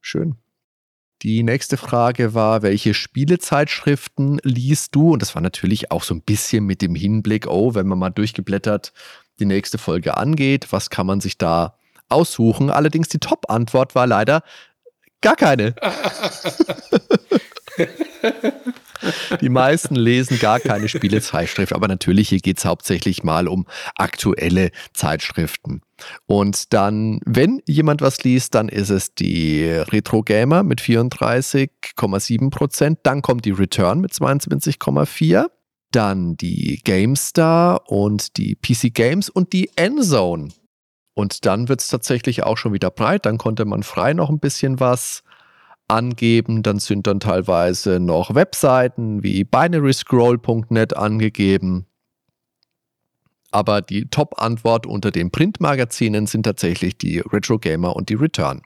Schön. 0.00 0.36
Die 1.22 1.42
nächste 1.42 1.76
Frage 1.76 2.34
war, 2.34 2.62
welche 2.62 2.94
Spielezeitschriften 2.94 4.38
liest 4.44 4.94
du? 4.94 5.14
Und 5.14 5.22
das 5.22 5.34
war 5.34 5.42
natürlich 5.42 5.90
auch 5.90 6.04
so 6.04 6.14
ein 6.14 6.22
bisschen 6.22 6.66
mit 6.66 6.82
dem 6.82 6.94
Hinblick, 6.94 7.48
oh, 7.48 7.74
wenn 7.74 7.88
man 7.88 7.98
mal 7.98 8.10
durchgeblättert 8.10 8.92
die 9.40 9.46
nächste 9.46 9.78
Folge 9.78 10.16
angeht, 10.16 10.68
was 10.70 10.88
kann 10.88 11.06
man 11.06 11.20
sich 11.20 11.36
da 11.36 11.76
aussuchen. 12.08 12.70
Allerdings 12.70 13.08
die 13.08 13.18
Top-Antwort 13.18 13.94
war 13.94 14.06
leider 14.06 14.42
gar 15.20 15.36
keine. 15.36 15.74
Die 19.40 19.48
meisten 19.48 19.94
lesen 19.94 20.38
gar 20.38 20.60
keine 20.60 20.88
Spielezeitschrift, 20.88 21.72
aber 21.72 21.88
natürlich 21.88 22.28
hier 22.28 22.40
geht 22.40 22.58
es 22.58 22.64
hauptsächlich 22.64 23.22
mal 23.22 23.48
um 23.48 23.66
aktuelle 23.94 24.70
Zeitschriften. 24.94 25.82
Und 26.26 26.72
dann, 26.72 27.20
wenn 27.24 27.62
jemand 27.66 28.00
was 28.00 28.24
liest, 28.24 28.54
dann 28.54 28.68
ist 28.68 28.90
es 28.90 29.14
die 29.14 29.64
Retro 29.64 30.22
Gamer 30.22 30.62
mit 30.62 30.80
34,7 30.80 32.50
Prozent. 32.50 32.98
Dann 33.02 33.22
kommt 33.22 33.44
die 33.44 33.50
Return 33.50 34.00
mit 34.00 34.12
22,4. 34.12 35.46
Dann 35.92 36.36
die 36.36 36.80
GameStar 36.84 37.90
und 37.90 38.36
die 38.36 38.56
PC 38.56 38.92
Games 38.92 39.30
und 39.30 39.52
die 39.52 39.70
Endzone 39.76 40.48
und 41.16 41.46
dann 41.46 41.70
wird 41.70 41.80
es 41.80 41.88
tatsächlich 41.88 42.42
auch 42.42 42.58
schon 42.58 42.74
wieder 42.74 42.90
breit. 42.90 43.24
Dann 43.24 43.38
konnte 43.38 43.64
man 43.64 43.82
frei 43.82 44.12
noch 44.12 44.28
ein 44.28 44.38
bisschen 44.38 44.80
was 44.80 45.24
angeben. 45.88 46.62
Dann 46.62 46.78
sind 46.78 47.06
dann 47.06 47.20
teilweise 47.20 48.00
noch 48.00 48.34
Webseiten 48.34 49.22
wie 49.22 49.42
binaryscroll.net 49.42 50.94
angegeben. 50.94 51.86
Aber 53.50 53.80
die 53.80 54.10
Top-Antwort 54.10 54.86
unter 54.86 55.10
den 55.10 55.30
Printmagazinen 55.30 56.26
sind 56.26 56.42
tatsächlich 56.42 56.98
die 56.98 57.20
Retro 57.20 57.58
Gamer 57.58 57.96
und 57.96 58.10
die 58.10 58.14
Return. 58.14 58.60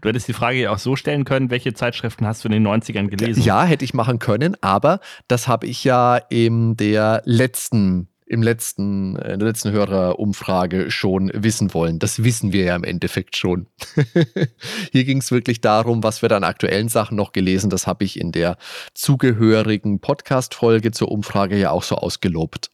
Du 0.00 0.08
hättest 0.08 0.26
die 0.26 0.32
Frage 0.32 0.58
ja 0.58 0.72
auch 0.72 0.78
so 0.78 0.96
stellen 0.96 1.24
können, 1.24 1.50
welche 1.50 1.74
Zeitschriften 1.74 2.26
hast 2.26 2.42
du 2.42 2.48
in 2.48 2.52
den 2.52 2.66
90ern 2.66 3.06
gelesen? 3.06 3.42
Ja, 3.44 3.62
hätte 3.62 3.84
ich 3.84 3.94
machen 3.94 4.18
können, 4.18 4.56
aber 4.62 4.98
das 5.28 5.46
habe 5.46 5.68
ich 5.68 5.84
ja 5.84 6.16
in 6.16 6.76
der 6.76 7.22
letzten 7.24 8.09
im 8.30 8.44
letzten, 8.44 9.16
in 9.16 9.40
der 9.40 9.48
letzten 9.48 9.72
Hörerumfrage 9.72 10.92
schon 10.92 11.32
wissen 11.34 11.74
wollen. 11.74 11.98
Das 11.98 12.22
wissen 12.22 12.52
wir 12.52 12.62
ja 12.62 12.76
im 12.76 12.84
Endeffekt 12.84 13.36
schon. 13.36 13.66
Hier 14.92 15.02
ging 15.02 15.18
es 15.18 15.32
wirklich 15.32 15.60
darum, 15.60 16.04
was 16.04 16.22
wir 16.22 16.30
an 16.30 16.44
aktuellen 16.44 16.88
Sachen 16.88 17.16
noch 17.16 17.32
gelesen. 17.32 17.70
Das 17.70 17.88
habe 17.88 18.04
ich 18.04 18.20
in 18.20 18.30
der 18.30 18.56
zugehörigen 18.94 19.98
Podcast-Folge 19.98 20.92
zur 20.92 21.10
Umfrage 21.10 21.58
ja 21.58 21.72
auch 21.72 21.82
so 21.82 21.96
ausgelobt. 21.96 22.70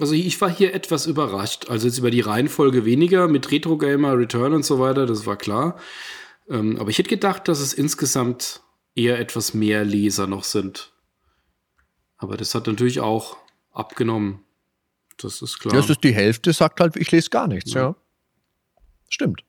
Also 0.00 0.14
ich 0.14 0.40
war 0.40 0.50
hier 0.50 0.74
etwas 0.74 1.06
überrascht. 1.06 1.70
Also 1.70 1.86
jetzt 1.86 1.98
über 1.98 2.10
die 2.10 2.20
Reihenfolge 2.20 2.84
weniger 2.84 3.28
mit 3.28 3.52
Retro 3.52 3.78
Gamer, 3.78 4.18
Return 4.18 4.52
und 4.52 4.64
so 4.64 4.80
weiter, 4.80 5.06
das 5.06 5.26
war 5.26 5.36
klar. 5.36 5.78
Ähm, 6.48 6.76
aber 6.80 6.90
ich 6.90 6.98
hätte 6.98 7.08
gedacht, 7.10 7.46
dass 7.46 7.60
es 7.60 7.72
insgesamt 7.72 8.62
eher 8.96 9.20
etwas 9.20 9.54
mehr 9.54 9.84
Leser 9.84 10.26
noch 10.26 10.42
sind. 10.42 10.92
Aber 12.16 12.36
das 12.36 12.56
hat 12.56 12.66
natürlich 12.66 12.98
auch 12.98 13.36
abgenommen. 13.70 14.40
Das 15.18 15.42
ist 15.42 15.58
klar. 15.58 15.74
Das 15.74 15.90
ist 15.90 16.02
die 16.04 16.14
Hälfte, 16.14 16.52
sagt 16.52 16.80
halt, 16.80 16.96
ich 16.96 17.10
lese 17.10 17.30
gar 17.30 17.46
nichts, 17.46 17.72
ja. 17.72 17.82
ja. 17.82 17.96
Stimmt. 19.08 19.44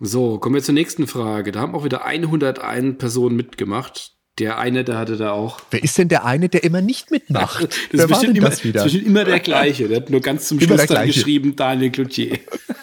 So, 0.00 0.38
kommen 0.38 0.56
wir 0.56 0.62
zur 0.62 0.74
nächsten 0.74 1.06
Frage. 1.06 1.52
Da 1.52 1.60
haben 1.60 1.74
auch 1.74 1.84
wieder 1.84 2.04
101 2.04 2.98
Personen 2.98 3.36
mitgemacht. 3.36 4.12
Der 4.38 4.58
eine, 4.58 4.82
der 4.82 4.96
hatte 4.96 5.16
da 5.16 5.32
auch. 5.32 5.60
Wer 5.70 5.84
ist 5.84 5.98
denn 5.98 6.08
der 6.08 6.24
eine, 6.24 6.48
der 6.48 6.64
immer 6.64 6.80
nicht 6.80 7.10
mitmacht? 7.10 7.62
das 7.68 7.78
Wer 7.90 8.04
ist 8.04 8.08
bestimmt 8.08 8.36
immer, 8.36 8.48
das 8.50 8.64
wieder? 8.64 8.82
bestimmt 8.82 9.06
immer 9.06 9.24
der 9.24 9.40
gleiche. 9.40 9.88
Der 9.88 9.98
hat 9.98 10.10
nur 10.10 10.20
ganz 10.20 10.48
zum 10.48 10.58
Schluss 10.60 10.86
dann 10.86 11.06
geschrieben, 11.06 11.54
Daniel 11.54 11.90
Cloutier. 11.90 12.38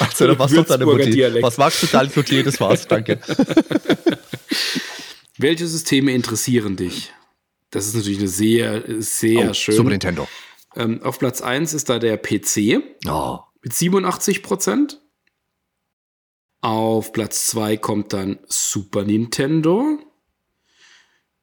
also, 0.00 0.38
was, 0.38 0.66
deine 0.66 0.86
was 0.86 1.58
magst 1.58 1.82
du, 1.82 1.86
Daniel 1.86 2.10
Cloutier? 2.10 2.42
Das 2.42 2.58
war's, 2.60 2.88
danke. 2.88 3.20
Welche 5.38 5.66
Systeme 5.66 6.12
interessieren 6.12 6.76
dich? 6.76 7.12
Das 7.72 7.86
ist 7.86 7.96
natürlich 7.96 8.18
eine 8.18 8.28
sehr, 8.28 8.84
sehr 9.02 9.50
oh, 9.50 9.54
schön. 9.54 9.74
Super 9.74 9.90
Nintendo. 9.90 10.28
Ähm, 10.76 11.02
auf 11.02 11.18
Platz 11.18 11.40
1 11.40 11.72
ist 11.72 11.88
da 11.88 11.98
der 11.98 12.16
PC 12.18 12.82
oh. 13.08 13.38
mit 13.62 13.72
87 13.72 14.42
Prozent. 14.42 15.00
Auf 16.60 17.12
Platz 17.12 17.46
2 17.48 17.78
kommt 17.78 18.12
dann 18.12 18.38
Super 18.46 19.04
Nintendo 19.04 19.98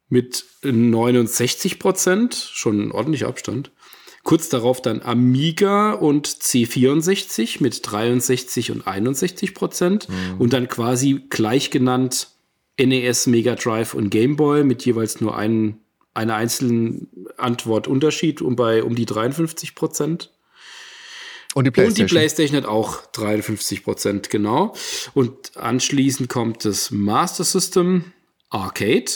mit 0.07 0.45
69 0.63 1.77
Prozent, 1.79 2.35
schon 2.35 2.79
ein 2.79 2.91
ordentlicher 2.91 3.27
Abstand. 3.27 3.71
Kurz 4.23 4.49
darauf 4.49 4.81
dann 4.81 5.01
Amiga 5.01 5.93
und 5.93 6.27
C64 6.27 7.61
mit 7.63 7.81
63 7.83 8.71
und 8.71 8.85
61 8.85 9.55
Prozent. 9.55 10.09
Mhm. 10.09 10.39
Und 10.39 10.53
dann 10.53 10.67
quasi 10.67 11.25
gleich 11.29 11.71
genannt 11.71 12.29
NES, 12.77 13.27
Mega 13.27 13.55
Drive 13.55 13.95
und 13.95 14.09
Game 14.09 14.35
Boy 14.35 14.63
mit 14.63 14.85
jeweils 14.85 15.21
nur 15.21 15.35
einem 15.35 15.79
einer 16.19 16.35
einzelnen 16.35 17.07
Antwort 17.37 17.87
Unterschied 17.87 18.41
um 18.41 18.57
bei 18.57 18.83
um 18.83 18.93
die 18.93 19.05
53 19.05 19.73
Prozent. 19.73 20.31
Und 21.55 21.65
die 21.65 21.71
PlayStation. 21.71 22.03
Und 22.03 22.09
die 22.11 22.13
PlayStation 22.13 22.57
hat 22.57 22.65
auch 22.65 23.05
53 23.13 23.83
Prozent, 23.83 24.29
genau. 24.29 24.75
Und 25.13 25.55
anschließend 25.55 26.29
kommt 26.29 26.65
das 26.65 26.91
Master 26.91 27.45
System, 27.45 28.11
Arcade 28.49 29.11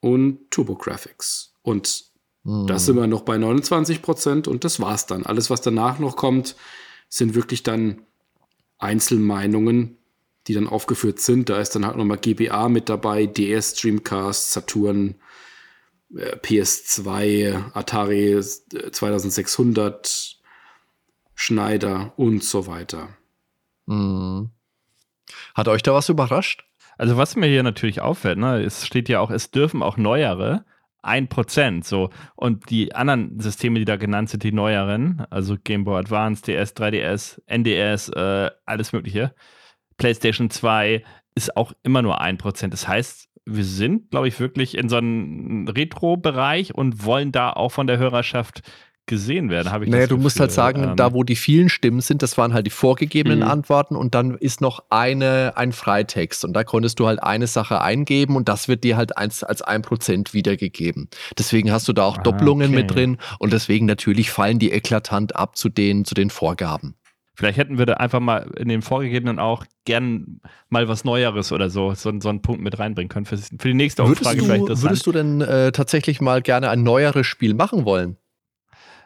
und 0.00 0.50
TurboGrafx. 0.50 1.54
Und 1.62 2.04
hm. 2.44 2.66
da 2.66 2.78
sind 2.78 2.96
wir 2.96 3.06
noch 3.06 3.22
bei 3.22 3.38
29 3.38 4.02
Prozent 4.02 4.46
und 4.46 4.64
das 4.64 4.80
war's 4.80 5.06
dann. 5.06 5.24
Alles, 5.24 5.48
was 5.48 5.62
danach 5.62 5.98
noch 5.98 6.16
kommt, 6.16 6.56
sind 7.08 7.34
wirklich 7.34 7.62
dann 7.62 8.02
Einzelmeinungen, 8.78 9.96
die 10.46 10.52
dann 10.52 10.68
aufgeführt 10.68 11.20
sind. 11.20 11.48
Da 11.48 11.58
ist 11.58 11.74
dann 11.74 11.86
halt 11.86 11.96
nochmal 11.96 12.18
GBA 12.18 12.68
mit 12.68 12.90
dabei, 12.90 13.24
DS, 13.24 13.74
Dreamcast, 13.74 14.52
Saturn, 14.52 15.14
PS2, 16.14 17.72
Atari 17.74 18.40
2600, 18.40 20.38
Schneider 21.34 22.12
und 22.16 22.44
so 22.44 22.66
weiter. 22.66 23.08
Mhm. 23.86 24.50
Hat 25.54 25.68
euch 25.68 25.82
da 25.82 25.92
was 25.94 26.08
überrascht? 26.08 26.64
Also 26.96 27.16
was 27.16 27.34
mir 27.34 27.46
hier 27.46 27.62
natürlich 27.62 28.00
auffällt, 28.00 28.38
ne, 28.38 28.62
es 28.62 28.86
steht 28.86 29.08
ja 29.08 29.18
auch, 29.20 29.30
es 29.30 29.50
dürfen 29.50 29.82
auch 29.82 29.96
neuere, 29.96 30.64
1%. 31.04 31.84
So. 31.84 32.10
Und 32.34 32.70
die 32.70 32.94
anderen 32.94 33.38
Systeme, 33.40 33.78
die 33.78 33.84
da 33.84 33.96
genannt 33.96 34.30
sind, 34.30 34.42
die 34.42 34.52
neueren, 34.52 35.26
also 35.30 35.56
Game 35.62 35.84
Boy 35.84 35.98
Advance, 35.98 36.42
DS, 36.42 36.74
3DS, 36.74 37.40
NDS, 37.46 38.08
äh, 38.10 38.50
alles 38.64 38.92
Mögliche, 38.92 39.34
PlayStation 39.96 40.50
2, 40.50 41.04
ist 41.34 41.56
auch 41.56 41.72
immer 41.82 42.02
nur 42.02 42.20
1%. 42.20 42.68
Das 42.68 42.88
heißt, 42.88 43.28
wir 43.46 43.64
sind, 43.64 44.10
glaube 44.10 44.28
ich, 44.28 44.40
wirklich 44.40 44.76
in 44.76 44.88
so 44.88 44.96
einem 44.96 45.68
Retro-Bereich 45.68 46.74
und 46.74 47.04
wollen 47.04 47.32
da 47.32 47.50
auch 47.50 47.70
von 47.70 47.86
der 47.86 47.98
Hörerschaft 47.98 48.62
gesehen 49.06 49.50
werden, 49.50 49.70
habe 49.70 49.84
ich 49.84 49.90
Naja, 49.90 50.06
du 50.06 50.16
musst 50.16 50.40
halt 50.40 50.50
sagen, 50.50 50.82
ähm, 50.82 50.96
da 50.96 51.12
wo 51.12 51.24
die 51.24 51.36
vielen 51.36 51.68
Stimmen 51.68 52.00
sind, 52.00 52.22
das 52.22 52.38
waren 52.38 52.54
halt 52.54 52.66
die 52.66 52.70
vorgegebenen 52.70 53.40
mhm. 53.40 53.48
Antworten 53.48 53.96
und 53.96 54.14
dann 54.14 54.34
ist 54.34 54.62
noch 54.62 54.82
eine, 54.88 55.52
ein 55.56 55.72
Freitext 55.72 56.44
und 56.44 56.54
da 56.54 56.64
konntest 56.64 56.98
du 57.00 57.06
halt 57.06 57.22
eine 57.22 57.46
Sache 57.46 57.82
eingeben 57.82 58.34
und 58.34 58.48
das 58.48 58.66
wird 58.66 58.82
dir 58.82 58.96
halt 58.96 59.18
als, 59.18 59.44
als 59.44 59.60
ein 59.60 59.82
Prozent 59.82 60.32
wiedergegeben. 60.32 61.08
Deswegen 61.38 61.70
hast 61.70 61.86
du 61.86 61.92
da 61.92 62.04
auch 62.04 62.18
ah, 62.18 62.22
Doppelungen 62.22 62.68
okay. 62.68 62.76
mit 62.76 62.94
drin 62.94 63.18
und 63.38 63.52
deswegen 63.52 63.84
natürlich 63.84 64.30
fallen 64.30 64.58
die 64.58 64.72
eklatant 64.72 65.36
ab 65.36 65.56
zu 65.56 65.68
den, 65.68 66.06
zu 66.06 66.14
den 66.14 66.30
Vorgaben. 66.30 66.94
Vielleicht 67.36 67.58
hätten 67.58 67.78
wir 67.78 67.86
da 67.86 67.94
einfach 67.94 68.20
mal 68.20 68.50
in 68.56 68.68
den 68.68 68.80
vorgegebenen 68.80 69.40
auch 69.40 69.64
gern 69.84 70.40
mal 70.68 70.88
was 70.88 71.04
Neueres 71.04 71.50
oder 71.50 71.68
so, 71.68 71.92
so, 71.94 72.12
so 72.20 72.28
einen 72.28 72.42
Punkt 72.42 72.62
mit 72.62 72.78
reinbringen 72.78 73.08
können 73.08 73.26
für, 73.26 73.36
für 73.36 73.68
die 73.68 73.74
nächste 73.74 74.04
Umfrage 74.04 74.40
würdest 74.40 74.40
du, 74.40 74.66
vielleicht. 74.66 74.82
Würdest 74.82 75.06
du 75.06 75.12
denn 75.12 75.40
äh, 75.40 75.72
tatsächlich 75.72 76.20
mal 76.20 76.42
gerne 76.42 76.70
ein 76.70 76.84
neueres 76.84 77.26
Spiel 77.26 77.54
machen 77.54 77.84
wollen? 77.84 78.16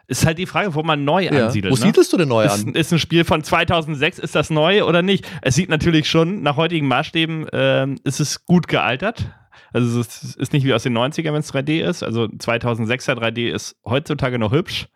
Ist 0.07 0.25
halt 0.25 0.37
die 0.37 0.45
Frage, 0.45 0.73
wo 0.75 0.83
man 0.83 1.05
neu 1.05 1.23
ja. 1.23 1.45
ansiedelt. 1.45 1.71
Wo 1.71 1.77
ne? 1.77 1.85
siedelst 1.85 2.13
du 2.13 2.17
denn 2.17 2.29
neu 2.29 2.45
an? 2.45 2.69
Ist, 2.69 2.75
ist, 2.75 2.93
ein 2.93 2.99
Spiel 2.99 3.25
von 3.25 3.43
2006, 3.43 4.19
ist 4.19 4.35
das 4.35 4.49
neu 4.49 4.83
oder 4.83 5.01
nicht? 5.01 5.27
Es 5.41 5.55
sieht 5.55 5.69
natürlich 5.69 6.09
schon, 6.09 6.41
nach 6.41 6.55
heutigen 6.55 6.87
Maßstäben 6.87 7.47
äh, 7.49 7.87
ist 8.03 8.19
es 8.19 8.45
gut 8.45 8.67
gealtert. 8.67 9.27
Also 9.71 9.99
es 9.99 10.35
ist 10.35 10.53
nicht 10.53 10.65
wie 10.65 10.73
aus 10.73 10.83
den 10.83 10.97
90ern, 10.97 11.33
wenn 11.33 11.35
es 11.35 11.53
3D 11.53 11.83
ist. 11.83 12.03
Also 12.03 12.23
2006er 12.23 13.19
3D 13.19 13.49
ist 13.49 13.75
heutzutage 13.85 14.39
noch 14.39 14.51
hübsch 14.51 14.87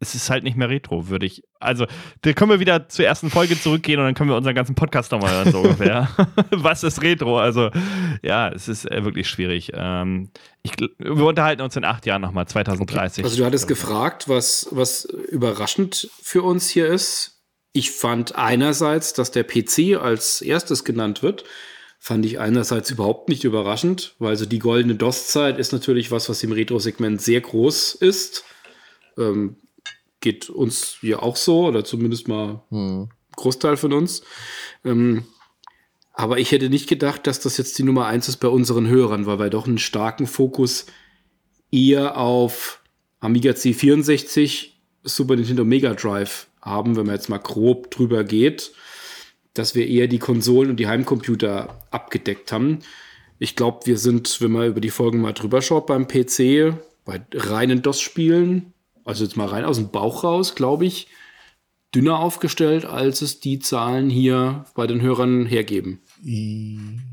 es 0.00 0.14
ist 0.14 0.30
halt 0.30 0.44
nicht 0.44 0.56
mehr 0.56 0.68
retro, 0.68 1.08
würde 1.08 1.26
ich. 1.26 1.42
Also, 1.58 1.86
da 2.22 2.32
können 2.32 2.50
wir 2.50 2.60
wieder 2.60 2.88
zur 2.88 3.04
ersten 3.04 3.30
Folge 3.30 3.60
zurückgehen 3.60 3.98
und 3.98 4.06
dann 4.06 4.14
können 4.14 4.30
wir 4.30 4.36
unseren 4.36 4.54
ganzen 4.54 4.76
Podcast 4.76 5.10
nochmal 5.10 5.32
hören, 5.32 5.50
so 5.50 5.58
ungefähr. 5.62 6.08
Was 6.50 6.84
ist 6.84 7.02
Retro? 7.02 7.38
Also, 7.38 7.70
ja, 8.22 8.48
es 8.48 8.68
ist 8.68 8.88
äh, 8.90 9.04
wirklich 9.04 9.28
schwierig. 9.28 9.72
Ähm, 9.74 10.30
ich, 10.62 10.72
wir 10.98 11.24
unterhalten 11.24 11.62
uns 11.62 11.74
in 11.74 11.84
acht 11.84 12.06
Jahren 12.06 12.22
nochmal, 12.22 12.46
2030. 12.46 13.24
Also, 13.24 13.36
du 13.36 13.44
hattest 13.44 13.66
gefragt, 13.66 14.28
was, 14.28 14.68
was 14.70 15.04
überraschend 15.04 16.08
für 16.22 16.42
uns 16.42 16.68
hier 16.68 16.86
ist. 16.86 17.42
Ich 17.72 17.90
fand 17.90 18.36
einerseits, 18.36 19.12
dass 19.14 19.32
der 19.32 19.44
PC 19.44 20.00
als 20.00 20.42
erstes 20.42 20.84
genannt 20.84 21.22
wird, 21.22 21.44
fand 21.98 22.24
ich 22.24 22.38
einerseits 22.38 22.90
überhaupt 22.90 23.28
nicht 23.28 23.42
überraschend, 23.42 24.14
weil 24.20 24.36
so 24.36 24.46
die 24.46 24.60
goldene 24.60 24.94
DOS-Zeit 24.94 25.58
ist 25.58 25.72
natürlich 25.72 26.12
was, 26.12 26.28
was 26.28 26.42
im 26.44 26.52
Retro-Segment 26.52 27.20
sehr 27.20 27.40
groß 27.40 27.94
ist. 27.96 28.44
Ähm, 29.18 29.56
geht 30.20 30.50
uns 30.50 30.98
hier 31.00 31.22
auch 31.22 31.36
so, 31.36 31.66
oder 31.66 31.84
zumindest 31.84 32.28
mal 32.28 32.62
hm. 32.70 33.08
Großteil 33.36 33.76
von 33.76 33.92
uns. 33.92 34.22
Ähm, 34.84 35.24
aber 36.12 36.38
ich 36.38 36.50
hätte 36.50 36.68
nicht 36.68 36.88
gedacht, 36.88 37.26
dass 37.26 37.38
das 37.40 37.56
jetzt 37.56 37.78
die 37.78 37.84
Nummer 37.84 38.06
eins 38.06 38.28
ist 38.28 38.38
bei 38.38 38.48
unseren 38.48 38.88
Hörern, 38.88 39.26
weil 39.26 39.38
wir 39.38 39.50
doch 39.50 39.68
einen 39.68 39.78
starken 39.78 40.26
Fokus 40.26 40.86
eher 41.70 42.16
auf 42.16 42.82
Amiga 43.20 43.52
C64, 43.52 44.70
Super 45.04 45.36
Nintendo 45.36 45.64
Mega 45.64 45.94
Drive 45.94 46.48
haben, 46.60 46.96
wenn 46.96 47.06
man 47.06 47.14
jetzt 47.14 47.28
mal 47.28 47.38
grob 47.38 47.90
drüber 47.92 48.24
geht, 48.24 48.72
dass 49.54 49.74
wir 49.76 49.86
eher 49.86 50.08
die 50.08 50.18
Konsolen 50.18 50.70
und 50.70 50.76
die 50.76 50.88
Heimcomputer 50.88 51.86
abgedeckt 51.90 52.50
haben. 52.50 52.80
Ich 53.38 53.54
glaube, 53.54 53.86
wir 53.86 53.98
sind, 53.98 54.40
wenn 54.40 54.50
man 54.50 54.66
über 54.66 54.80
die 54.80 54.90
Folgen 54.90 55.20
mal 55.20 55.32
drüber 55.32 55.62
schaut 55.62 55.86
beim 55.86 56.08
PC, 56.08 56.74
bei 57.04 57.24
reinen 57.32 57.82
DOS-Spielen 57.82 58.72
also 59.08 59.24
jetzt 59.24 59.36
mal 59.36 59.46
rein 59.46 59.64
aus 59.64 59.78
dem 59.78 59.90
Bauch 59.90 60.22
raus, 60.22 60.54
glaube 60.54 60.84
ich, 60.84 61.08
dünner 61.94 62.18
aufgestellt, 62.20 62.84
als 62.84 63.22
es 63.22 63.40
die 63.40 63.58
Zahlen 63.58 64.10
hier 64.10 64.66
bei 64.74 64.86
den 64.86 65.00
Hörern 65.00 65.46
hergeben. 65.46 66.00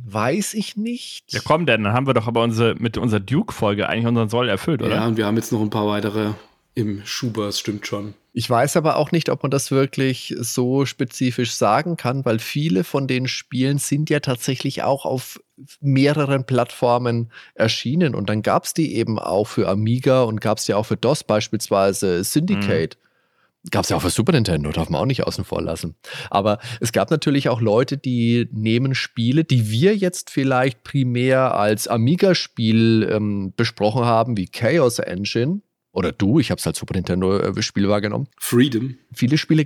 Weiß 0.06 0.54
ich 0.54 0.76
nicht. 0.76 1.32
Ja, 1.32 1.39
komm 1.43 1.66
denn, 1.66 1.84
dann 1.84 1.93
haben 1.93 2.06
wir 2.06 2.14
doch 2.14 2.28
aber 2.28 2.43
unsere, 2.43 2.76
mit 2.76 2.98
unserer 2.98 3.22
Duke-Folge 3.22 3.88
eigentlich 3.88 4.08
unseren 4.08 4.28
Soll 4.28 4.50
erfüllt, 4.50 4.82
oder? 4.82 4.96
Ja, 4.96 5.08
und 5.08 5.16
wir 5.16 5.26
haben 5.26 5.38
jetzt 5.38 5.54
noch 5.54 5.62
ein 5.62 5.70
paar 5.70 5.88
weitere 5.88 6.32
im 6.76 7.05
Schuber, 7.05 7.47
das 7.47 7.59
stimmt 7.59 7.88
schon. 7.88 8.13
Ich 8.34 8.49
weiß 8.49 8.76
aber 8.76 8.97
auch 8.97 9.13
nicht, 9.13 9.30
ob 9.30 9.43
man 9.43 9.49
das 9.49 9.71
wirklich 9.71 10.36
so 10.38 10.86
spezifisch 10.86 11.53
sagen 11.53 11.95
kann, 11.95 12.26
weil 12.26 12.39
viele 12.39 12.84
von 12.84 13.07
den 13.07 13.30
Spielen 13.30 13.78
sind 13.78 14.09
ja 14.09 14.19
tatsächlich 14.19 14.84
auch 14.84 15.05
auf 15.05 15.39
mehreren 15.80 16.45
Plattformen 16.45 17.32
erschienen. 17.53 18.13
Und 18.13 18.30
dann 18.30 18.41
gab 18.41 18.65
es 18.65 18.73
die 18.73 18.95
eben 18.95 19.19
auch 19.19 19.47
für 19.47 19.69
Amiga 19.69 20.23
und 20.23 20.41
gab 20.41 20.57
es 20.57 20.67
ja 20.67 20.76
auch 20.76 20.86
für 20.86 20.97
DOS 20.97 21.23
beispielsweise 21.23 22.26
Syndicate. 22.26 22.97
Mhm. 22.97 23.69
Gab 23.71 23.86
es 23.86 23.89
ja 23.89 23.95
auch 23.95 24.01
für 24.01 24.09
Super 24.09 24.34
Nintendo, 24.34 24.69
darf 24.71 24.89
man 24.89 24.99
auch 24.99 25.05
nicht 25.05 25.26
außen 25.26 25.45
vor 25.45 25.61
lassen. 25.61 25.95
Aber 26.30 26.59
es 26.82 26.91
gab 26.91 27.09
natürlich 27.09 27.47
auch 27.47 27.61
Leute, 27.61 27.97
die 27.97 28.49
nehmen 28.51 28.93
Spiele, 28.95 29.45
die 29.45 29.71
wir 29.71 29.95
jetzt 29.95 30.30
vielleicht 30.30 30.84
primär 30.84 31.55
als 31.55 31.88
Amiga-Spiel 31.88 33.09
ähm, 33.09 33.53
besprochen 33.55 34.03
haben, 34.03 34.36
wie 34.36 34.47
Chaos 34.47 34.99
Engine, 34.99 35.61
oder 35.96 36.12
du, 36.12 36.39
ich 36.39 36.52
habe 36.52 36.60
es 36.60 36.68
als 36.68 36.78
Super 36.78 36.93
Nintendo-Spiel 36.93 37.86
äh, 37.86 37.89
wahrgenommen. 37.89 38.28
Freedom. 38.38 38.98
Viele 39.14 39.38
Spiele, 39.38 39.66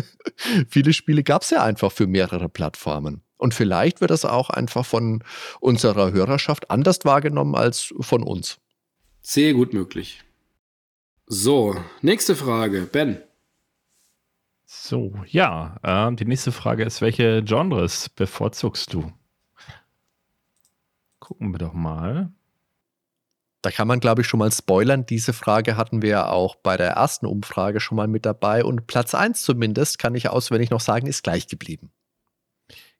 viele 0.68 0.92
Spiele 0.94 1.22
gab 1.22 1.42
es 1.42 1.50
ja 1.50 1.62
einfach 1.62 1.92
für 1.92 2.06
mehrere 2.06 2.48
Plattformen. 2.48 3.22
Und 3.36 3.52
vielleicht 3.52 4.00
wird 4.00 4.10
das 4.10 4.24
auch 4.24 4.48
einfach 4.48 4.86
von 4.86 5.22
unserer 5.60 6.12
Hörerschaft 6.12 6.70
anders 6.70 7.04
wahrgenommen 7.04 7.54
als 7.54 7.92
von 8.00 8.22
uns. 8.22 8.58
Sehr 9.20 9.52
gut 9.52 9.74
möglich. 9.74 10.24
So, 11.26 11.76
nächste 12.00 12.34
Frage. 12.36 12.88
Ben. 12.90 13.18
So, 14.64 15.12
ja, 15.26 15.76
äh, 15.82 16.14
die 16.16 16.24
nächste 16.24 16.52
Frage 16.52 16.84
ist, 16.84 17.02
welche 17.02 17.42
Genres 17.42 18.08
bevorzugst 18.08 18.94
du? 18.94 19.12
Gucken 21.18 21.52
wir 21.52 21.58
doch 21.58 21.74
mal. 21.74 22.32
Da 23.62 23.70
kann 23.70 23.86
man, 23.86 24.00
glaube 24.00 24.22
ich, 24.22 24.26
schon 24.26 24.38
mal 24.38 24.50
spoilern. 24.50 25.04
Diese 25.04 25.32
Frage 25.32 25.76
hatten 25.76 26.00
wir 26.00 26.10
ja 26.10 26.28
auch 26.28 26.56
bei 26.56 26.76
der 26.76 26.92
ersten 26.92 27.26
Umfrage 27.26 27.80
schon 27.80 27.96
mal 27.96 28.08
mit 28.08 28.24
dabei. 28.24 28.64
Und 28.64 28.86
Platz 28.86 29.14
1 29.14 29.42
zumindest, 29.42 29.98
kann 29.98 30.14
ich 30.14 30.28
auswendig 30.30 30.70
noch 30.70 30.80
sagen, 30.80 31.06
ist 31.06 31.22
gleich 31.22 31.46
geblieben. 31.46 31.90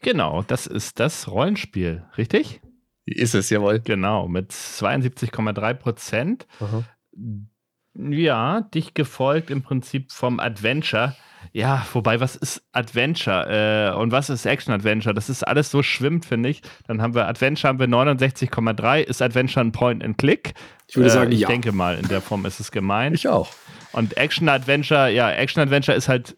Genau, 0.00 0.42
das 0.42 0.66
ist 0.66 1.00
das 1.00 1.28
Rollenspiel, 1.28 2.04
richtig? 2.18 2.60
Ist 3.06 3.34
es, 3.34 3.50
jawohl. 3.50 3.80
Genau, 3.80 4.28
mit 4.28 4.52
72,3 4.52 5.74
Prozent. 5.74 6.46
Ja, 7.94 8.60
dich 8.60 8.94
gefolgt 8.94 9.50
im 9.50 9.62
Prinzip 9.62 10.12
vom 10.12 10.40
Adventure 10.40 11.16
ja, 11.52 11.84
wobei, 11.92 12.20
was 12.20 12.36
ist 12.36 12.62
Adventure 12.72 13.92
äh, 13.92 13.96
und 13.96 14.12
was 14.12 14.30
ist 14.30 14.46
Action-Adventure? 14.46 15.14
Das 15.14 15.28
ist 15.28 15.42
alles 15.42 15.70
so 15.70 15.82
schwimmt, 15.82 16.24
finde 16.24 16.48
ich. 16.48 16.62
Dann 16.86 17.02
haben 17.02 17.14
wir 17.14 17.26
Adventure 17.26 17.68
haben 17.68 17.78
wir 17.78 17.88
69,3. 17.88 19.00
Ist 19.00 19.20
Adventure 19.20 19.64
ein 19.64 19.72
Point-and-Click? 19.72 20.54
Ich 20.86 20.96
würde 20.96 21.08
äh, 21.08 21.12
sagen, 21.12 21.32
ich 21.32 21.40
ja. 21.40 21.48
denke 21.48 21.72
mal, 21.72 21.98
in 21.98 22.08
der 22.08 22.20
Form 22.20 22.46
ist 22.46 22.60
es 22.60 22.70
gemeint. 22.70 23.16
Ich 23.16 23.28
auch. 23.28 23.48
Und 23.92 24.16
Action-Adventure, 24.16 25.10
ja, 25.10 25.30
Action-Adventure 25.30 25.96
ist 25.96 26.08
halt 26.08 26.36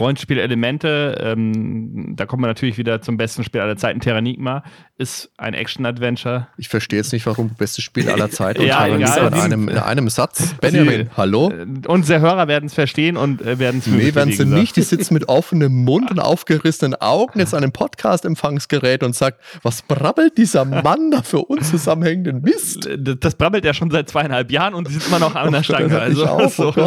Rollenspielelemente. 0.00 1.20
Ähm, 1.22 2.14
da 2.16 2.26
kommen 2.26 2.42
wir 2.42 2.48
natürlich 2.48 2.78
wieder 2.78 3.02
zum 3.02 3.16
besten 3.16 3.44
Spiel 3.44 3.60
aller 3.60 3.76
Zeiten. 3.76 4.00
Terranigma 4.00 4.64
ist 4.96 5.30
ein 5.36 5.54
Action-Adventure. 5.54 6.48
Ich 6.56 6.68
verstehe 6.68 6.98
jetzt 6.98 7.12
nicht, 7.12 7.26
warum 7.26 7.50
bestes 7.50 7.84
Spiel 7.84 8.10
aller 8.10 8.30
Zeiten 8.40 8.62
ja, 8.62 8.84
und 8.84 9.00
Terranigma 9.00 9.28
in 9.28 9.34
einem, 9.34 9.68
in 9.68 9.78
einem 9.78 10.08
Satz. 10.08 10.54
Benjamin, 10.60 11.10
hallo? 11.16 11.50
Äh, 11.50 11.66
unsere 11.86 12.20
Hörer 12.20 12.48
werden 12.48 12.66
es 12.66 12.74
verstehen 12.74 13.16
und 13.16 13.42
äh, 13.42 13.58
werden 13.58 13.78
es 13.78 13.86
Nee, 13.86 14.14
werden 14.14 14.32
sie 14.32 14.44
nicht. 14.44 14.76
Die 14.76 14.82
sitzen 14.82 15.14
mit 15.14 15.28
offenem 15.28 15.84
Mund 15.84 16.10
und 16.10 16.18
aufgerissenen 16.18 16.94
Augen 16.94 17.38
jetzt 17.38 17.54
an 17.54 17.62
einem 17.62 17.72
Podcast-Empfangsgerät 17.72 19.02
und 19.02 19.14
sagt, 19.14 19.40
was 19.62 19.82
brabbelt 19.82 20.38
dieser 20.38 20.64
Mann 20.64 21.10
da 21.10 21.22
für 21.22 21.40
unzusammenhängenden 21.40 22.42
Mist? 22.42 22.88
Das 22.98 23.34
brabbelt 23.34 23.64
ja 23.64 23.74
schon 23.74 23.90
seit 23.90 24.08
zweieinhalb 24.08 24.50
Jahren 24.50 24.74
und 24.74 24.88
sie 24.88 24.94
sind 24.94 25.08
immer 25.08 25.18
noch 25.18 25.34
an 25.34 25.52
der 25.60 25.62
Stange. 25.62 25.98
Also, 25.98 26.26
auf, 26.26 26.58
oh 26.58 26.72
so 26.72 26.86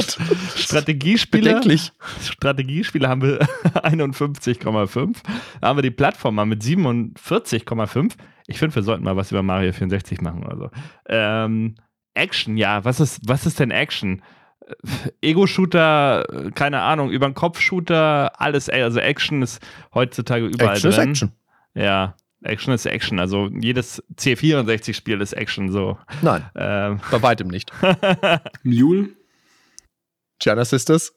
Strategiespiele. 0.56 1.62
Strategiespiele 3.04 3.10
haben 3.10 3.22
wir 3.22 3.40
51,5. 3.84 5.18
Da 5.62 5.68
haben 5.68 5.78
wir 5.78 5.84
die 5.84 5.92
Plattform 5.92 6.36
mal 6.36 6.46
mit 6.46 6.62
47,5. 6.62 8.14
Ich 8.48 8.60
finde, 8.60 8.76
wir 8.76 8.84
sollten 8.84 9.04
mal 9.04 9.16
was 9.16 9.32
über 9.32 9.44
Mario 9.44 9.72
64 9.72 10.22
machen 10.22 10.44
oder 10.44 10.58
so. 10.58 10.70
Ähm, 11.08 11.76
Action, 12.14 12.58
ja, 12.58 12.84
was 12.86 13.00
ist, 13.00 13.22
was 13.26 13.46
ist 13.46 13.60
denn 13.60 13.72
Action? 13.72 14.22
Ego-Shooter, 15.22 16.52
keine 16.56 16.82
Ahnung, 16.82 17.10
über 17.10 17.28
den 17.28 17.34
Kopf-Shooter, 17.34 18.40
alles, 18.40 18.70
also 18.70 19.00
Action 19.00 19.42
ist 19.42 19.62
heutzutage 19.94 20.46
überall 20.46 20.76
Action 20.76 20.92
drin. 20.92 21.02
Ist 21.02 21.08
Action. 21.08 21.32
Ja, 21.76 22.16
Action 22.44 22.74
ist 22.74 22.86
Action. 22.86 23.20
Also 23.20 23.50
jedes 23.60 24.02
C64-Spiel 24.16 25.20
ist 25.22 25.34
Action 25.34 25.72
so. 25.72 25.98
Nein. 26.22 26.46
Ähm. 26.56 27.02
Bei 27.12 27.22
weitem 27.22 27.48
nicht. 27.48 27.74
Mule? 28.64 29.10
Gianna 30.40 30.64
Sisters? 30.64 31.14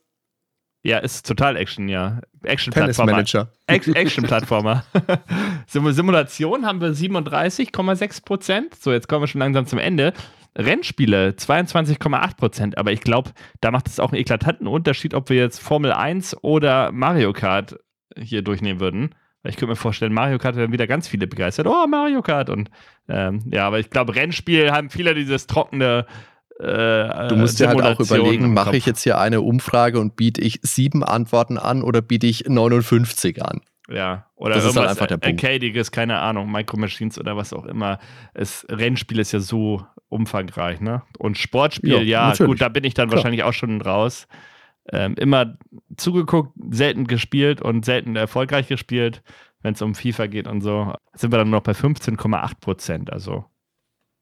Ja, 0.86 0.98
ist 0.98 1.26
total 1.26 1.56
Action, 1.56 1.88
ja. 1.88 2.20
Action-Plattformer. 2.44 3.24
Action-Plattformer. 3.66 4.84
Simulation 5.66 6.64
haben 6.64 6.80
wir 6.80 6.90
37,6 6.90 8.24
Prozent. 8.24 8.74
So, 8.76 8.92
jetzt 8.92 9.08
kommen 9.08 9.24
wir 9.24 9.26
schon 9.26 9.40
langsam 9.40 9.66
zum 9.66 9.80
Ende. 9.80 10.12
Rennspiele 10.56 11.30
22,8 11.30 12.36
Prozent, 12.36 12.78
aber 12.78 12.92
ich 12.92 13.00
glaube, 13.00 13.32
da 13.60 13.72
macht 13.72 13.88
es 13.88 13.98
auch 13.98 14.12
einen 14.12 14.20
eklatanten 14.20 14.68
Unterschied, 14.68 15.12
ob 15.14 15.28
wir 15.28 15.36
jetzt 15.36 15.58
Formel 15.58 15.92
1 15.92 16.44
oder 16.44 16.92
Mario 16.92 17.32
Kart 17.32 17.80
hier 18.16 18.42
durchnehmen 18.42 18.78
würden. 18.78 19.10
Ich 19.42 19.56
könnte 19.56 19.70
mir 19.70 19.76
vorstellen, 19.76 20.12
Mario 20.12 20.38
Kart 20.38 20.56
dann 20.56 20.72
wieder 20.72 20.86
ganz 20.86 21.08
viele 21.08 21.26
begeistert. 21.26 21.66
Oh, 21.66 21.86
Mario 21.88 22.22
Kart. 22.22 22.48
Und 22.48 22.70
ähm, 23.08 23.42
ja, 23.50 23.66
aber 23.66 23.80
ich 23.80 23.90
glaube, 23.90 24.14
Rennspiel 24.14 24.70
haben 24.70 24.90
viele 24.90 25.14
dieses 25.14 25.48
trockene. 25.48 26.06
Äh, 26.58 27.28
du 27.28 27.36
musst 27.36 27.60
dir 27.60 27.68
halt 27.68 27.82
auch 27.82 28.00
überlegen, 28.00 28.54
mache 28.54 28.76
ich 28.76 28.86
jetzt 28.86 29.02
hier 29.02 29.18
eine 29.18 29.42
Umfrage 29.42 30.00
und 30.00 30.16
biete 30.16 30.40
ich 30.40 30.60
sieben 30.62 31.04
Antworten 31.04 31.58
an 31.58 31.82
oder 31.82 32.00
biete 32.00 32.26
ich 32.26 32.44
59 32.48 33.42
an? 33.44 33.60
Ja, 33.88 34.26
oder 34.34 34.54
das 34.54 34.64
irgendwas 34.64 34.92
ist 34.92 35.00
halt 35.00 35.12
einfach 35.12 35.20
der 35.20 35.30
Arcadiges, 35.30 35.92
keine 35.92 36.18
Ahnung, 36.18 36.50
Micro 36.50 36.76
Machines 36.76 37.18
oder 37.18 37.36
was 37.36 37.52
auch 37.52 37.66
immer. 37.66 37.98
Es, 38.34 38.66
Rennspiel 38.68 39.18
ist 39.18 39.32
ja 39.32 39.40
so 39.40 39.86
umfangreich, 40.08 40.80
ne? 40.80 41.02
Und 41.18 41.38
Sportspiel, 41.38 42.02
ja, 42.02 42.32
ja 42.32 42.44
gut, 42.44 42.60
da 42.60 42.68
bin 42.68 42.84
ich 42.84 42.94
dann 42.94 43.08
Klar. 43.08 43.18
wahrscheinlich 43.18 43.44
auch 43.44 43.52
schon 43.52 43.80
raus. 43.80 44.26
Ähm, 44.92 45.14
immer 45.18 45.58
zugeguckt, 45.96 46.52
selten 46.70 47.06
gespielt 47.06 47.60
und 47.60 47.84
selten 47.84 48.14
erfolgreich 48.16 48.68
gespielt, 48.68 49.22
wenn 49.62 49.74
es 49.74 49.82
um 49.82 49.94
FIFA 49.94 50.26
geht 50.26 50.48
und 50.48 50.60
so. 50.60 50.94
Sind 51.14 51.32
wir 51.32 51.38
dann 51.38 51.50
noch 51.50 51.62
bei 51.62 51.72
15,8 51.72 52.60
Prozent. 52.60 53.12
Also, 53.12 53.44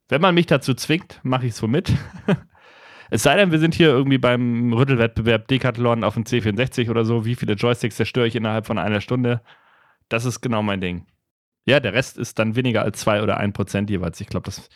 wenn 0.09 0.21
man 0.21 0.35
mich 0.35 0.47
dazu 0.47 0.75
zwingt, 0.75 1.21
mache 1.23 1.47
ich 1.47 1.53
es 1.53 1.59
so 1.59 1.67
mit. 1.67 1.93
es 3.11 3.23
sei 3.23 3.37
denn, 3.37 3.53
wir 3.53 3.59
sind 3.59 3.75
hier 3.75 3.89
irgendwie 3.89 4.19
beim 4.19 4.73
Rüttelwettbewerb 4.73 5.49
Decathlon 5.49 6.05
auf 6.05 6.15
dem 6.15 6.25
C64 6.25 6.91
oder 6.91 7.05
so. 7.05 7.25
Wie 7.25 7.35
viele 7.35 7.55
Joysticks 7.55 7.97
zerstöre 7.97 8.27
ich 8.27 8.37
innerhalb 8.37 8.67
von 8.67 8.79
einer 8.79 9.01
Stunde? 9.01 9.41
Das 10.09 10.25
ist 10.25 10.41
genau 10.41 10.63
mein 10.63 10.81
Ding. 10.81 11.07
Ja, 11.67 11.81
der 11.81 11.95
Rest 11.95 12.19
ist 12.19 12.39
dann 12.39 12.57
weniger 12.57 12.83
als 12.83 13.01
2 13.01 13.23
oder 13.23 13.39
1 13.39 13.55
Prozent 13.55 13.89
jeweils. 13.89 14.21
Ich 14.21 14.27
glaube, 14.27 14.45
das, 14.45 14.69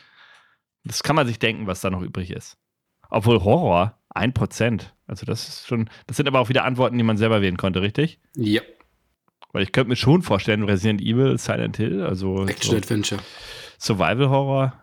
das 0.84 1.02
kann 1.02 1.16
man 1.16 1.26
sich 1.26 1.38
denken, 1.38 1.66
was 1.66 1.82
da 1.82 1.90
noch 1.90 2.02
übrig 2.02 2.30
ist. 2.30 2.56
Obwohl 3.10 3.42
Horror, 3.44 3.98
1 4.10 4.32
Prozent. 4.34 4.94
Also 5.06 5.26
das 5.26 5.48
ist 5.48 5.66
schon, 5.66 5.90
das 6.06 6.16
sind 6.16 6.28
aber 6.28 6.40
auch 6.40 6.48
wieder 6.48 6.64
Antworten, 6.64 6.96
die 6.96 7.04
man 7.04 7.18
selber 7.18 7.42
wählen 7.42 7.56
konnte, 7.56 7.82
richtig? 7.82 8.20
Ja. 8.34 8.62
Weil 9.52 9.62
ich 9.62 9.72
könnte 9.72 9.90
mir 9.90 9.96
schon 9.96 10.22
vorstellen, 10.22 10.62
Resident 10.62 11.00
Evil, 11.00 11.38
Silent 11.38 11.76
Hill, 11.76 12.02
also 12.02 12.46
Action 12.46 12.76
Adventure. 12.76 13.20
Survival 13.78 14.28
Horror. 14.28 14.78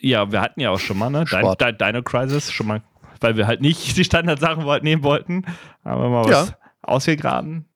Ja, 0.00 0.32
wir 0.32 0.40
hatten 0.40 0.60
ja 0.60 0.70
auch 0.70 0.78
schon 0.78 0.98
mal, 0.98 1.10
ne? 1.10 1.24
Dino, 1.24 1.54
Dino 1.54 2.02
Crisis, 2.02 2.50
schon 2.50 2.66
mal, 2.66 2.82
weil 3.20 3.36
wir 3.36 3.46
halt 3.46 3.60
nicht 3.60 3.96
die 3.96 4.04
Standardsachen 4.04 4.64
nehmen 4.82 5.02
wollten, 5.02 5.44
aber 5.84 6.08
mal 6.08 6.24
was 6.24 6.48
ja. 6.48 6.56
ausgegraben. 6.82 7.66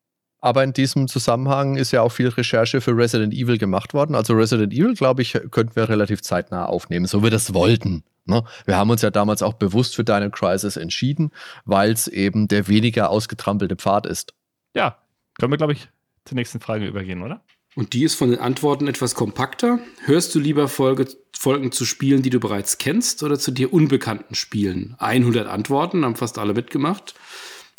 Aber 0.40 0.62
in 0.62 0.72
diesem 0.72 1.08
Zusammenhang 1.08 1.76
ist 1.76 1.92
ja 1.92 2.02
auch 2.02 2.10
viel 2.10 2.28
Recherche 2.28 2.80
für 2.80 2.96
Resident 2.96 3.34
Evil 3.34 3.58
gemacht 3.58 3.94
worden. 3.94 4.14
Also 4.14 4.34
Resident 4.34 4.72
Evil, 4.72 4.94
glaube 4.94 5.22
ich, 5.22 5.32
könnten 5.50 5.74
wir 5.74 5.88
relativ 5.88 6.22
zeitnah 6.22 6.66
aufnehmen, 6.66 7.06
so 7.06 7.22
wir 7.22 7.30
das 7.30 7.52
wollten. 7.52 8.04
Ne? 8.26 8.44
Wir 8.64 8.76
haben 8.76 8.90
uns 8.90 9.02
ja 9.02 9.10
damals 9.10 9.42
auch 9.42 9.54
bewusst 9.54 9.96
für 9.96 10.04
Dino 10.04 10.30
Crisis 10.30 10.76
entschieden, 10.76 11.30
weil 11.64 11.92
es 11.92 12.06
eben 12.06 12.48
der 12.48 12.68
weniger 12.68 13.10
ausgetrampelte 13.10 13.76
Pfad 13.76 14.06
ist. 14.06 14.34
Ja, 14.74 14.98
können 15.38 15.52
wir, 15.52 15.58
glaube 15.58 15.72
ich, 15.72 15.88
zur 16.24 16.36
nächsten 16.36 16.60
Frage 16.60 16.86
übergehen, 16.86 17.22
oder? 17.22 17.42
Und 17.76 17.92
die 17.92 18.04
ist 18.04 18.14
von 18.14 18.30
den 18.30 18.40
Antworten 18.40 18.88
etwas 18.88 19.14
kompakter. 19.14 19.78
Hörst 20.04 20.34
du 20.34 20.40
lieber 20.40 20.66
Folge, 20.66 21.08
Folgen 21.38 21.72
zu 21.72 21.84
Spielen, 21.84 22.22
die 22.22 22.30
du 22.30 22.40
bereits 22.40 22.78
kennst, 22.78 23.22
oder 23.22 23.38
zu 23.38 23.50
dir 23.50 23.72
unbekannten 23.72 24.34
Spielen? 24.34 24.94
100 24.98 25.46
Antworten, 25.46 26.04
haben 26.04 26.16
fast 26.16 26.38
alle 26.38 26.54
mitgemacht. 26.54 27.14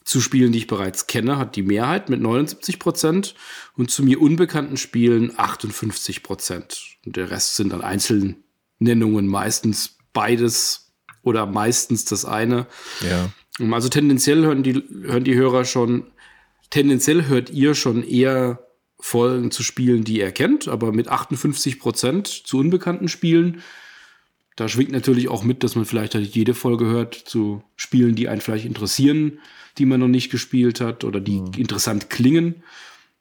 Zu 0.03 0.21
Spielen, 0.21 0.51
die 0.51 0.59
ich 0.59 0.67
bereits 0.67 1.07
kenne, 1.07 1.37
hat 1.37 1.55
die 1.55 1.63
Mehrheit 1.63 2.09
mit 2.09 2.21
79 2.21 2.79
Prozent 2.79 3.35
und 3.75 3.91
zu 3.91 4.03
mir 4.03 4.21
unbekannten 4.21 4.77
Spielen 4.77 5.33
58 5.37 6.23
Prozent. 6.23 6.97
Und 7.05 7.17
der 7.17 7.29
Rest 7.29 7.55
sind 7.55 7.73
dann 7.73 7.81
Einzelnennungen, 7.81 9.27
meistens 9.27 9.97
beides 10.13 10.93
oder 11.23 11.45
meistens 11.45 12.05
das 12.05 12.25
eine. 12.25 12.67
Ja. 13.01 13.29
Also 13.73 13.89
tendenziell 13.89 14.43
hören 14.45 14.63
die, 14.63 14.81
hören 15.03 15.23
die 15.23 15.35
Hörer 15.35 15.65
schon 15.65 16.11
tendenziell 16.69 17.25
hört 17.27 17.49
ihr 17.49 17.75
schon 17.75 18.03
eher 18.03 18.66
Folgen 18.99 19.51
zu 19.51 19.63
Spielen, 19.63 20.03
die 20.03 20.19
ihr 20.19 20.31
kennt, 20.31 20.67
aber 20.67 20.91
mit 20.91 21.07
58 21.07 21.79
Prozent 21.79 22.27
zu 22.27 22.57
unbekannten 22.57 23.07
Spielen. 23.07 23.61
Da 24.55 24.67
schwingt 24.67 24.91
natürlich 24.91 25.27
auch 25.27 25.43
mit, 25.43 25.63
dass 25.63 25.75
man 25.75 25.85
vielleicht 25.85 26.15
halt 26.15 26.25
jede 26.35 26.55
Folge 26.55 26.85
hört 26.85 27.13
zu 27.13 27.63
Spielen, 27.75 28.15
die 28.15 28.27
einen 28.27 28.41
vielleicht 28.41 28.65
interessieren, 28.65 29.39
die 29.77 29.85
man 29.85 29.99
noch 29.99 30.07
nicht 30.07 30.31
gespielt 30.31 30.81
hat 30.81 31.03
oder 31.03 31.21
die 31.21 31.41
mhm. 31.41 31.53
interessant 31.57 32.09
klingen. 32.09 32.63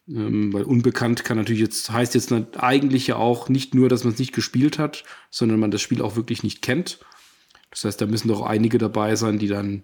Ähm, 0.08 0.52
weil 0.54 0.62
unbekannt 0.62 1.24
kann 1.24 1.36
natürlich 1.36 1.60
jetzt, 1.60 1.90
heißt 1.90 2.14
jetzt 2.14 2.32
eigentlich 2.56 3.08
ja 3.08 3.16
auch 3.16 3.50
nicht 3.50 3.74
nur, 3.74 3.90
dass 3.90 4.04
man 4.04 4.14
es 4.14 4.18
nicht 4.18 4.32
gespielt 4.32 4.78
hat, 4.78 5.04
sondern 5.30 5.60
man 5.60 5.70
das 5.70 5.82
Spiel 5.82 6.00
auch 6.00 6.16
wirklich 6.16 6.42
nicht 6.42 6.62
kennt. 6.62 7.00
Das 7.70 7.84
heißt, 7.84 8.00
da 8.00 8.06
müssen 8.06 8.28
doch 8.28 8.40
einige 8.40 8.78
dabei 8.78 9.16
sein, 9.16 9.38
die 9.38 9.48
dann 9.48 9.82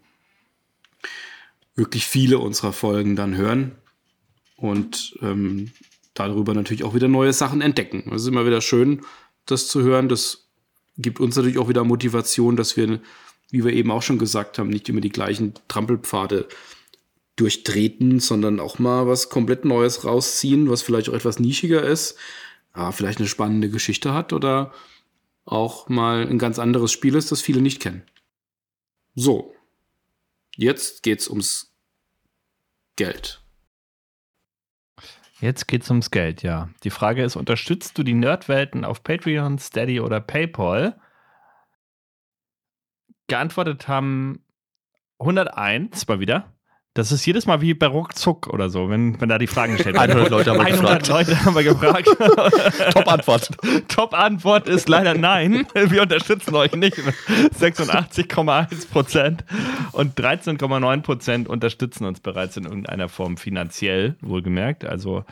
wirklich 1.75 2.07
viele 2.07 2.39
unserer 2.39 2.73
Folgen 2.73 3.15
dann 3.15 3.37
hören 3.37 3.73
und 4.63 5.17
ähm, 5.23 5.73
darüber 6.15 6.55
natürlich 6.55 6.85
auch 6.85 6.95
wieder 6.95 7.09
neue 7.09 7.33
Sachen 7.33 7.61
entdecken. 7.61 8.11
Es 8.15 8.23
ist 8.23 8.29
immer 8.29 8.47
wieder 8.47 8.61
schön, 8.61 9.03
das 9.47 9.69
zu 9.69 9.83
hören. 9.83 10.09
Das 10.09 10.49
gibt 10.99 11.21
uns 11.21 11.37
natürlich 11.37 11.59
auch 11.59 11.69
wieder 11.69 11.85
Motivation, 11.85 12.57
dass 12.57 12.77
wir, 12.77 13.01
wie 13.51 13.65
wir 13.65 13.73
eben 13.73 13.91
auch 13.91 14.03
schon 14.03 14.19
gesagt 14.19 14.59
haben, 14.59 14.71
nicht 14.71 14.89
immer 14.89 15.01
die 15.01 15.11
gleichen 15.11 15.55
Trampelpfade 15.69 16.49
durchtreten, 17.37 18.21
sondern 18.21 18.61
auch 18.61 18.79
mal 18.79 19.07
was 19.07 19.31
komplett 19.31 19.65
Neues 19.65 20.05
rausziehen, 20.05 20.69
was 20.69 20.83
vielleicht 20.83 21.09
auch 21.09 21.15
etwas 21.15 21.39
nischiger 21.39 21.83
ist, 21.83 22.17
ja, 22.77 22.93
vielleicht 22.93 23.19
eine 23.19 23.29
spannende 23.29 23.71
Geschichte 23.71 24.13
hat 24.13 24.33
oder 24.33 24.73
auch 25.45 25.89
mal 25.89 26.27
ein 26.27 26.39
ganz 26.39 26.59
anderes 26.59 26.93
Spiel 26.93 27.15
ist, 27.15 27.33
das 27.33 27.41
viele 27.41 27.63
nicht 27.63 27.81
kennen. 27.81 28.03
So, 29.15 29.55
Jetzt 30.57 31.03
geht's 31.03 31.29
ums 31.29 31.73
Geld. 32.97 33.42
Jetzt 35.43 35.67
geht's 35.67 35.91
ums 35.91 36.13
Geld, 36.13 36.45
ja. 36.45 36.69
Die 36.85 36.91
Frage 36.91 37.25
ist, 37.25 37.35
unterstützt 37.35 37.99
du 37.99 38.05
die 38.05 38.15
Nerdwelten 38.15 38.85
auf 38.85 39.03
Patreon, 39.03 39.59
Steady 39.59 39.99
oder 39.99 40.21
PayPal? 40.21 41.01
Geantwortet 43.27 43.89
haben 43.89 44.45
101 45.19 46.07
mal 46.07 46.21
wieder. 46.21 46.53
Das 46.95 47.11
ist 47.11 47.25
jedes 47.25 47.47
Mal 47.47 47.63
wie 47.63 47.73
bei 47.73 47.87
Ruckzuck 47.87 48.49
oder 48.49 48.69
so, 48.69 48.91
wenn, 48.91 49.19
wenn 49.19 49.31
da 49.31 49.39
die 49.39 49.47
Fragen 49.47 49.75
gestellt 49.77 49.97
werden. 49.97 50.11
100 50.11 50.31
Leute 50.31 50.51
haben 50.51 50.59
wir 50.59 50.67
100 50.67 51.01
gefragt. 51.01 51.29
Leute 51.29 51.45
haben 51.45 51.55
wir 51.55 51.65
gefragt. 51.65 52.07
Top-Antwort. 52.93 53.51
Top-Antwort 53.89 54.69
ist 54.69 54.91
leider 54.91 55.15
nein. 55.15 55.67
Wir 55.73 56.03
unterstützen 56.03 56.55
euch 56.55 56.73
nicht. 56.75 56.99
86,1 56.99 58.91
Prozent 58.91 59.45
und 59.93 60.21
13,9 60.21 61.01
Prozent 61.01 61.49
unterstützen 61.49 62.05
uns 62.05 62.21
bereits 62.21 62.59
in 62.59 62.65
irgendeiner 62.65 63.09
Form 63.09 63.39
finanziell, 63.39 64.17
wohlgemerkt. 64.21 64.85
Also 64.85 65.25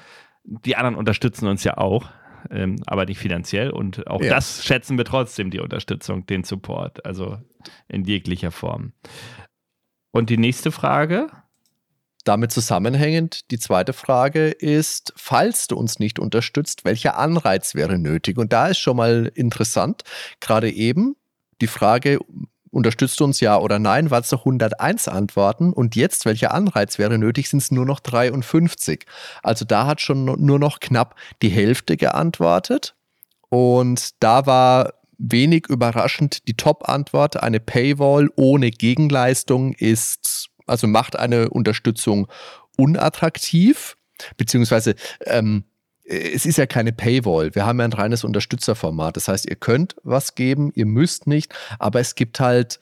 die 0.45 0.77
anderen 0.77 0.97
unterstützen 0.97 1.47
uns 1.47 1.63
ja 1.63 1.77
auch. 1.77 2.07
Ähm, 2.51 2.77
aber 2.87 3.05
nicht 3.05 3.19
finanziell. 3.19 3.69
Und 3.69 4.07
auch 4.07 4.23
ja. 4.23 4.31
das 4.31 4.65
schätzen 4.65 4.97
wir 4.97 5.05
trotzdem, 5.05 5.51
die 5.51 5.61
Unterstützung, 5.61 6.25
den 6.25 6.43
Support, 6.43 7.05
also 7.05 7.37
in 7.87 8.05
jeglicher 8.05 8.51
Form. 8.51 8.95
Und 10.11 10.31
die 10.31 10.39
nächste 10.39 10.73
Frage 10.73 11.29
damit 12.25 12.53
zusammenhängend, 12.53 13.51
die 13.51 13.59
zweite 13.59 13.93
Frage 13.93 14.49
ist, 14.49 15.13
falls 15.17 15.67
du 15.67 15.77
uns 15.77 15.99
nicht 15.99 16.19
unterstützt, 16.19 16.85
welcher 16.85 17.19
Anreiz 17.19 17.75
wäre 17.75 17.99
nötig? 17.99 18.39
Und 18.39 18.53
da 18.53 18.69
ist 18.69 18.79
schon 18.79 18.97
mal 18.97 19.31
interessant, 19.35 20.03
gerade 20.41 20.71
eben 20.71 21.17
die 21.61 21.67
Frage, 21.67 22.19
unterstützt 22.71 23.19
du 23.21 23.25
uns 23.25 23.41
ja 23.41 23.59
oder 23.59 23.79
nein, 23.79 24.11
war 24.11 24.21
es 24.21 24.31
noch 24.31 24.41
101 24.41 25.09
Antworten 25.09 25.73
und 25.73 25.97
jetzt, 25.97 26.25
welcher 26.25 26.55
Anreiz 26.55 26.99
wäre 26.99 27.19
nötig, 27.19 27.49
sind 27.49 27.63
es 27.63 27.71
nur 27.71 27.85
noch 27.85 28.01
53. 28.01 29.07
Also 29.43 29.65
da 29.65 29.87
hat 29.87 30.01
schon 30.01 30.25
nur 30.25 30.59
noch 30.59 30.81
knapp 30.81 31.17
die 31.43 31.49
Hälfte 31.49 31.97
geantwortet 31.97 32.95
und 33.49 34.11
da 34.21 34.47
war 34.47 34.95
wenig 35.19 35.67
überraschend 35.69 36.47
die 36.49 36.55
Top-Antwort, 36.55 37.43
eine 37.43 37.61
Paywall 37.61 38.31
ohne 38.37 38.71
Gegenleistung 38.71 39.75
ist 39.75 40.50
also 40.71 40.87
macht 40.87 41.17
eine 41.17 41.51
Unterstützung 41.51 42.29
unattraktiv, 42.77 43.97
beziehungsweise 44.37 44.95
ähm, 45.27 45.65
es 46.05 46.45
ist 46.45 46.59
ja 46.59 46.67
keine 46.67 46.93
Paywall. 46.93 47.55
Wir 47.55 47.67
haben 47.67 47.79
ja 47.79 47.85
ein 47.85 47.93
reines 47.93 48.25
Unterstützerformat. 48.25 49.17
Das 49.17 49.29
heißt, 49.29 49.49
ihr 49.49 49.57
könnt 49.57 49.95
was 50.03 50.35
geben, 50.35 50.73
ihr 50.75 50.87
müsst 50.87 51.27
nicht, 51.27 51.55
aber 51.79 52.01
es 52.01 52.17
gibt 52.17 52.41
halt 52.41 52.81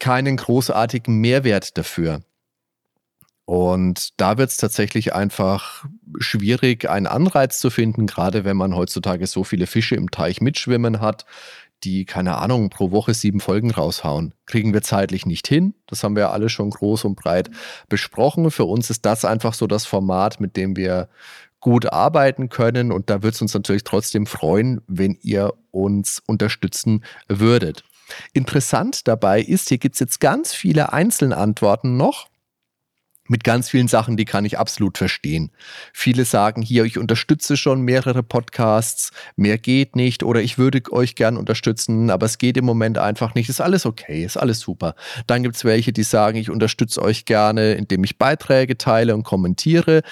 keinen 0.00 0.36
großartigen 0.36 1.16
Mehrwert 1.18 1.78
dafür. 1.78 2.22
Und 3.44 4.20
da 4.20 4.38
wird 4.38 4.50
es 4.50 4.56
tatsächlich 4.56 5.12
einfach 5.12 5.84
schwierig, 6.18 6.88
einen 6.88 7.08
Anreiz 7.08 7.58
zu 7.58 7.70
finden, 7.70 8.06
gerade 8.06 8.44
wenn 8.44 8.56
man 8.56 8.76
heutzutage 8.76 9.26
so 9.26 9.44
viele 9.44 9.66
Fische 9.66 9.96
im 9.96 10.10
Teich 10.10 10.40
mitschwimmen 10.40 11.00
hat, 11.00 11.26
die, 11.84 12.04
keine 12.04 12.38
Ahnung, 12.38 12.70
pro 12.70 12.90
Woche 12.90 13.14
sieben 13.14 13.40
Folgen 13.40 13.70
raushauen. 13.70 14.34
Kriegen 14.46 14.72
wir 14.72 14.82
zeitlich 14.82 15.26
nicht 15.26 15.46
hin. 15.48 15.74
Das 15.86 16.02
haben 16.04 16.16
wir 16.16 16.30
alle 16.30 16.48
schon 16.48 16.70
groß 16.70 17.04
und 17.04 17.16
breit 17.16 17.50
besprochen. 17.88 18.50
Für 18.50 18.64
uns 18.64 18.90
ist 18.90 19.04
das 19.06 19.24
einfach 19.24 19.54
so 19.54 19.66
das 19.66 19.86
Format, 19.86 20.40
mit 20.40 20.56
dem 20.56 20.76
wir 20.76 21.08
gut 21.60 21.92
arbeiten 21.92 22.48
können. 22.48 22.92
Und 22.92 23.10
da 23.10 23.22
würde 23.22 23.34
es 23.34 23.42
uns 23.42 23.54
natürlich 23.54 23.84
trotzdem 23.84 24.26
freuen, 24.26 24.80
wenn 24.86 25.18
ihr 25.22 25.52
uns 25.70 26.22
unterstützen 26.26 27.04
würdet. 27.28 27.84
Interessant 28.32 29.06
dabei 29.06 29.40
ist, 29.40 29.68
hier 29.68 29.78
gibt 29.78 29.94
es 29.94 30.00
jetzt 30.00 30.20
ganz 30.20 30.52
viele 30.52 30.92
Einzelantworten 30.92 31.96
noch 31.96 32.28
mit 33.30 33.44
ganz 33.44 33.70
vielen 33.70 33.86
Sachen, 33.86 34.16
die 34.16 34.24
kann 34.24 34.44
ich 34.44 34.58
absolut 34.58 34.98
verstehen. 34.98 35.52
Viele 35.92 36.24
sagen 36.24 36.62
hier, 36.62 36.84
ich 36.84 36.98
unterstütze 36.98 37.56
schon 37.56 37.80
mehrere 37.82 38.24
Podcasts, 38.24 39.12
mehr 39.36 39.56
geht 39.56 39.94
nicht 39.94 40.24
oder 40.24 40.42
ich 40.42 40.58
würde 40.58 40.82
euch 40.90 41.14
gern 41.14 41.36
unterstützen, 41.36 42.10
aber 42.10 42.26
es 42.26 42.38
geht 42.38 42.56
im 42.56 42.64
Moment 42.64 42.98
einfach 42.98 43.36
nicht. 43.36 43.48
Ist 43.48 43.60
alles 43.60 43.86
okay, 43.86 44.24
ist 44.24 44.36
alles 44.36 44.58
super. 44.58 44.96
Dann 45.28 45.44
gibt 45.44 45.54
es 45.54 45.64
welche, 45.64 45.92
die 45.92 46.02
sagen, 46.02 46.38
ich 46.38 46.50
unterstütze 46.50 47.00
euch 47.00 47.24
gerne, 47.24 47.74
indem 47.74 48.02
ich 48.02 48.18
Beiträge 48.18 48.76
teile 48.76 49.14
und 49.14 49.22
kommentiere. 49.22 50.02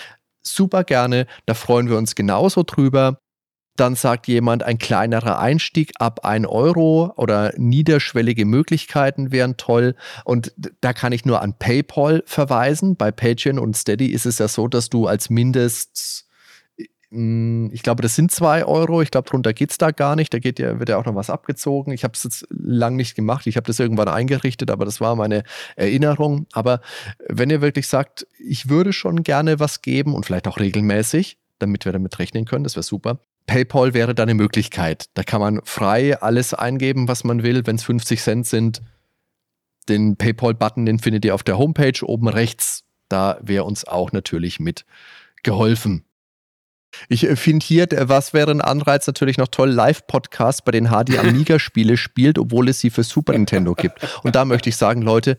Super 0.42 0.84
gerne, 0.84 1.26
da 1.44 1.54
freuen 1.54 1.88
wir 1.88 1.98
uns 1.98 2.14
genauso 2.14 2.62
drüber. 2.62 3.18
Dann 3.78 3.94
sagt 3.94 4.26
jemand, 4.26 4.64
ein 4.64 4.78
kleinerer 4.78 5.38
Einstieg 5.38 5.92
ab 6.00 6.24
1 6.24 6.48
Euro 6.48 7.12
oder 7.16 7.52
niederschwellige 7.56 8.44
Möglichkeiten 8.44 9.30
wären 9.30 9.56
toll. 9.56 9.94
Und 10.24 10.52
da 10.80 10.92
kann 10.92 11.12
ich 11.12 11.24
nur 11.24 11.42
an 11.42 11.54
PayPal 11.56 12.24
verweisen. 12.26 12.96
Bei 12.96 13.12
Patreon 13.12 13.56
und 13.60 13.76
Steady 13.76 14.06
ist 14.06 14.26
es 14.26 14.38
ja 14.38 14.48
so, 14.48 14.66
dass 14.66 14.88
du 14.88 15.06
als 15.06 15.30
Mindest, 15.30 16.26
hm, 17.10 17.70
ich 17.72 17.84
glaube, 17.84 18.02
das 18.02 18.16
sind 18.16 18.32
2 18.32 18.64
Euro. 18.64 19.00
Ich 19.00 19.12
glaube, 19.12 19.30
drunter 19.30 19.52
geht 19.52 19.70
es 19.70 19.78
da 19.78 19.92
gar 19.92 20.16
nicht. 20.16 20.34
Da 20.34 20.40
geht 20.40 20.58
ja, 20.58 20.80
wird 20.80 20.88
ja 20.88 20.96
auch 20.96 21.04
noch 21.04 21.14
was 21.14 21.30
abgezogen. 21.30 21.92
Ich 21.92 22.02
habe 22.02 22.14
es 22.14 22.24
jetzt 22.24 22.48
lang 22.50 22.96
nicht 22.96 23.14
gemacht. 23.14 23.46
Ich 23.46 23.56
habe 23.56 23.68
das 23.68 23.78
irgendwann 23.78 24.08
eingerichtet, 24.08 24.72
aber 24.72 24.86
das 24.86 25.00
war 25.00 25.14
meine 25.14 25.44
Erinnerung. 25.76 26.48
Aber 26.50 26.80
wenn 27.28 27.48
ihr 27.48 27.60
wirklich 27.60 27.86
sagt, 27.86 28.26
ich 28.40 28.68
würde 28.68 28.92
schon 28.92 29.22
gerne 29.22 29.60
was 29.60 29.82
geben 29.82 30.14
und 30.14 30.26
vielleicht 30.26 30.48
auch 30.48 30.58
regelmäßig, 30.58 31.38
damit 31.60 31.84
wir 31.84 31.92
damit 31.92 32.18
rechnen 32.18 32.44
können, 32.44 32.64
das 32.64 32.74
wäre 32.74 32.82
super 32.82 33.20
PayPal 33.48 33.94
wäre 33.94 34.14
da 34.14 34.22
eine 34.22 34.34
Möglichkeit. 34.34 35.06
Da 35.14 35.24
kann 35.24 35.40
man 35.40 35.60
frei 35.64 36.20
alles 36.20 36.54
eingeben, 36.54 37.08
was 37.08 37.24
man 37.24 37.42
will. 37.42 37.66
Wenn 37.66 37.76
es 37.76 37.82
50 37.82 38.20
Cent 38.22 38.46
sind, 38.46 38.82
den 39.88 40.16
PayPal-Button, 40.16 40.86
den 40.86 41.00
findet 41.00 41.24
ihr 41.24 41.34
auf 41.34 41.42
der 41.42 41.58
Homepage 41.58 41.98
oben 42.04 42.28
rechts. 42.28 42.84
Da 43.08 43.38
wäre 43.40 43.64
uns 43.64 43.86
auch 43.86 44.12
natürlich 44.12 44.60
mit 44.60 44.84
geholfen. 45.42 46.04
Ich 47.08 47.24
äh, 47.24 47.36
finde 47.36 47.64
hier, 47.64 47.88
was 47.90 48.34
wäre 48.34 48.50
ein 48.50 48.60
Anreiz 48.60 49.06
natürlich 49.06 49.38
noch 49.38 49.48
toll, 49.48 49.70
Live-Podcast 49.70 50.64
bei 50.64 50.72
den 50.72 50.88
HD 50.88 51.18
Amiga-Spiele 51.18 51.96
spielt, 51.96 52.38
obwohl 52.38 52.68
es 52.68 52.80
sie 52.80 52.90
für 52.90 53.02
Super 53.02 53.32
Nintendo 53.32 53.74
gibt. 53.74 54.06
Und 54.24 54.36
da 54.36 54.44
möchte 54.44 54.68
ich 54.68 54.76
sagen, 54.76 55.00
Leute, 55.00 55.38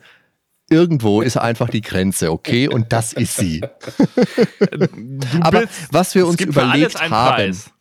irgendwo 0.67 1.21
ist 1.21 1.37
einfach 1.37 1.69
die 1.69 1.81
Grenze, 1.81 2.31
okay? 2.31 2.67
Und 2.67 2.91
das 2.91 3.13
ist 3.13 3.35
sie. 3.35 3.61
Aber 5.41 5.65
was 5.91 6.15
wir 6.15 6.25
uns 6.25 6.41
überlegt 6.41 6.99
haben. 6.99 7.09
Preis 7.09 7.71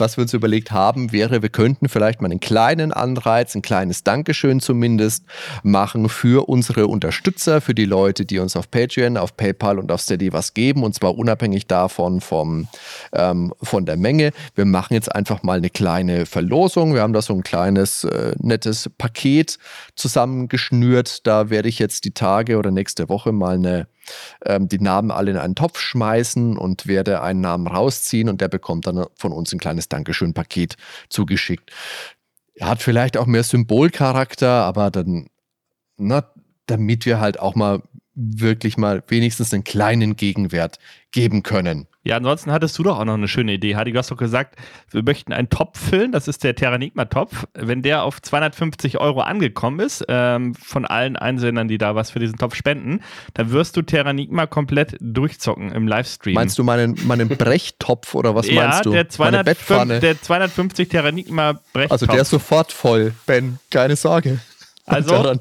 was 0.00 0.16
wir 0.16 0.22
uns 0.22 0.34
überlegt 0.34 0.70
haben, 0.70 1.12
wäre, 1.12 1.42
wir 1.42 1.48
könnten 1.48 1.88
vielleicht 1.88 2.20
mal 2.20 2.30
einen 2.30 2.40
kleinen 2.40 2.92
Anreiz, 2.92 3.54
ein 3.54 3.62
kleines 3.62 4.04
Dankeschön 4.04 4.60
zumindest 4.60 5.24
machen 5.62 6.08
für 6.08 6.48
unsere 6.48 6.86
Unterstützer, 6.86 7.60
für 7.60 7.74
die 7.74 7.84
Leute, 7.84 8.24
die 8.24 8.38
uns 8.38 8.56
auf 8.56 8.70
Patreon, 8.70 9.16
auf 9.16 9.36
PayPal 9.36 9.78
und 9.78 9.92
auf 9.92 10.00
Steady 10.00 10.32
was 10.32 10.54
geben 10.54 10.82
und 10.82 10.94
zwar 10.94 11.16
unabhängig 11.16 11.66
davon 11.66 12.20
vom, 12.20 12.68
ähm, 13.12 13.52
von 13.62 13.86
der 13.86 13.96
Menge. 13.96 14.32
Wir 14.54 14.64
machen 14.64 14.94
jetzt 14.94 15.14
einfach 15.14 15.42
mal 15.42 15.58
eine 15.58 15.70
kleine 15.70 16.26
Verlosung. 16.26 16.94
Wir 16.94 17.02
haben 17.02 17.12
da 17.12 17.22
so 17.22 17.34
ein 17.34 17.42
kleines, 17.42 18.04
äh, 18.04 18.34
nettes 18.38 18.90
Paket 18.98 19.58
zusammengeschnürt. 19.94 21.26
Da 21.26 21.50
werde 21.50 21.68
ich 21.68 21.78
jetzt 21.78 22.04
die 22.04 22.12
Tage 22.12 22.58
oder 22.58 22.70
nächste 22.70 23.08
Woche 23.08 23.32
mal 23.32 23.54
eine 23.54 23.86
ähm, 24.44 24.68
die 24.68 24.78
Namen 24.78 25.10
alle 25.10 25.30
in 25.30 25.36
einen 25.36 25.54
Topf 25.54 25.80
schmeißen 25.80 26.56
und 26.56 26.86
werde 26.86 27.22
einen 27.22 27.40
Namen 27.40 27.66
rausziehen 27.66 28.28
und 28.28 28.40
der 28.40 28.48
bekommt 28.48 28.86
dann 28.86 29.06
von 29.16 29.32
uns 29.32 29.52
ein 29.52 29.58
kleines 29.58 29.88
Dankeschön-Paket 29.88 30.76
zugeschickt. 31.08 31.72
Er 32.54 32.68
hat 32.68 32.82
vielleicht 32.82 33.16
auch 33.16 33.26
mehr 33.26 33.42
Symbolcharakter, 33.44 34.50
aber 34.50 34.90
dann, 34.90 35.28
na, 35.96 36.30
damit 36.66 37.06
wir 37.06 37.20
halt 37.20 37.40
auch 37.40 37.54
mal 37.54 37.82
wirklich 38.14 38.76
mal 38.76 39.02
wenigstens 39.08 39.52
einen 39.54 39.64
kleinen 39.64 40.16
Gegenwert 40.16 40.78
geben 41.12 41.42
können. 41.42 41.87
Ja, 42.04 42.16
ansonsten 42.16 42.52
hattest 42.52 42.78
du 42.78 42.84
doch 42.84 42.98
auch 42.98 43.04
noch 43.04 43.14
eine 43.14 43.26
schöne 43.26 43.54
Idee, 43.54 43.74
Hadi. 43.74 43.92
Du 43.92 43.98
hast 43.98 44.10
doch 44.10 44.16
gesagt, 44.16 44.56
wir 44.90 45.02
möchten 45.02 45.32
einen 45.32 45.50
Topf 45.50 45.78
füllen, 45.78 46.12
das 46.12 46.28
ist 46.28 46.44
der 46.44 46.54
Terranigma-Topf. 46.54 47.46
Wenn 47.54 47.82
der 47.82 48.04
auf 48.04 48.22
250 48.22 48.98
Euro 48.98 49.20
angekommen 49.20 49.80
ist, 49.80 50.04
ähm, 50.08 50.54
von 50.54 50.84
allen 50.84 51.16
Einsendern, 51.16 51.66
die 51.66 51.76
da 51.76 51.96
was 51.96 52.12
für 52.12 52.20
diesen 52.20 52.38
Topf 52.38 52.54
spenden, 52.54 53.00
dann 53.34 53.50
wirst 53.50 53.76
du 53.76 53.82
Terranigma 53.82 54.46
komplett 54.46 54.96
durchzocken 55.00 55.72
im 55.72 55.88
Livestream. 55.88 56.34
Meinst 56.34 56.56
du 56.58 56.64
meinen, 56.64 56.96
meinen 57.04 57.28
Brechtopf 57.28 58.14
oder 58.14 58.34
was 58.34 58.48
ja, 58.48 58.64
meinst 58.66 58.86
du? 58.86 58.92
Der 58.92 59.08
205, 59.08 60.00
der 60.00 60.22
250 60.22 60.88
Terranigma 60.88 61.60
Brechtopf. 61.72 61.92
Also 61.92 62.06
der 62.06 62.22
ist 62.22 62.30
sofort 62.30 62.72
voll, 62.72 63.12
Ben, 63.26 63.58
keine 63.70 63.96
Sorge. 63.96 64.40
Also 64.90 65.34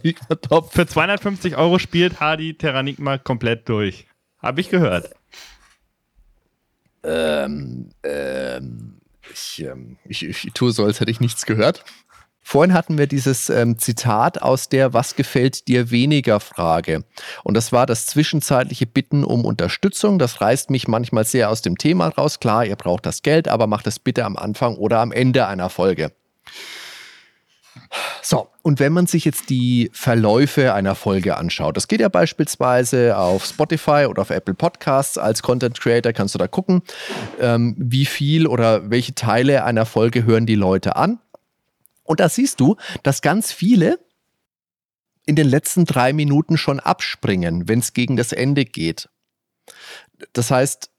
für 0.72 0.86
250 0.86 1.56
Euro 1.56 1.80
spielt 1.80 2.20
Hadi 2.20 2.56
Terranigma 2.56 3.18
komplett 3.18 3.70
durch. 3.70 4.06
Habe 4.40 4.60
ich 4.60 4.70
gehört. 4.70 5.12
Ähm, 7.04 7.90
ähm, 8.04 9.00
ich, 9.32 9.64
ähm, 9.64 9.98
ich, 10.06 10.24
ich, 10.24 10.52
tue 10.54 10.72
so, 10.72 10.84
als 10.86 11.00
hätte 11.00 11.12
ich 11.12 11.20
nichts 11.20 11.46
gehört. 11.46 11.84
Vorhin 12.42 12.74
hatten 12.74 12.98
wir 12.98 13.08
dieses 13.08 13.50
ähm, 13.50 13.78
Zitat 13.78 14.42
aus 14.42 14.70
der 14.70 14.94
Was 14.94 15.18
gefällt 15.18 15.68
dir 15.68 15.92
weniger 15.92 16.40
Frage. 16.40 17.04
Und 17.44 17.56
das 17.56 17.74
war 17.74 17.86
das 17.86 18.06
zwischenzeitliche 18.06 18.86
Bitten 18.86 19.26
um 19.26 19.44
Unterstützung. 19.44 20.18
Das 20.18 20.40
reißt 20.40 20.70
mich 20.70 20.88
manchmal 20.88 21.26
sehr 21.26 21.50
aus 21.50 21.62
dem 21.62 21.78
Thema 21.78 22.08
raus. 22.08 22.40
Klar, 22.40 22.66
ihr 22.66 22.78
braucht 22.78 23.06
das 23.06 23.22
Geld, 23.22 23.50
aber 23.50 23.68
macht 23.68 23.86
es 23.86 24.00
bitte 24.00 24.24
am 24.24 24.38
Anfang 24.38 24.78
oder 24.78 25.00
am 25.00 25.12
Ende 25.12 25.46
einer 25.46 25.70
Folge. 25.70 26.14
So, 28.22 28.50
und 28.62 28.80
wenn 28.80 28.92
man 28.92 29.08
sich 29.08 29.24
jetzt 29.24 29.50
die 29.50 29.90
Verläufe 29.94 30.74
einer 30.74 30.96
Folge 30.96 31.38
anschaut, 31.38 31.78
das 31.78 31.88
geht 31.88 32.02
ja 32.02 32.10
beispielsweise 32.10 33.18
auf 33.18 33.46
Spotify 33.46 34.06
oder 34.10 34.22
auf 34.22 34.32
Apple 34.32 34.54
Podcasts 34.54 35.18
als 35.18 35.42
Content 35.42 35.80
Creator, 35.80 36.12
kannst 36.12 36.36
du 36.36 36.40
da 36.40 36.48
gucken, 36.48 36.82
ähm, 37.40 37.76
wie 37.78 38.06
viel 38.06 38.46
oder 38.46 38.90
welche 38.90 39.16
Teile 39.16 39.64
einer 39.64 39.86
Folge 39.86 40.26
hören 40.26 40.46
die 40.46 40.56
Leute 40.56 40.98
an. 40.98 41.20
Und 42.04 42.20
da 42.20 42.28
siehst 42.28 42.60
du, 42.60 42.76
dass 43.04 43.22
ganz 43.22 43.54
viele 43.54 44.00
in 45.26 45.38
den 45.38 45.48
letzten 45.48 45.86
drei 45.86 46.12
Minuten 46.12 46.58
schon 46.58 46.80
abspringen, 46.80 47.70
wenn 47.70 47.80
es 47.80 47.94
gegen 47.94 48.18
das 48.18 48.34
Ende 48.34 48.66
geht. 48.66 49.10
Das 50.34 50.52
heißt, 50.52 50.90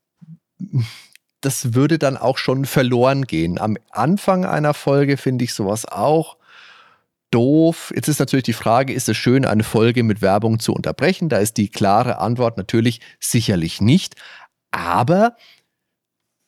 das 1.40 1.74
würde 1.74 1.98
dann 1.98 2.16
auch 2.16 2.38
schon 2.38 2.64
verloren 2.64 3.26
gehen. 3.26 3.58
Am 3.58 3.76
Anfang 3.90 4.46
einer 4.46 4.72
Folge 4.72 5.18
finde 5.18 5.44
ich 5.44 5.52
sowas 5.52 5.84
auch 5.84 6.37
doof. 7.30 7.92
Jetzt 7.94 8.08
ist 8.08 8.18
natürlich 8.18 8.44
die 8.44 8.52
Frage, 8.52 8.92
ist 8.92 9.08
es 9.08 9.16
schön, 9.16 9.44
eine 9.44 9.64
Folge 9.64 10.02
mit 10.02 10.22
Werbung 10.22 10.58
zu 10.58 10.72
unterbrechen? 10.72 11.28
Da 11.28 11.38
ist 11.38 11.56
die 11.56 11.68
klare 11.68 12.18
Antwort 12.18 12.56
natürlich 12.56 13.00
sicherlich 13.20 13.80
nicht. 13.80 14.14
Aber 14.70 15.36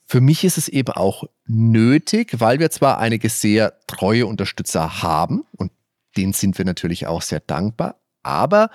für 0.06 0.20
mich 0.20 0.42
ist 0.42 0.58
es 0.58 0.68
eben 0.68 0.92
auch 0.92 1.24
nötig, 1.46 2.40
weil 2.40 2.58
wir 2.58 2.70
zwar 2.70 2.98
einige 2.98 3.28
sehr 3.28 3.78
treue 3.86 4.26
Unterstützer 4.26 5.02
haben 5.02 5.44
und 5.56 5.70
denen 6.16 6.32
sind 6.32 6.58
wir 6.58 6.64
natürlich 6.64 7.06
auch 7.06 7.22
sehr 7.22 7.38
dankbar, 7.38 8.00
aber 8.24 8.70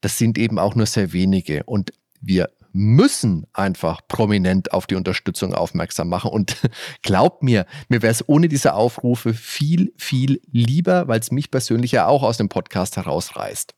das 0.00 0.16
sind 0.16 0.38
eben 0.38 0.58
auch 0.58 0.74
nur 0.74 0.86
sehr 0.86 1.12
wenige 1.12 1.64
und 1.64 1.92
wir 2.20 2.50
müssen 2.78 3.46
einfach 3.52 4.00
prominent 4.06 4.72
auf 4.72 4.86
die 4.86 4.94
Unterstützung 4.94 5.52
aufmerksam 5.52 6.08
machen. 6.08 6.30
Und 6.30 6.56
glaubt 7.02 7.42
mir, 7.42 7.66
mir 7.88 8.02
wäre 8.02 8.12
es 8.12 8.26
ohne 8.28 8.48
diese 8.48 8.74
Aufrufe 8.74 9.34
viel, 9.34 9.92
viel 9.96 10.40
lieber, 10.52 11.08
weil 11.08 11.18
es 11.18 11.32
mich 11.32 11.50
persönlich 11.50 11.92
ja 11.92 12.06
auch 12.06 12.22
aus 12.22 12.36
dem 12.36 12.48
Podcast 12.48 12.96
herausreißt. 12.96 13.74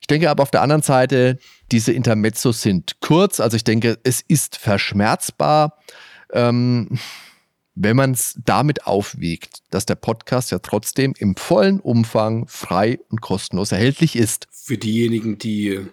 Ich 0.00 0.06
denke 0.06 0.30
aber 0.30 0.42
auf 0.42 0.52
der 0.52 0.62
anderen 0.62 0.82
Seite, 0.82 1.38
diese 1.72 1.92
Intermezzos 1.92 2.62
sind 2.62 3.00
kurz. 3.00 3.40
Also 3.40 3.56
ich 3.56 3.64
denke, 3.64 3.98
es 4.04 4.20
ist 4.20 4.56
verschmerzbar, 4.56 5.78
ähm, 6.32 6.98
wenn 7.74 7.96
man 7.96 8.12
es 8.12 8.38
damit 8.44 8.86
aufwiegt, 8.86 9.62
dass 9.70 9.84
der 9.84 9.94
Podcast 9.96 10.52
ja 10.52 10.60
trotzdem 10.60 11.14
im 11.18 11.36
vollen 11.36 11.80
Umfang 11.80 12.46
frei 12.46 13.00
und 13.08 13.20
kostenlos 13.20 13.72
erhältlich 13.72 14.14
ist. 14.14 14.46
Für 14.50 14.78
diejenigen, 14.78 15.38
die 15.38 15.86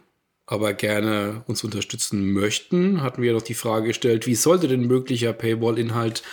aber 0.50 0.74
gerne 0.74 1.43
uns 1.45 1.64
unterstützen 1.64 2.34
möchten, 2.34 3.04
hatten 3.04 3.22
wir 3.22 3.34
noch 3.34 3.43
die 3.43 3.54
Frage 3.54 3.89
gestellt, 3.89 4.26
wie 4.26 4.34
sollte 4.34 4.68
denn 4.68 4.82
möglicher 4.82 5.32
Paywall-Inhalt 5.32 6.24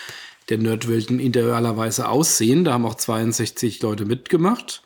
der 0.48 0.56
Nerdwelten 0.56 1.20
idealerweise 1.20 2.08
aussehen? 2.08 2.64
Da 2.64 2.72
haben 2.72 2.86
auch 2.86 2.94
62 2.94 3.82
Leute 3.82 4.06
mitgemacht. 4.06 4.82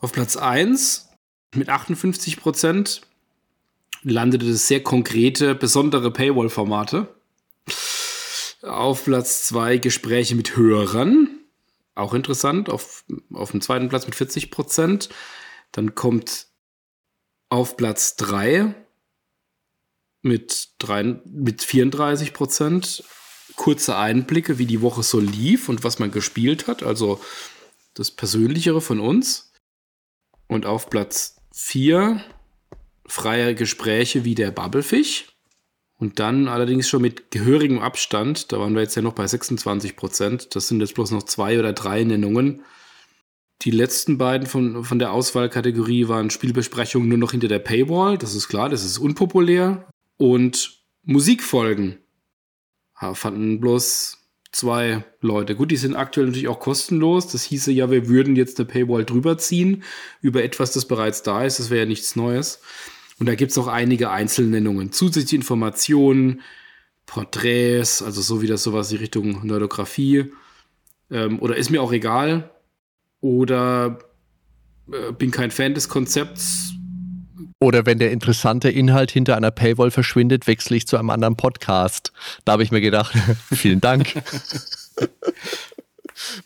Auf 0.00 0.12
Platz 0.12 0.36
1 0.36 1.08
mit 1.56 1.68
58 1.68 2.40
Prozent 2.40 3.00
landete 4.04 4.46
das 4.46 4.68
sehr 4.68 4.84
konkrete, 4.84 5.56
besondere 5.56 6.12
Paywall-Formate. 6.12 7.08
Auf 8.62 9.06
Platz 9.06 9.48
2 9.48 9.78
Gespräche 9.78 10.36
mit 10.36 10.56
Hörern. 10.56 11.40
Auch 11.96 12.14
interessant. 12.14 12.70
Auf, 12.70 13.02
auf 13.32 13.50
dem 13.50 13.60
zweiten 13.60 13.88
Platz 13.88 14.06
mit 14.06 14.14
40 14.14 14.52
Prozent. 14.52 15.08
Dann 15.72 15.96
kommt 15.96 16.46
auf 17.50 17.76
Platz 17.76 18.16
3 18.16 18.74
mit, 20.22 20.68
mit 21.26 21.62
34 21.62 22.32
Prozent. 22.32 23.04
Kurze 23.56 23.96
Einblicke, 23.96 24.58
wie 24.58 24.66
die 24.66 24.80
Woche 24.80 25.02
so 25.02 25.20
lief 25.20 25.68
und 25.68 25.84
was 25.84 25.98
man 25.98 26.10
gespielt 26.10 26.66
hat. 26.66 26.82
Also 26.82 27.20
das 27.94 28.10
Persönlichere 28.10 28.80
von 28.80 29.00
uns. 29.00 29.52
Und 30.46 30.64
auf 30.64 30.88
Platz 30.88 31.36
4 31.52 32.24
freie 33.06 33.54
Gespräche 33.54 34.24
wie 34.24 34.34
der 34.34 34.50
Bubblefish. 34.50 35.26
Und 35.98 36.18
dann 36.18 36.48
allerdings 36.48 36.88
schon 36.88 37.02
mit 37.02 37.30
gehörigem 37.30 37.78
Abstand, 37.80 38.52
da 38.52 38.58
waren 38.58 38.74
wir 38.74 38.80
jetzt 38.80 38.94
ja 38.94 39.02
noch 39.02 39.12
bei 39.12 39.26
26 39.26 39.96
Prozent, 39.96 40.54
das 40.56 40.66
sind 40.66 40.80
jetzt 40.80 40.94
bloß 40.94 41.10
noch 41.10 41.24
zwei 41.24 41.58
oder 41.58 41.74
drei 41.74 42.04
Nennungen. 42.04 42.62
Die 43.62 43.70
letzten 43.70 44.16
beiden 44.16 44.46
von, 44.46 44.84
von 44.84 44.98
der 44.98 45.12
Auswahlkategorie 45.12 46.08
waren 46.08 46.30
Spielbesprechungen 46.30 47.08
nur 47.08 47.18
noch 47.18 47.32
hinter 47.32 47.48
der 47.48 47.58
Paywall, 47.58 48.16
das 48.16 48.34
ist 48.34 48.48
klar, 48.48 48.68
das 48.70 48.84
ist 48.84 48.98
unpopulär. 48.98 49.86
Und 50.16 50.80
Musikfolgen 51.04 51.98
ja, 53.00 53.14
fanden 53.14 53.60
bloß 53.60 54.18
zwei 54.52 55.04
Leute. 55.20 55.54
Gut, 55.54 55.70
die 55.70 55.76
sind 55.76 55.94
aktuell 55.94 56.26
natürlich 56.26 56.48
auch 56.48 56.60
kostenlos. 56.60 57.28
Das 57.28 57.44
hieße 57.44 57.70
ja, 57.70 57.90
wir 57.90 58.08
würden 58.08 58.36
jetzt 58.36 58.58
eine 58.58 58.66
Paywall 58.66 59.04
drüber 59.04 59.38
ziehen 59.38 59.84
über 60.20 60.42
etwas, 60.42 60.72
das 60.72 60.86
bereits 60.86 61.22
da 61.22 61.44
ist. 61.44 61.58
Das 61.58 61.70
wäre 61.70 61.80
ja 61.80 61.86
nichts 61.86 62.16
Neues. 62.16 62.60
Und 63.18 63.26
da 63.26 63.34
gibt 63.34 63.52
es 63.52 63.58
auch 63.58 63.68
einige 63.68 64.10
Einzelnennungen. 64.10 64.92
Zusätzliche 64.92 65.36
Informationen, 65.36 66.40
Porträts, 67.06 68.02
also 68.02 68.22
so 68.22 68.40
wie 68.40 68.46
das 68.46 68.62
sowas 68.62 68.90
in 68.92 68.98
Richtung 68.98 69.46
Nerdografie. 69.46 70.32
Ähm, 71.10 71.38
oder 71.40 71.56
ist 71.56 71.70
mir 71.70 71.82
auch 71.82 71.92
egal. 71.92 72.50
Oder 73.20 73.98
äh, 74.92 75.12
bin 75.12 75.30
kein 75.30 75.50
Fan 75.50 75.74
des 75.74 75.88
Konzepts. 75.88 76.74
Oder 77.60 77.84
wenn 77.84 77.98
der 77.98 78.10
interessante 78.10 78.70
Inhalt 78.70 79.10
hinter 79.10 79.36
einer 79.36 79.50
Paywall 79.50 79.90
verschwindet, 79.90 80.46
wechsle 80.46 80.76
ich 80.76 80.86
zu 80.86 80.96
einem 80.96 81.10
anderen 81.10 81.36
Podcast. 81.36 82.12
Da 82.44 82.52
habe 82.52 82.62
ich 82.62 82.72
mir 82.72 82.80
gedacht, 82.80 83.14
vielen 83.52 83.80
Dank. 83.80 84.14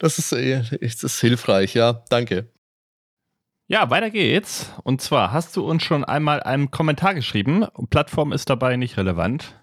das 0.01 0.19
ist, 0.19 0.33
äh, 0.33 0.63
das 0.81 1.05
ist 1.05 1.21
hilfreich, 1.21 1.75
ja. 1.75 2.03
Danke. 2.09 2.49
Ja, 3.67 3.89
weiter 3.91 4.11
geht's. 4.11 4.71
Und 4.83 5.01
zwar 5.01 5.33
hast 5.33 5.57
du 5.57 5.65
uns 5.65 5.83
schon 5.83 6.05
einmal 6.05 6.43
einen 6.43 6.71
Kommentar 6.71 7.15
geschrieben. 7.15 7.65
Plattform 7.91 8.33
ist 8.33 8.51
dabei 8.51 8.77
nicht 8.77 8.97
relevant. 8.97 9.59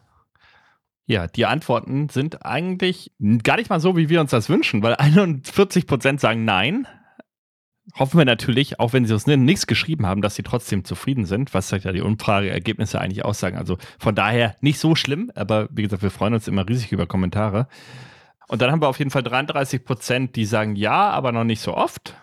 Ja, 1.05 1.27
die 1.27 1.45
Antworten 1.45 2.09
sind 2.09 2.45
eigentlich 2.45 3.11
gar 3.43 3.57
nicht 3.57 3.69
mal 3.69 3.81
so, 3.81 3.97
wie 3.97 4.09
wir 4.09 4.21
uns 4.21 4.31
das 4.31 4.49
wünschen, 4.49 4.81
weil 4.81 4.95
41 4.95 5.85
Prozent 5.85 6.21
sagen 6.21 6.45
nein. 6.45 6.87
Hoffen 7.97 8.17
wir 8.17 8.25
natürlich, 8.25 8.79
auch 8.79 8.93
wenn 8.93 9.05
sie 9.05 9.13
uns 9.13 9.27
nichts 9.27 9.67
geschrieben 9.67 10.05
haben, 10.05 10.21
dass 10.21 10.35
sie 10.35 10.43
trotzdem 10.43 10.85
zufrieden 10.85 11.25
sind, 11.25 11.53
was 11.53 11.71
ja 11.71 11.91
die 11.91 12.01
Umfrageergebnisse 12.01 12.99
eigentlich 12.99 13.25
aussagen. 13.25 13.57
Also 13.57 13.77
von 13.99 14.15
daher 14.15 14.55
nicht 14.61 14.79
so 14.79 14.95
schlimm, 14.95 15.31
aber 15.35 15.67
wie 15.71 15.83
gesagt, 15.83 16.03
wir 16.03 16.11
freuen 16.11 16.33
uns 16.33 16.47
immer 16.47 16.67
riesig 16.67 16.91
über 16.91 17.05
Kommentare. 17.05 17.67
Und 18.47 18.61
dann 18.61 18.71
haben 18.71 18.81
wir 18.81 18.87
auf 18.87 18.99
jeden 18.99 19.11
Fall 19.11 19.23
33 19.23 19.83
Prozent, 19.83 20.35
die 20.35 20.45
sagen 20.45 20.75
ja, 20.75 21.09
aber 21.09 21.31
noch 21.31 21.43
nicht 21.43 21.61
so 21.61 21.75
oft. 21.75 22.15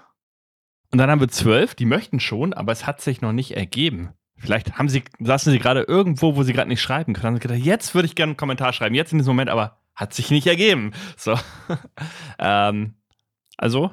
Und 0.90 0.98
dann 0.98 1.10
haben 1.10 1.20
wir 1.20 1.28
zwölf, 1.28 1.74
die 1.74 1.84
möchten 1.84 2.20
schon, 2.20 2.54
aber 2.54 2.72
es 2.72 2.86
hat 2.86 3.00
sich 3.00 3.20
noch 3.20 3.32
nicht 3.32 3.56
ergeben. 3.56 4.10
Vielleicht 4.36 4.78
haben 4.78 4.88
sie, 4.88 5.02
saßen 5.18 5.52
sie 5.52 5.58
gerade 5.58 5.82
irgendwo, 5.82 6.36
wo 6.36 6.44
sie 6.44 6.52
gerade 6.52 6.68
nicht 6.68 6.80
schreiben 6.80 7.12
können. 7.12 7.26
Haben 7.26 7.36
sie 7.36 7.40
gedacht, 7.40 7.60
jetzt 7.60 7.94
würde 7.94 8.06
ich 8.06 8.14
gerne 8.14 8.30
einen 8.30 8.36
Kommentar 8.36 8.72
schreiben, 8.72 8.94
jetzt 8.94 9.12
in 9.12 9.18
diesem 9.18 9.32
Moment, 9.32 9.50
aber 9.50 9.78
hat 9.94 10.14
sich 10.14 10.30
nicht 10.30 10.46
ergeben. 10.46 10.92
So. 11.16 11.34
ähm, 12.38 12.94
also, 13.56 13.90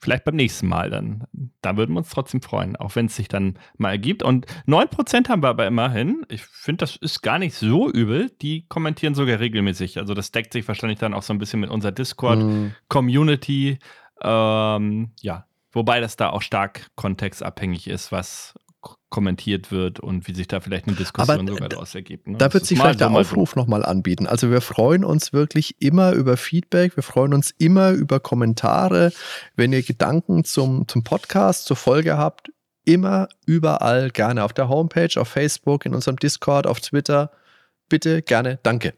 vielleicht 0.00 0.24
beim 0.24 0.36
nächsten 0.36 0.66
Mal 0.68 0.90
dann. 0.90 1.24
Da 1.62 1.76
würden 1.76 1.94
wir 1.94 1.98
uns 1.98 2.10
trotzdem 2.10 2.42
freuen, 2.42 2.76
auch 2.76 2.96
wenn 2.96 3.06
es 3.06 3.16
sich 3.16 3.28
dann 3.28 3.58
mal 3.76 3.90
ergibt. 3.90 4.22
Und 4.22 4.46
9% 4.66 5.28
haben 5.28 5.42
wir 5.42 5.48
aber 5.48 5.66
immerhin. 5.66 6.24
Ich 6.28 6.42
finde, 6.42 6.78
das 6.78 6.96
ist 6.96 7.22
gar 7.22 7.38
nicht 7.38 7.54
so 7.54 7.90
übel. 7.90 8.30
Die 8.42 8.66
kommentieren 8.68 9.14
sogar 9.14 9.40
regelmäßig. 9.40 9.98
Also, 9.98 10.14
das 10.14 10.32
deckt 10.32 10.52
sich 10.52 10.66
wahrscheinlich 10.66 10.98
dann 10.98 11.14
auch 11.14 11.22
so 11.22 11.32
ein 11.32 11.38
bisschen 11.38 11.60
mit 11.60 11.70
unserer 11.70 11.92
Discord-Community. 11.92 13.78
Mhm. 13.80 14.22
Ähm, 14.22 15.10
ja, 15.20 15.46
Wobei 15.72 16.00
das 16.00 16.16
da 16.16 16.30
auch 16.30 16.42
stark 16.42 16.90
kontextabhängig 16.96 17.88
ist, 17.88 18.10
was 18.10 18.54
kommentiert 19.10 19.72
wird 19.72 20.00
und 20.00 20.26
wie 20.28 20.34
sich 20.34 20.48
da 20.48 20.60
vielleicht 20.60 20.86
eine 20.86 20.96
Diskussion 20.96 21.40
Aber 21.40 21.52
sogar 21.52 21.68
daraus 21.68 21.94
ergibt. 21.94 22.28
Ne? 22.28 22.38
Da 22.38 22.52
wird 22.52 22.64
sich 22.64 22.78
vielleicht 22.78 23.00
der 23.00 23.10
Aufruf 23.10 23.50
so. 23.50 23.60
nochmal 23.60 23.84
anbieten. 23.84 24.26
Also 24.26 24.50
wir 24.50 24.60
freuen 24.60 25.04
uns 25.04 25.32
wirklich 25.32 25.80
immer 25.82 26.12
über 26.12 26.36
Feedback, 26.36 26.96
wir 26.96 27.02
freuen 27.02 27.34
uns 27.34 27.50
immer 27.58 27.90
über 27.90 28.20
Kommentare. 28.20 29.12
Wenn 29.56 29.72
ihr 29.72 29.82
Gedanken 29.82 30.44
zum, 30.44 30.86
zum 30.88 31.02
Podcast, 31.02 31.66
zur 31.66 31.76
Folge 31.76 32.16
habt, 32.16 32.50
immer 32.84 33.28
überall 33.46 34.10
gerne 34.10 34.44
auf 34.44 34.52
der 34.52 34.68
Homepage, 34.68 35.20
auf 35.20 35.28
Facebook, 35.28 35.86
in 35.86 35.94
unserem 35.94 36.16
Discord, 36.16 36.66
auf 36.66 36.80
Twitter. 36.80 37.30
Bitte 37.88 38.22
gerne, 38.22 38.58
danke. 38.62 38.94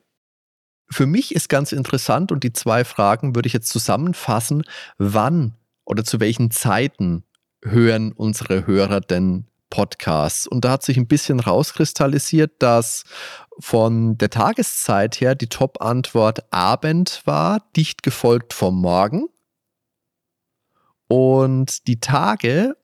Für 0.90 1.06
mich 1.06 1.34
ist 1.34 1.48
ganz 1.48 1.72
interessant 1.72 2.32
und 2.32 2.44
die 2.44 2.52
zwei 2.52 2.84
Fragen 2.84 3.34
würde 3.34 3.46
ich 3.46 3.54
jetzt 3.54 3.70
zusammenfassen. 3.70 4.62
Wann 4.98 5.54
oder 5.84 6.04
zu 6.04 6.20
welchen 6.20 6.50
Zeiten 6.50 7.24
hören 7.64 8.12
unsere 8.12 8.66
Hörer 8.66 9.00
denn 9.00 9.46
Podcasts? 9.72 10.46
Und 10.46 10.66
da 10.66 10.72
hat 10.72 10.82
sich 10.82 10.98
ein 10.98 11.08
bisschen 11.08 11.40
rauskristallisiert, 11.40 12.62
dass 12.62 13.04
von 13.58 14.18
der 14.18 14.28
Tageszeit 14.28 15.20
her 15.20 15.34
die 15.34 15.48
Top-Antwort 15.48 16.52
Abend 16.52 17.22
war, 17.24 17.62
dicht 17.74 18.02
gefolgt 18.02 18.52
vom 18.52 18.80
Morgen. 18.80 19.28
Und 21.08 21.86
die 21.86 22.00
Tage 22.00 22.76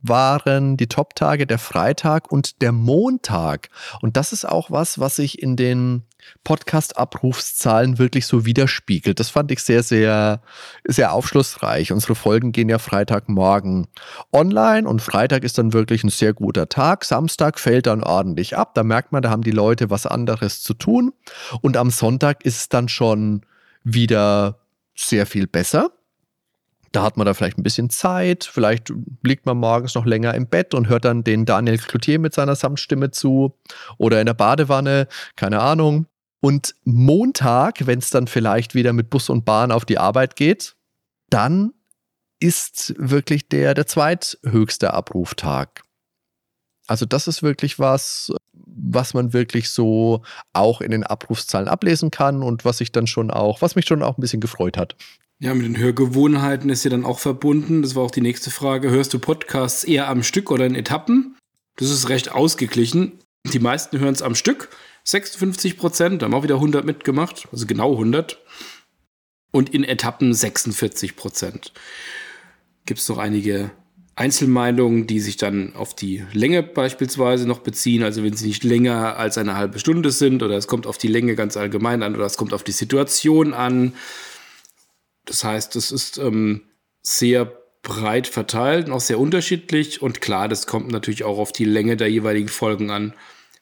waren 0.00 0.76
die 0.76 0.86
Top-Tage 0.86 1.46
der 1.46 1.58
Freitag 1.58 2.30
und 2.30 2.60
der 2.60 2.72
Montag. 2.72 3.70
Und 4.02 4.18
das 4.18 4.34
ist 4.34 4.44
auch 4.44 4.70
was, 4.70 4.98
was 4.98 5.16
sich 5.16 5.42
in 5.42 5.56
den 5.56 6.04
Podcast-Abrufszahlen 6.44 7.98
wirklich 7.98 8.26
so 8.26 8.44
widerspiegelt. 8.44 9.20
Das 9.20 9.30
fand 9.30 9.50
ich 9.50 9.62
sehr, 9.62 9.82
sehr, 9.82 10.42
sehr 10.84 11.12
aufschlussreich. 11.12 11.92
Unsere 11.92 12.14
Folgen 12.14 12.52
gehen 12.52 12.68
ja 12.68 12.78
Freitagmorgen 12.78 13.86
online 14.32 14.88
und 14.88 15.02
Freitag 15.02 15.44
ist 15.44 15.58
dann 15.58 15.72
wirklich 15.72 16.04
ein 16.04 16.10
sehr 16.10 16.34
guter 16.34 16.68
Tag. 16.68 17.04
Samstag 17.04 17.58
fällt 17.58 17.86
dann 17.86 18.02
ordentlich 18.02 18.56
ab. 18.56 18.74
Da 18.74 18.82
merkt 18.82 19.12
man, 19.12 19.22
da 19.22 19.30
haben 19.30 19.42
die 19.42 19.50
Leute 19.50 19.90
was 19.90 20.06
anderes 20.06 20.62
zu 20.62 20.74
tun. 20.74 21.12
Und 21.60 21.76
am 21.76 21.90
Sonntag 21.90 22.44
ist 22.44 22.56
es 22.56 22.68
dann 22.68 22.88
schon 22.88 23.42
wieder 23.84 24.58
sehr 24.94 25.26
viel 25.26 25.46
besser. 25.46 25.90
Da 26.94 27.02
hat 27.02 27.16
man 27.16 27.26
da 27.26 27.34
vielleicht 27.34 27.58
ein 27.58 27.64
bisschen 27.64 27.90
Zeit, 27.90 28.44
vielleicht 28.44 28.92
liegt 29.24 29.46
man 29.46 29.56
morgens 29.56 29.96
noch 29.96 30.06
länger 30.06 30.32
im 30.34 30.46
Bett 30.46 30.74
und 30.74 30.88
hört 30.88 31.04
dann 31.04 31.24
den 31.24 31.44
Daniel 31.44 31.76
Cloutier 31.76 32.20
mit 32.20 32.34
seiner 32.34 32.54
Samtstimme 32.54 33.10
zu 33.10 33.58
oder 33.98 34.20
in 34.20 34.26
der 34.26 34.34
Badewanne, 34.34 35.08
keine 35.34 35.60
Ahnung. 35.60 36.06
Und 36.44 36.74
Montag, 36.84 37.86
wenn 37.86 38.00
es 38.00 38.10
dann 38.10 38.26
vielleicht 38.26 38.74
wieder 38.74 38.92
mit 38.92 39.08
Bus 39.08 39.30
und 39.30 39.46
Bahn 39.46 39.72
auf 39.72 39.86
die 39.86 39.96
Arbeit 39.96 40.36
geht, 40.36 40.76
dann 41.30 41.72
ist 42.38 42.94
wirklich 42.98 43.48
der, 43.48 43.72
der 43.72 43.86
zweithöchste 43.86 44.92
Abruftag. 44.92 45.84
Also 46.86 47.06
das 47.06 47.28
ist 47.28 47.42
wirklich 47.42 47.78
was, 47.78 48.30
was 48.52 49.14
man 49.14 49.32
wirklich 49.32 49.70
so 49.70 50.20
auch 50.52 50.82
in 50.82 50.90
den 50.90 51.02
Abrufszahlen 51.02 51.66
ablesen 51.66 52.10
kann 52.10 52.42
und 52.42 52.66
was 52.66 52.76
sich 52.76 52.92
dann 52.92 53.06
schon 53.06 53.30
auch, 53.30 53.62
was 53.62 53.74
mich 53.74 53.86
schon 53.86 54.02
auch 54.02 54.18
ein 54.18 54.20
bisschen 54.20 54.42
gefreut 54.42 54.76
hat. 54.76 54.96
Ja, 55.38 55.54
mit 55.54 55.64
den 55.64 55.78
Hörgewohnheiten 55.78 56.68
ist 56.68 56.84
ja 56.84 56.90
dann 56.90 57.06
auch 57.06 57.20
verbunden. 57.20 57.80
Das 57.80 57.94
war 57.94 58.02
auch 58.02 58.10
die 58.10 58.20
nächste 58.20 58.50
Frage. 58.50 58.90
Hörst 58.90 59.14
du 59.14 59.18
Podcasts 59.18 59.82
eher 59.82 60.08
am 60.10 60.22
Stück 60.22 60.50
oder 60.50 60.66
in 60.66 60.74
Etappen? 60.74 61.38
Das 61.76 61.88
ist 61.88 62.10
recht 62.10 62.32
ausgeglichen. 62.32 63.12
Die 63.50 63.60
meisten 63.60 63.98
hören 63.98 64.12
es 64.12 64.20
am 64.20 64.34
Stück. 64.34 64.68
56 65.04 65.78
Prozent, 65.78 66.22
da 66.22 66.26
haben 66.26 66.34
auch 66.34 66.42
wieder 66.42 66.56
100 66.56 66.84
mitgemacht, 66.84 67.46
also 67.52 67.66
genau 67.66 67.92
100. 67.92 68.38
Und 69.50 69.72
in 69.72 69.84
Etappen 69.84 70.34
46 70.34 71.14
Prozent. 71.14 71.72
Gibt 72.86 72.98
es 72.98 73.08
noch 73.08 73.18
einige 73.18 73.70
Einzelmeinungen, 74.16 75.06
die 75.06 75.20
sich 75.20 75.36
dann 75.36 75.76
auf 75.76 75.94
die 75.94 76.24
Länge 76.32 76.62
beispielsweise 76.62 77.46
noch 77.46 77.60
beziehen. 77.60 78.02
Also 78.02 78.24
wenn 78.24 78.34
sie 78.34 78.48
nicht 78.48 78.64
länger 78.64 79.16
als 79.16 79.38
eine 79.38 79.56
halbe 79.56 79.78
Stunde 79.78 80.10
sind 80.10 80.42
oder 80.42 80.56
es 80.56 80.66
kommt 80.66 80.86
auf 80.86 80.98
die 80.98 81.08
Länge 81.08 81.36
ganz 81.36 81.56
allgemein 81.56 82.02
an 82.02 82.16
oder 82.16 82.26
es 82.26 82.36
kommt 82.36 82.52
auf 82.52 82.64
die 82.64 82.72
Situation 82.72 83.54
an 83.54 83.92
das 85.24 85.44
heißt, 85.44 85.76
es 85.76 85.90
ist 85.90 86.18
ähm, 86.18 86.62
sehr 87.02 87.52
breit 87.82 88.26
verteilt 88.26 88.86
und 88.86 88.92
auch 88.92 89.00
sehr 89.00 89.18
unterschiedlich. 89.18 90.02
Und 90.02 90.20
klar, 90.20 90.48
das 90.48 90.66
kommt 90.66 90.90
natürlich 90.90 91.24
auch 91.24 91.38
auf 91.38 91.52
die 91.52 91.64
Länge 91.64 91.96
der 91.96 92.10
jeweiligen 92.10 92.48
Folgen 92.48 92.90
an. 92.90 93.14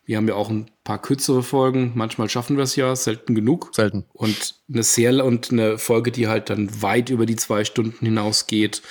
Wir 0.04 0.16
haben 0.16 0.26
ja 0.28 0.34
auch 0.34 0.50
ein 0.50 0.70
paar 0.84 1.00
kürzere 1.00 1.42
Folgen. 1.42 1.92
Manchmal 1.94 2.28
schaffen 2.28 2.56
wir 2.56 2.64
es 2.64 2.76
ja, 2.76 2.94
selten 2.96 3.34
genug. 3.34 3.70
Selten. 3.72 4.04
Und 4.12 4.56
eine 4.68 4.82
sehr 4.82 5.24
und 5.24 5.52
eine 5.52 5.78
Folge, 5.78 6.10
die 6.10 6.26
halt 6.26 6.50
dann 6.50 6.82
weit 6.82 7.10
über 7.10 7.24
die 7.24 7.36
zwei 7.36 7.64
Stunden 7.64 8.04
hinausgeht. 8.04 8.82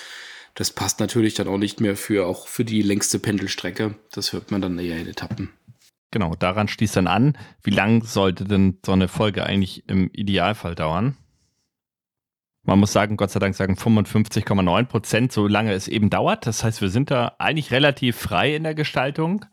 Das 0.55 0.71
passt 0.71 0.99
natürlich 0.99 1.33
dann 1.33 1.47
auch 1.47 1.57
nicht 1.57 1.81
mehr 1.81 1.95
für 1.95 2.27
auch 2.27 2.47
für 2.47 2.65
die 2.65 2.81
längste 2.81 3.19
Pendelstrecke. 3.19 3.95
Das 4.11 4.33
hört 4.33 4.51
man 4.51 4.61
dann 4.61 4.79
eher 4.79 4.99
in 4.99 5.07
Etappen. 5.07 5.49
Genau, 6.11 6.35
daran 6.35 6.67
schließt 6.67 6.97
dann 6.97 7.07
an, 7.07 7.37
wie 7.63 7.69
lang 7.69 8.03
sollte 8.03 8.43
denn 8.43 8.77
so 8.85 8.91
eine 8.91 9.07
Folge 9.07 9.45
eigentlich 9.45 9.87
im 9.87 10.09
Idealfall 10.11 10.75
dauern? 10.75 11.15
Man 12.63 12.79
muss 12.79 12.91
sagen, 12.93 13.17
Gott 13.17 13.31
sei 13.31 13.39
Dank 13.39 13.55
sagen 13.55 13.75
55,9 13.75 14.85
Prozent, 14.85 15.31
solange 15.31 15.73
es 15.73 15.87
eben 15.87 16.09
dauert. 16.09 16.45
Das 16.45 16.63
heißt, 16.63 16.81
wir 16.81 16.89
sind 16.89 17.09
da 17.09 17.35
eigentlich 17.39 17.71
relativ 17.71 18.17
frei 18.17 18.55
in 18.55 18.63
der 18.63 18.75
Gestaltung. 18.75 19.45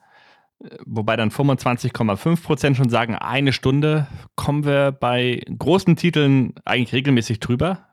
Wobei 0.85 1.17
dann 1.17 1.31
25,5 1.31 2.43
Prozent 2.43 2.77
schon 2.77 2.89
sagen, 2.89 3.15
eine 3.15 3.53
Stunde 3.53 4.09
kommen 4.35 4.65
wir 4.65 4.91
bei 4.91 5.43
großen 5.57 5.95
Titeln 5.95 6.55
eigentlich 6.65 6.93
regelmäßig 6.93 7.39
drüber. 7.39 7.87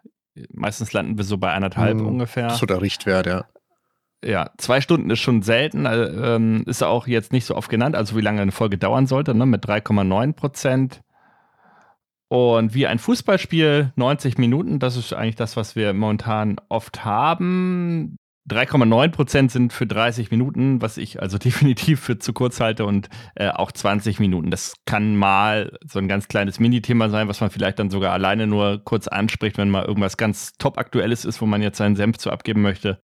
Meistens 0.52 0.92
landen 0.92 1.18
wir 1.18 1.26
so 1.26 1.38
bei 1.38 1.54
anderthalb 1.54 1.98
mhm, 1.98 2.08
ungefähr. 2.08 2.50
So 2.50 2.66
der 2.66 2.82
Richtwert, 2.82 3.28
ja. 3.28 3.46
Ja, 4.24 4.50
zwei 4.58 4.82
Stunden 4.82 5.12
ist 5.12 5.20
schon 5.20 5.44
selten, 5.44 5.86
äh, 5.86 6.36
ähm, 6.36 6.64
ist 6.66 6.82
auch 6.82 7.06
jetzt 7.06 7.32
nicht 7.32 7.46
so 7.46 7.56
oft 7.56 7.70
genannt, 7.70 7.96
also 7.96 8.18
wie 8.18 8.22
lange 8.22 8.42
eine 8.42 8.52
Folge 8.52 8.80
dauern 8.80 9.06
sollte, 9.06 9.36
ne, 9.36 9.46
mit 9.46 9.64
3,9 9.64 10.34
Prozent. 10.34 11.02
Und 12.28 12.74
wie 12.74 12.88
ein 12.88 12.98
Fußballspiel, 12.98 13.94
90 13.96 14.40
Minuten, 14.40 14.80
das 14.80 14.98
ist 14.98 15.14
eigentlich 15.14 15.36
das, 15.36 15.56
was 15.56 15.76
wir 15.76 15.94
momentan 15.94 16.56
oft 16.70 17.06
haben. 17.06 18.18
3,9 18.50 19.10
Prozent 19.10 19.52
sind 19.52 19.74
für 19.74 19.88
30 19.88 20.30
Minuten, 20.30 20.82
was 20.82 20.98
ich 20.98 21.22
also 21.22 21.38
definitiv 21.40 22.00
für 22.00 22.20
zu 22.20 22.34
kurz 22.34 22.60
halte 22.60 22.86
und 22.86 23.10
äh, 23.36 23.50
auch 23.50 23.72
20 23.72 24.20
Minuten. 24.20 24.52
Das 24.52 24.76
kann 24.86 25.16
mal 25.16 25.78
so 25.86 26.00
ein 26.00 26.08
ganz 26.08 26.28
kleines 26.28 26.60
Minithema 26.60 27.10
sein, 27.10 27.28
was 27.28 27.42
man 27.42 27.50
vielleicht 27.50 27.80
dann 27.80 27.90
sogar 27.90 28.14
alleine 28.14 28.48
nur 28.48 28.82
kurz 28.84 29.08
anspricht, 29.08 29.58
wenn 29.58 29.70
mal 29.70 29.86
irgendwas 29.86 30.18
ganz 30.18 30.54
top 30.58 30.78
aktuelles 30.78 31.26
ist, 31.26 31.42
wo 31.42 31.46
man 31.46 31.62
jetzt 31.62 31.78
seinen 31.78 31.96
Senf 31.96 32.18
zu 32.18 32.32
abgeben 32.32 32.62
möchte. 32.62 33.00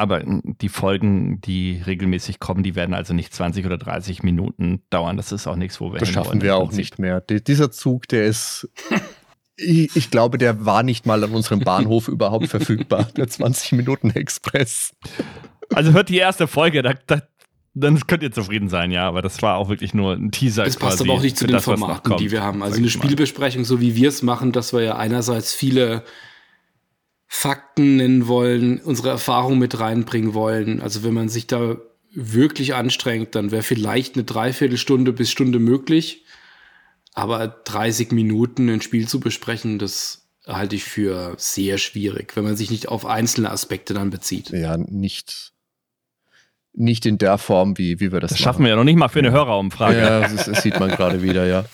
Aber 0.00 0.22
die 0.24 0.68
Folgen, 0.68 1.40
die 1.40 1.82
regelmäßig 1.84 2.38
kommen, 2.38 2.62
die 2.62 2.76
werden 2.76 2.94
also 2.94 3.14
nicht 3.14 3.34
20 3.34 3.66
oder 3.66 3.78
30 3.78 4.22
Minuten 4.22 4.84
dauern. 4.90 5.16
Das 5.16 5.32
ist 5.32 5.48
auch 5.48 5.56
nichts, 5.56 5.80
wo 5.80 5.92
wir 5.92 5.98
Das 5.98 6.08
schaffen 6.10 6.40
wir 6.40 6.56
auch 6.56 6.70
nicht 6.70 7.00
mehr. 7.00 7.20
dieser 7.20 7.72
Zug, 7.72 8.06
der 8.06 8.26
ist 8.26 8.70
ich, 9.58 9.96
ich, 9.96 10.10
glaube, 10.10 10.38
der 10.38 10.64
war 10.64 10.82
nicht 10.82 11.06
mal 11.06 11.22
an 11.22 11.32
unserem 11.32 11.60
Bahnhof 11.60 12.08
überhaupt 12.08 12.46
verfügbar, 12.46 13.08
der 13.16 13.28
20-Minuten-Express. 13.28 14.94
Also 15.74 15.92
hört 15.92 16.08
die 16.08 16.18
erste 16.18 16.46
Folge, 16.46 16.82
da, 16.82 16.94
da, 17.06 17.22
dann 17.74 18.00
könnt 18.06 18.22
ihr 18.22 18.32
zufrieden 18.32 18.68
sein, 18.68 18.90
ja, 18.90 19.06
aber 19.06 19.20
das 19.20 19.42
war 19.42 19.56
auch 19.56 19.68
wirklich 19.68 19.94
nur 19.94 20.14
ein 20.14 20.30
Teaser. 20.30 20.64
Das 20.64 20.76
passt 20.76 21.00
aber 21.00 21.12
auch 21.12 21.22
nicht 21.22 21.36
zu 21.36 21.46
den 21.46 21.54
das, 21.54 21.64
Formaten, 21.64 22.16
die 22.16 22.30
wir 22.30 22.42
haben. 22.42 22.62
Also 22.62 22.78
eine 22.78 22.88
Spielbesprechung, 22.88 23.64
so 23.64 23.80
wie 23.80 23.94
wir 23.96 24.08
es 24.08 24.22
machen, 24.22 24.52
dass 24.52 24.72
wir 24.72 24.82
ja 24.82 24.96
einerseits 24.96 25.52
viele 25.52 26.04
Fakten 27.26 27.96
nennen 27.96 28.26
wollen, 28.26 28.80
unsere 28.80 29.10
Erfahrung 29.10 29.58
mit 29.58 29.78
reinbringen 29.78 30.34
wollen. 30.34 30.80
Also 30.80 31.02
wenn 31.02 31.14
man 31.14 31.28
sich 31.28 31.46
da 31.46 31.76
wirklich 32.14 32.74
anstrengt, 32.74 33.34
dann 33.34 33.50
wäre 33.50 33.62
vielleicht 33.62 34.14
eine 34.14 34.24
Dreiviertelstunde 34.24 35.12
bis 35.12 35.30
Stunde 35.30 35.58
möglich. 35.58 36.24
Aber 37.18 37.48
30 37.48 38.12
Minuten 38.12 38.68
ein 38.68 38.80
Spiel 38.80 39.08
zu 39.08 39.18
besprechen, 39.18 39.80
das 39.80 40.28
halte 40.46 40.76
ich 40.76 40.84
für 40.84 41.34
sehr 41.36 41.76
schwierig, 41.76 42.36
wenn 42.36 42.44
man 42.44 42.56
sich 42.56 42.70
nicht 42.70 42.86
auf 42.86 43.04
einzelne 43.04 43.50
Aspekte 43.50 43.92
dann 43.92 44.10
bezieht. 44.10 44.50
Ja, 44.50 44.76
nicht, 44.76 45.52
nicht 46.72 47.06
in 47.06 47.18
der 47.18 47.36
Form, 47.36 47.76
wie, 47.76 47.98
wie 47.98 48.12
wir 48.12 48.20
das, 48.20 48.30
das 48.30 48.38
schaffen 48.38 48.62
wir 48.62 48.70
ja 48.70 48.76
noch 48.76 48.84
nicht 48.84 48.94
mal 48.94 49.08
für 49.08 49.18
eine 49.18 49.32
Hörerumfrage. 49.32 49.98
Ja, 49.98 50.20
das, 50.28 50.44
das 50.44 50.62
sieht 50.62 50.78
man 50.78 50.90
gerade 50.90 51.20
wieder, 51.20 51.44
ja. 51.44 51.64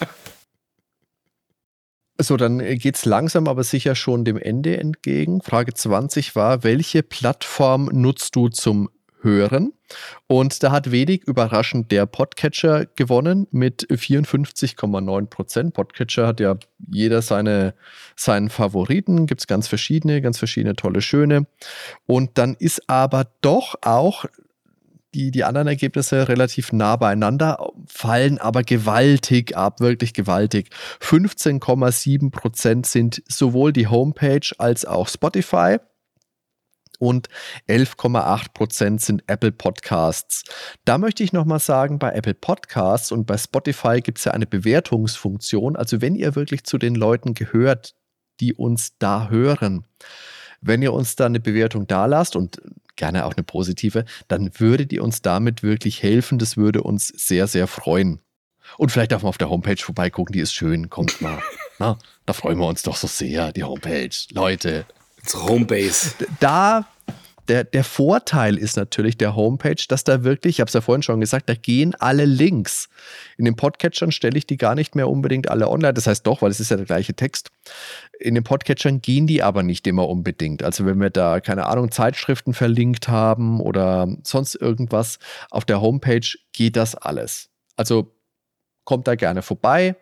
So, 2.19 2.39
dann 2.39 2.61
geht 2.79 2.97
es 2.97 3.05
langsam 3.05 3.47
aber 3.47 3.65
sicher 3.65 3.95
schon 3.95 4.25
dem 4.25 4.39
Ende 4.39 4.79
entgegen. 4.79 5.43
Frage 5.43 5.75
20 5.75 6.35
war, 6.35 6.65
welche 6.65 7.03
Plattform 7.03 7.91
nutzt 7.93 8.35
du 8.35 8.49
zum 8.49 8.89
hören. 9.25 9.73
Und 10.27 10.63
da 10.63 10.71
hat 10.71 10.91
wenig 10.91 11.25
überraschend 11.25 11.91
der 11.91 12.07
Podcatcher 12.07 12.87
gewonnen 12.95 13.49
mit 13.51 13.87
54,9 13.91 15.27
Prozent. 15.27 15.75
Podcatcher 15.75 16.27
hat 16.27 16.41
ja 16.41 16.57
jeder 16.89 17.23
seine, 17.23 17.75
seinen 18.15 18.51
Favoriten, 18.51 19.27
gibt 19.27 19.41
es 19.41 19.47
ganz 19.47 19.67
verschiedene, 19.67 20.21
ganz 20.23 20.39
verschiedene 20.39 20.77
tolle, 20.77 21.01
schöne. 21.01 21.47
Und 22.07 22.39
dann 22.39 22.55
ist 22.59 22.89
aber 22.89 23.27
doch 23.41 23.75
auch 23.83 24.27
die, 25.15 25.31
die 25.31 25.45
anderen 25.45 25.69
Ergebnisse 25.69 26.29
relativ 26.29 26.73
nah 26.73 26.97
beieinander, 26.97 27.71
fallen 27.87 28.39
aber 28.39 28.63
gewaltig 28.63 29.57
ab, 29.57 29.81
wirklich 29.81 30.13
gewaltig. 30.13 30.71
15,7 31.01 32.31
Prozent 32.31 32.87
sind 32.87 33.23
sowohl 33.29 33.73
die 33.73 33.87
Homepage 33.87 34.51
als 34.59 34.85
auch 34.85 35.09
Spotify 35.09 35.79
und 36.99 37.29
11,8 37.69 38.53
Prozent 38.53 39.01
sind 39.01 39.25
Apple 39.27 39.53
Podcasts. 39.53 40.45
Da 40.85 40.99
möchte 40.99 41.23
ich 41.23 41.33
nochmal 41.33 41.61
sagen, 41.61 41.99
bei 41.99 42.13
Apple 42.13 42.35
Podcasts 42.35 43.13
und 43.13 43.27
bei 43.27 43.37
Spotify 43.37 44.01
gibt 44.01 44.19
es 44.19 44.25
ja 44.25 44.33
eine 44.33 44.47
Bewertungsfunktion. 44.47 45.77
Also 45.77 46.01
wenn 46.01 46.15
ihr 46.15 46.35
wirklich 46.37 46.65
zu 46.65 46.79
den 46.79 46.95
Leuten 46.95 47.35
gehört, 47.35 47.95
die 48.41 48.55
uns 48.55 48.99
da 48.99 49.29
hören, 49.29 49.85
wenn 50.61 50.83
ihr 50.83 50.93
uns 50.93 51.17
da 51.17 51.27
eine 51.27 51.41
Bewertung 51.41 51.87
da 51.87 52.07
lasst 52.07 52.37
und 52.37 52.61
gerne 52.97 53.27
auch 53.27 53.35
eine 53.35 53.43
positive, 53.43 54.05
dann 54.29 54.51
würdet 54.59 54.93
ihr 54.93 55.03
uns 55.03 55.23
damit 55.23 55.63
wirklich 55.63 56.03
helfen. 56.03 56.39
Das 56.39 56.57
würde 56.57 56.83
uns 56.83 57.09
sehr, 57.09 57.47
sehr 57.47 57.67
freuen. 57.67 58.21
Und 58.79 58.91
vielleicht 58.91 59.13
darf 59.13 59.23
man 59.23 59.29
auf 59.29 59.39
der 59.39 59.51
Homepage 59.51 59.77
vorbeigucken, 59.77 60.33
die 60.33 60.41
ist 60.41 60.55
schön, 60.55 60.89
kommt 60.91 61.21
mal. 61.21 61.43
Na, 61.79 61.99
da 62.25 62.33
freuen 62.33 62.59
wir 62.59 62.67
uns 62.67 62.83
doch 62.83 62.97
so 62.97 63.07
sehr, 63.07 63.53
die 63.53 63.65
Homepage. 63.65 64.11
Leute, 64.31 64.87
Unsere 65.25 65.49
Homebase. 65.49 66.11
Da, 66.41 66.87
der, 67.49 67.65
der 67.65 67.85
Vorteil 67.85 68.59
ist 68.59 68.77
natürlich 68.77 69.17
der 69.17 69.35
Homepage, 69.35 69.83
dass 69.89 70.05
da 70.05 70.23
wirklich, 70.23 70.57
ich 70.57 70.61
habe 70.61 70.69
es 70.69 70.75
ja 70.75 70.83
vorhin 70.83 71.03
schon 71.03 71.21
gesagt, 71.21 71.49
da 71.49 71.55
gehen 71.55 71.95
alle 71.95 72.27
Links. 72.27 72.91
In 73.39 73.47
den 73.47 73.57
Podcatchern 73.57 74.13
stelle 74.13 74.37
ich 74.37 74.47
die 74.47 74.59
gar 74.59 74.75
nicht 74.75 74.95
mehr 74.95 75.09
unbedingt 75.09 75.51
alle 75.51 75.69
online. 75.69 75.95
Das 75.95 76.07
heißt 76.07 76.27
doch, 76.27 76.43
weil 76.43 76.51
es 76.51 76.61
ist 76.61 76.71
ja 76.71 76.77
der 76.77 76.87
gleiche 76.87 77.15
Text. 77.15 77.51
In 78.19 78.35
den 78.35 78.45
Podcatchern 78.45 79.01
gehen 79.01 79.27
die 79.27 79.43
aber 79.43 79.63
nicht 79.63 79.87
immer 79.87 80.09
unbedingt. 80.09 80.63
Also 80.63 80.85
wenn 80.85 81.01
wir 81.01 81.11
da, 81.11 81.41
keine 81.41 81.67
Ahnung, 81.67 81.91
Zeitschriften 81.91 82.53
verlinkt 82.53 83.09
haben 83.09 83.61
oder 83.61 84.09
sonst 84.25 84.55
irgendwas, 84.55 85.19
auf 85.51 85.65
der 85.65 85.81
Homepage 85.81 86.27
geht 86.53 86.77
das 86.77 86.95
alles. 86.95 87.49
Also 87.77 88.15
kommt 88.85 89.09
da 89.09 89.15
gerne 89.15 89.41
vorbei. 89.41 89.97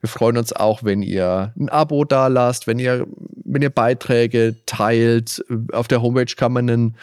Wir 0.00 0.08
freuen 0.08 0.36
uns 0.36 0.52
auch, 0.52 0.84
wenn 0.84 1.02
ihr 1.02 1.52
ein 1.58 1.68
Abo 1.68 2.04
da 2.04 2.26
lasst, 2.28 2.66
wenn 2.66 2.78
ihr, 2.78 3.06
wenn 3.44 3.62
ihr 3.62 3.70
Beiträge 3.70 4.56
teilt. 4.66 5.44
Auf 5.72 5.88
der 5.88 6.02
Homepage 6.02 6.34
kann 6.36 6.52
man 6.52 6.70
einen, 6.70 6.96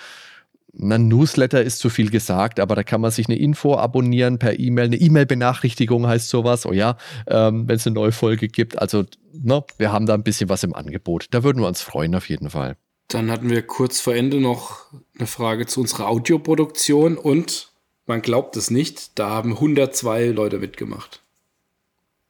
ein 0.80 1.08
Newsletter 1.08 1.62
ist 1.62 1.80
zu 1.80 1.90
viel 1.90 2.10
gesagt, 2.10 2.60
aber 2.60 2.76
da 2.76 2.84
kann 2.84 3.02
man 3.02 3.12
sich 3.12 3.28
eine 3.28 3.38
Info 3.38 3.76
abonnieren 3.76 4.40
per 4.40 4.60
E-Mail. 4.60 4.86
Eine 4.86 4.98
E-Mail-Benachrichtigung 4.98 6.08
heißt 6.08 6.30
sowas, 6.30 6.66
oh 6.66 6.74
ja, 6.74 6.98
ähm, 7.28 7.68
wenn 7.68 7.76
es 7.76 7.86
eine 7.86 7.94
neue 7.94 8.12
Folge 8.12 8.48
gibt. 8.48 8.80
Also, 8.80 9.04
no, 9.34 9.58
ne, 9.58 9.64
wir 9.78 9.92
haben 9.92 10.06
da 10.06 10.14
ein 10.14 10.24
bisschen 10.24 10.50
was 10.50 10.64
im 10.64 10.74
Angebot. 10.74 11.28
Da 11.32 11.44
würden 11.44 11.62
wir 11.62 11.68
uns 11.68 11.82
freuen, 11.82 12.16
auf 12.16 12.30
jeden 12.30 12.50
Fall. 12.50 12.76
Dann 13.08 13.30
hatten 13.30 13.50
wir 13.50 13.62
kurz 13.62 14.00
vor 14.00 14.16
Ende 14.16 14.40
noch 14.40 14.86
eine 15.18 15.28
Frage 15.28 15.68
zu 15.68 15.82
unserer 15.82 16.08
Audioproduktion 16.08 17.18
und 17.18 17.74
man 18.06 18.22
glaubt 18.22 18.58
es 18.58 18.70
nicht, 18.70 19.18
da 19.18 19.30
haben 19.30 19.54
102 19.54 20.28
Leute 20.28 20.60
mitgemacht. 20.60 21.23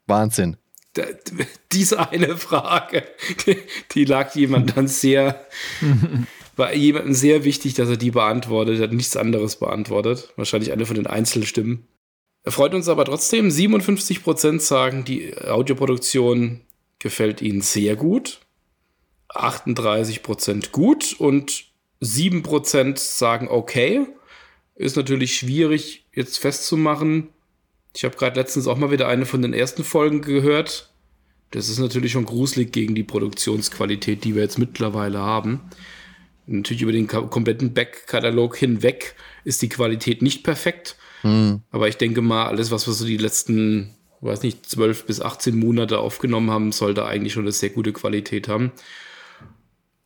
Wahnsinn. 0.07 0.57
Da, 0.93 1.03
diese 1.71 2.09
eine 2.11 2.37
Frage, 2.37 3.03
die, 3.93 4.05
lag 4.05 4.35
jemand 4.35 4.77
dann 4.77 4.87
sehr, 4.87 5.47
war 6.55 6.73
jemandem 6.73 7.13
sehr 7.13 7.43
wichtig, 7.43 7.73
dass 7.73 7.89
er 7.89 7.97
die 7.97 8.11
beantwortet, 8.11 8.79
hat 8.79 8.93
nichts 8.93 9.17
anderes 9.17 9.55
beantwortet. 9.55 10.31
Wahrscheinlich 10.35 10.71
eine 10.71 10.85
von 10.85 10.95
den 10.95 11.07
Einzelstimmen. 11.07 11.87
Freut 12.45 12.75
uns 12.75 12.89
aber 12.89 13.05
trotzdem. 13.05 13.47
57% 13.47 14.59
sagen, 14.59 15.05
die 15.05 15.35
Audioproduktion 15.37 16.61
gefällt 16.99 17.41
ihnen 17.41 17.61
sehr 17.61 17.95
gut. 17.95 18.41
38% 19.29 20.71
gut 20.71 21.15
und 21.17 21.65
7% 22.01 22.97
sagen 22.99 23.47
okay. 23.49 24.05
Ist 24.75 24.97
natürlich 24.97 25.37
schwierig 25.37 26.05
jetzt 26.13 26.37
festzumachen, 26.37 27.29
ich 27.95 28.03
habe 28.03 28.17
gerade 28.17 28.39
letztens 28.39 28.67
auch 28.67 28.77
mal 28.77 28.91
wieder 28.91 29.07
eine 29.07 29.25
von 29.25 29.41
den 29.41 29.53
ersten 29.53 29.83
Folgen 29.83 30.21
gehört. 30.21 30.89
Das 31.51 31.69
ist 31.69 31.77
natürlich 31.77 32.11
schon 32.11 32.25
gruselig 32.25 32.71
gegen 32.71 32.95
die 32.95 33.03
Produktionsqualität, 33.03 34.23
die 34.23 34.33
wir 34.33 34.41
jetzt 34.41 34.57
mittlerweile 34.57 35.19
haben. 35.19 35.61
Natürlich 36.47 36.81
über 36.81 36.91
den 36.91 37.07
kompletten 37.07 37.73
Back-Katalog 37.73 38.57
hinweg 38.57 39.15
ist 39.43 39.61
die 39.61 39.69
Qualität 39.69 40.21
nicht 40.23 40.43
perfekt. 40.43 40.97
Hm. 41.21 41.61
Aber 41.71 41.87
ich 41.87 41.97
denke 41.97 42.21
mal, 42.21 42.47
alles, 42.47 42.71
was 42.71 42.87
wir 42.87 42.93
so 42.93 43.05
die 43.05 43.17
letzten, 43.17 43.93
weiß 44.21 44.41
nicht, 44.41 44.65
12 44.65 45.05
bis 45.05 45.21
18 45.21 45.57
Monate 45.57 45.99
aufgenommen 45.99 46.49
haben, 46.49 46.71
sollte 46.71 47.05
eigentlich 47.05 47.33
schon 47.33 47.43
eine 47.43 47.51
sehr 47.51 47.69
gute 47.69 47.93
Qualität 47.93 48.47
haben. 48.47 48.71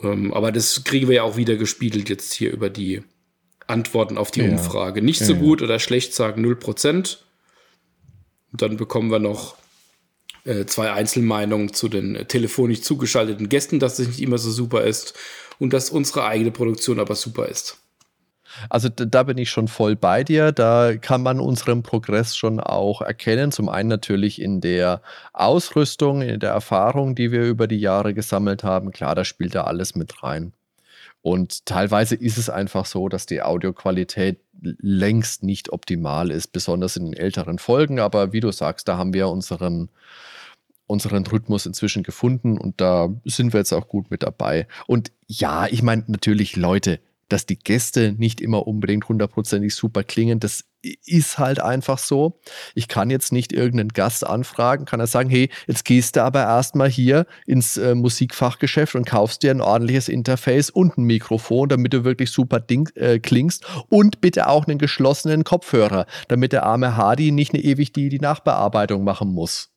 Ähm, 0.04 0.34
aber 0.34 0.52
das 0.52 0.84
kriegen 0.84 1.08
wir 1.08 1.16
ja 1.16 1.24
auch 1.24 1.38
wieder 1.38 1.56
gespiegelt 1.56 2.10
jetzt 2.10 2.34
hier 2.34 2.52
über 2.52 2.70
die 2.70 3.02
Antworten 3.66 4.18
auf 4.18 4.32
die 4.32 4.42
ja. 4.42 4.50
Umfrage. 4.50 5.02
Nicht 5.02 5.22
so 5.22 5.34
ja. 5.34 5.40
gut 5.40 5.62
oder 5.62 5.80
schlecht 5.80 6.14
sagen 6.14 6.46
0%. 6.46 6.96
Und 6.96 7.27
dann 8.62 8.78
bekommen 8.78 9.12
wir 9.12 9.20
noch 9.20 9.56
äh, 10.46 10.66
zwei 10.66 10.92
Einzelmeinungen 10.92 11.74
zu 11.74 11.90
den 11.90 12.16
äh, 12.16 12.26
telefonisch 12.26 12.82
zugeschalteten 12.82 13.50
Gästen, 13.50 13.80
dass 13.80 14.00
es 14.00 14.08
nicht 14.08 14.22
immer 14.22 14.38
so 14.38 14.52
super 14.52 14.84
ist 14.84 15.14
und 15.60 15.74
dass 15.74 15.90
unsere 15.90 16.26
eigene 16.26 16.52
Produktion 16.52 17.00
aber 17.00 17.16
super 17.16 17.48
ist. 17.48 17.78
Also 18.70 18.90
da 18.90 19.24
bin 19.24 19.38
ich 19.38 19.50
schon 19.50 19.68
voll 19.68 19.96
bei 19.96 20.24
dir. 20.24 20.52
Da 20.52 20.96
kann 20.98 21.22
man 21.22 21.40
unseren 21.40 21.84
Progress 21.84 22.36
schon 22.36 22.60
auch 22.60 23.02
erkennen. 23.02 23.52
Zum 23.52 23.70
einen 23.70 23.90
natürlich 23.90 24.42
in 24.42 24.62
der 24.62 25.02
Ausrüstung, 25.34 26.22
in 26.22 26.40
der 26.40 26.52
Erfahrung, 26.52 27.14
die 27.14 27.32
wir 27.32 27.44
über 27.44 27.68
die 27.68 27.80
Jahre 27.80 28.14
gesammelt 28.14 28.64
haben. 28.64 28.92
Klar, 28.92 29.16
da 29.16 29.26
spielt 29.26 29.54
da 29.54 29.66
alles 29.66 29.96
mit 29.96 30.24
rein. 30.24 30.54
Und 31.22 31.66
teilweise 31.66 32.16
ist 32.16 32.38
es 32.38 32.50
einfach 32.50 32.86
so, 32.86 33.10
dass 33.10 33.26
die 33.26 33.42
Audioqualität 33.42 34.40
längst 34.62 35.44
nicht 35.44 35.72
optimal 35.72 36.32
ist, 36.32 36.52
besonders 36.52 36.98
in 36.98 37.06
den 37.06 37.14
älteren 37.14 37.60
Folgen. 37.60 38.00
Aber 38.00 38.34
wie 38.34 38.40
du 38.40 38.52
sagst, 38.52 38.88
da 38.88 38.98
haben 38.98 39.14
wir 39.14 39.30
unseren, 39.30 39.90
unseren 40.86 41.26
Rhythmus 41.26 41.66
inzwischen 41.66 42.04
gefunden 42.04 42.58
und 42.58 42.82
da 42.82 43.10
sind 43.26 43.54
wir 43.54 43.60
jetzt 43.60 43.74
auch 43.74 43.88
gut 43.88 44.12
mit 44.12 44.24
dabei. 44.24 44.68
Und 44.88 45.12
ja, 45.28 45.68
ich 45.68 45.84
meine 45.84 46.04
natürlich, 46.08 46.56
Leute, 46.56 47.00
dass 47.30 47.46
die 47.46 47.60
Gäste 47.60 48.14
nicht 48.18 48.42
immer 48.42 48.68
unbedingt 48.68 49.08
hundertprozentig 49.10 49.76
super 49.76 50.04
klingen, 50.04 50.40
das 50.40 50.66
ist 51.06 51.38
halt 51.38 51.60
einfach 51.60 51.98
so. 51.98 52.40
Ich 52.76 52.88
kann 52.88 53.10
jetzt 53.10 53.32
nicht 53.32 53.54
irgendeinen 53.54 53.90
Gast 53.90 54.26
anfragen, 54.26 54.86
kann 54.86 55.00
er 55.00 55.08
sagen, 55.08 55.30
hey, 55.30 55.50
jetzt 55.68 55.86
gehst 55.86 56.16
du 56.16 56.24
aber 56.24 56.42
erstmal 56.42 56.90
hier 56.90 57.26
ins 57.46 57.78
äh, 57.78 57.96
Musikfachgeschäft 57.96 58.96
und 58.96 59.06
kaufst 59.06 59.44
dir 59.44 59.52
ein 59.52 59.62
ordentliches 59.62 60.10
Interface 60.10 60.70
und 60.70 60.98
ein 60.98 61.04
Mikrofon, 61.04 61.70
damit 61.70 61.94
du 61.94 62.04
wirklich 62.04 62.32
super 62.32 62.60
ding, 62.60 62.90
äh, 62.96 63.20
klingst 63.20 63.66
und 63.90 64.22
bitte 64.22 64.48
auch 64.48 64.68
einen 64.68 64.78
geschlossenen 64.78 65.44
Kopfhörer, 65.44 66.06
damit 66.28 66.54
der 66.54 66.64
arme 66.64 66.98
Hardy 66.98 67.32
nicht 67.32 67.54
eine 67.54 67.64
ewig 67.64 67.94
die, 67.94 68.10
die 68.10 68.20
Nachbearbeitung 68.20 69.04
machen 69.04 69.30
muss 69.34 69.70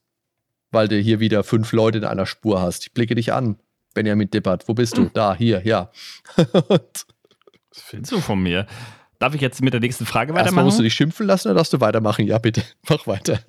weil 0.73 0.89
du 0.89 0.97
hier 0.97 1.21
wieder 1.21 1.43
fünf 1.43 1.73
Leute 1.73 1.99
in 1.99 2.05
einer 2.05 2.27
Spur 2.27 2.61
hast. 2.61 2.85
Ich 2.85 2.93
blicke 2.93 3.15
dich 3.15 3.33
an, 3.33 3.57
Benjamin 3.95 4.31
Dippert. 4.31 4.69
Wo 4.69 4.75
bist 4.75 4.97
du? 4.97 5.03
Hm. 5.03 5.11
Da, 5.15 5.35
hier, 5.35 5.63
ja. 5.65 5.91
Was 6.37 7.85
willst 7.91 8.13
du 8.13 8.21
von 8.21 8.43
mir? 8.43 8.67
Darf 9.21 9.35
ich 9.35 9.43
jetzt 9.43 9.61
mit 9.63 9.75
der 9.75 9.81
nächsten 9.81 10.07
Frage 10.07 10.33
weitermachen? 10.33 10.47
Erstmal 10.47 10.65
musst 10.65 10.79
du 10.79 10.83
dich 10.83 10.95
schimpfen 10.95 11.27
lassen 11.27 11.49
oder 11.49 11.57
darfst 11.57 11.75
du 11.75 11.81
weitermachen? 11.81 12.27
Ja, 12.27 12.39
bitte, 12.39 12.65
mach 12.89 13.07
weiter. 13.07 13.41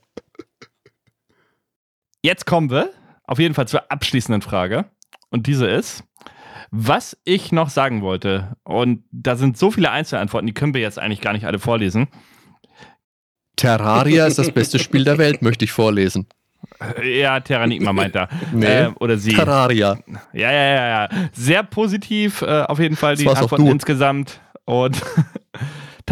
Jetzt 2.22 2.46
kommen 2.46 2.70
wir 2.70 2.92
auf 3.24 3.40
jeden 3.40 3.56
Fall 3.56 3.68
zur 3.68 3.90
abschließenden 3.90 4.42
Frage. 4.42 4.86
Und 5.30 5.48
diese 5.48 5.68
ist, 5.68 6.04
was 6.72 7.18
ich 7.24 7.54
noch 7.54 7.70
sagen 7.70 8.02
wollte, 8.02 8.58
und 8.64 9.06
da 9.12 9.38
sind 9.38 9.58
so 9.58 9.72
viele 9.72 9.92
Einzelantworten, 9.92 10.46
die 10.46 10.54
können 10.54 10.74
wir 10.74 10.82
jetzt 10.82 11.00
eigentlich 11.00 11.22
gar 11.22 11.32
nicht 11.32 11.46
alle 11.46 11.58
vorlesen. 11.58 12.10
Terraria 13.56 14.28
ist 14.28 14.40
das 14.40 14.52
beste 14.52 14.78
Spiel 14.78 15.06
der 15.06 15.18
Welt, 15.18 15.42
möchte 15.42 15.64
ich 15.64 15.72
vorlesen. 15.72 16.28
Ja, 17.02 17.40
Terranigma 17.40 17.94
meint 17.94 18.16
er. 18.16 18.28
nee, 18.52 18.66
äh, 18.66 18.92
oder 19.00 19.18
sie. 19.18 19.34
Terraria. 19.34 20.00
Ja, 20.34 20.52
ja, 20.52 20.76
ja, 20.76 20.88
ja. 20.90 21.10
Sehr 21.32 21.64
positiv 21.64 22.42
äh, 22.42 22.64
auf 22.64 22.80
jeden 22.80 22.98
Fall 22.98 23.16
die 23.16 23.28
Antworten 23.28 23.68
insgesamt. 23.68 24.42
Und 24.66 25.02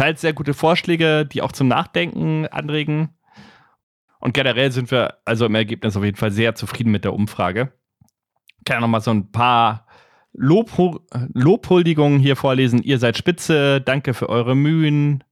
teils 0.00 0.22
sehr 0.22 0.32
gute 0.32 0.54
Vorschläge, 0.54 1.26
die 1.26 1.42
auch 1.42 1.52
zum 1.52 1.68
Nachdenken 1.68 2.46
anregen. 2.46 3.10
Und 4.18 4.32
generell 4.32 4.72
sind 4.72 4.90
wir 4.90 5.18
also 5.26 5.44
im 5.44 5.54
Ergebnis 5.54 5.94
auf 5.94 6.04
jeden 6.04 6.16
Fall 6.16 6.30
sehr 6.30 6.54
zufrieden 6.54 6.90
mit 6.90 7.04
der 7.04 7.12
Umfrage. 7.12 7.72
Ich 8.58 8.64
kann 8.64 8.76
ja 8.76 8.80
nochmal 8.80 9.02
so 9.02 9.10
ein 9.10 9.30
paar 9.30 9.86
Lob 10.32 10.70
Lobhuldigungen 11.34 12.18
hier 12.18 12.36
vorlesen. 12.36 12.82
Ihr 12.82 12.98
seid 12.98 13.18
spitze, 13.18 13.82
danke 13.82 14.14
für 14.14 14.30
eure 14.30 14.54
Mühen. 14.54 15.22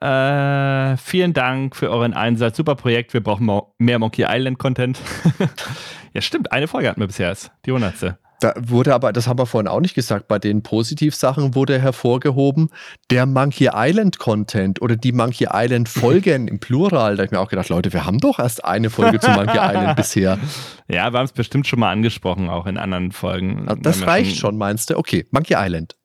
Äh, 0.00 0.96
vielen 0.96 1.32
Dank 1.32 1.76
für 1.76 1.90
euren 1.90 2.14
Einsatz. 2.14 2.56
Super 2.56 2.74
Projekt. 2.74 3.14
Wir 3.14 3.22
brauchen 3.22 3.48
mehr 3.78 4.00
Monkey 4.00 4.24
Island 4.28 4.58
Content. 4.58 5.00
ja, 6.14 6.20
stimmt. 6.20 6.50
Eine 6.50 6.66
Folge 6.66 6.88
hatten 6.88 7.00
wir 7.00 7.06
bisher. 7.06 7.36
Die 7.64 7.70
hundertste. 7.70 8.18
Da 8.40 8.54
wurde 8.56 8.94
aber, 8.94 9.12
das 9.12 9.26
haben 9.26 9.38
wir 9.38 9.46
vorhin 9.46 9.66
auch 9.66 9.80
nicht 9.80 9.94
gesagt, 9.94 10.28
bei 10.28 10.38
den 10.38 10.62
Positivsachen 10.62 11.56
wurde 11.56 11.80
hervorgehoben, 11.80 12.70
der 13.10 13.26
Monkey 13.26 13.68
Island 13.72 14.20
Content 14.20 14.80
oder 14.80 14.94
die 14.96 15.10
Monkey 15.10 15.48
Island 15.52 15.88
Folgen 15.88 16.46
im 16.46 16.60
Plural. 16.60 17.16
Da 17.16 17.22
habe 17.22 17.26
ich 17.26 17.30
mir 17.32 17.40
auch 17.40 17.48
gedacht, 17.48 17.68
Leute, 17.68 17.92
wir 17.92 18.06
haben 18.06 18.18
doch 18.18 18.38
erst 18.38 18.64
eine 18.64 18.90
Folge 18.90 19.18
zu 19.18 19.30
Monkey 19.30 19.58
Island 19.58 19.96
bisher. 19.96 20.38
Ja, 20.86 21.12
wir 21.12 21.18
haben 21.18 21.24
es 21.24 21.32
bestimmt 21.32 21.66
schon 21.66 21.80
mal 21.80 21.90
angesprochen, 21.90 22.48
auch 22.48 22.66
in 22.66 22.78
anderen 22.78 23.10
Folgen. 23.10 23.68
Also 23.68 23.82
das 23.82 24.06
reicht 24.06 24.36
schon, 24.36 24.50
schon, 24.50 24.58
meinst 24.58 24.90
du? 24.90 24.96
Okay, 24.96 25.26
Monkey 25.32 25.54
Island. 25.56 25.96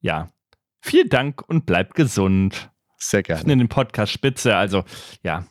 Ja. 0.00 0.30
Vielen 0.80 1.10
Dank 1.10 1.42
und 1.46 1.66
bleibt 1.66 1.94
gesund. 1.94 2.70
Sehr 2.96 3.22
gerne. 3.22 3.52
In 3.52 3.58
den 3.58 3.68
Podcast 3.68 4.12
Spitze. 4.12 4.56
Also, 4.56 4.84
ja, 5.22 5.44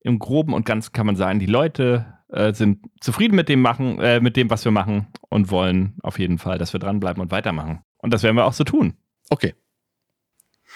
im 0.00 0.18
Groben 0.18 0.52
und 0.52 0.66
Ganzen 0.66 0.92
kann 0.92 1.06
man 1.06 1.16
sagen, 1.16 1.38
die 1.38 1.46
Leute 1.46 2.15
äh, 2.36 2.54
sind 2.54 2.86
zufrieden 3.00 3.34
mit 3.34 3.48
dem 3.48 3.60
machen, 3.60 3.98
äh, 4.00 4.20
mit 4.20 4.36
dem, 4.36 4.50
was 4.50 4.64
wir 4.64 4.72
machen 4.72 5.08
und 5.28 5.50
wollen 5.50 5.96
auf 6.02 6.18
jeden 6.18 6.38
Fall, 6.38 6.58
dass 6.58 6.72
wir 6.72 6.80
dranbleiben 6.80 7.22
und 7.22 7.30
weitermachen. 7.30 7.82
Und 7.98 8.12
das 8.12 8.22
werden 8.22 8.36
wir 8.36 8.44
auch 8.44 8.52
so 8.52 8.64
tun. 8.64 8.94
Okay. 9.30 9.54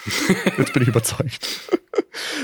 Jetzt 0.58 0.72
bin 0.72 0.82
ich 0.82 0.88
überzeugt. 0.88 1.70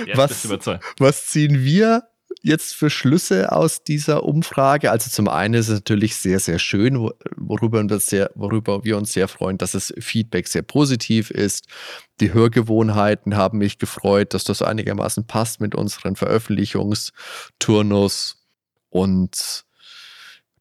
Jetzt 0.07 0.17
was, 0.17 0.45
überzeugt. 0.45 0.85
was 0.99 1.27
ziehen 1.27 1.65
wir 1.65 2.05
jetzt 2.43 2.75
für 2.75 2.91
Schlüsse 2.91 3.53
aus 3.53 3.83
dieser 3.83 4.25
Umfrage? 4.25 4.91
Also 4.91 5.11
zum 5.11 5.29
einen 5.29 5.55
ist 5.55 5.69
es 5.69 5.77
natürlich 5.77 6.17
sehr, 6.17 6.39
sehr 6.39 6.59
schön, 6.59 7.11
worüber 7.37 7.83
wir, 7.83 7.99
sehr, 7.99 8.31
worüber 8.35 8.85
wir 8.85 8.99
uns 8.99 9.13
sehr 9.13 9.29
freuen, 9.29 9.59
dass 9.59 9.73
das 9.73 9.93
Feedback 9.99 10.49
sehr 10.49 10.63
positiv 10.63 11.31
ist. 11.31 11.67
Die 12.21 12.33
Hörgewohnheiten 12.33 13.37
haben 13.37 13.59
mich 13.59 13.79
gefreut, 13.79 14.35
dass 14.35 14.45
das 14.45 14.63
einigermaßen 14.63 15.27
passt 15.27 15.61
mit 15.61 15.75
unseren 15.75 16.17
Veröffentlichungsturnus 16.17 18.46
und 18.97 19.67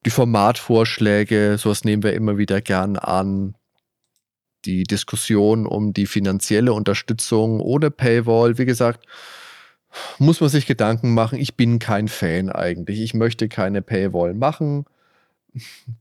die 0.05 0.09
Formatvorschläge, 0.09 1.57
sowas 1.57 1.85
nehmen 1.85 2.03
wir 2.03 2.13
immer 2.13 2.37
wieder 2.37 2.59
gern 2.59 2.97
an. 2.97 3.55
Die 4.65 4.83
Diskussion 4.83 5.65
um 5.65 5.93
die 5.93 6.05
finanzielle 6.05 6.73
Unterstützung 6.73 7.61
ohne 7.61 7.91
Paywall, 7.91 8.57
wie 8.57 8.65
gesagt, 8.65 9.05
muss 10.19 10.41
man 10.41 10.49
sich 10.49 10.65
Gedanken 10.65 11.13
machen. 11.13 11.39
Ich 11.39 11.55
bin 11.55 11.79
kein 11.79 12.09
Fan 12.09 12.49
eigentlich. 12.49 12.99
Ich 12.99 13.13
möchte 13.13 13.47
keine 13.47 13.81
Paywall 13.81 14.33
machen. 14.33 14.85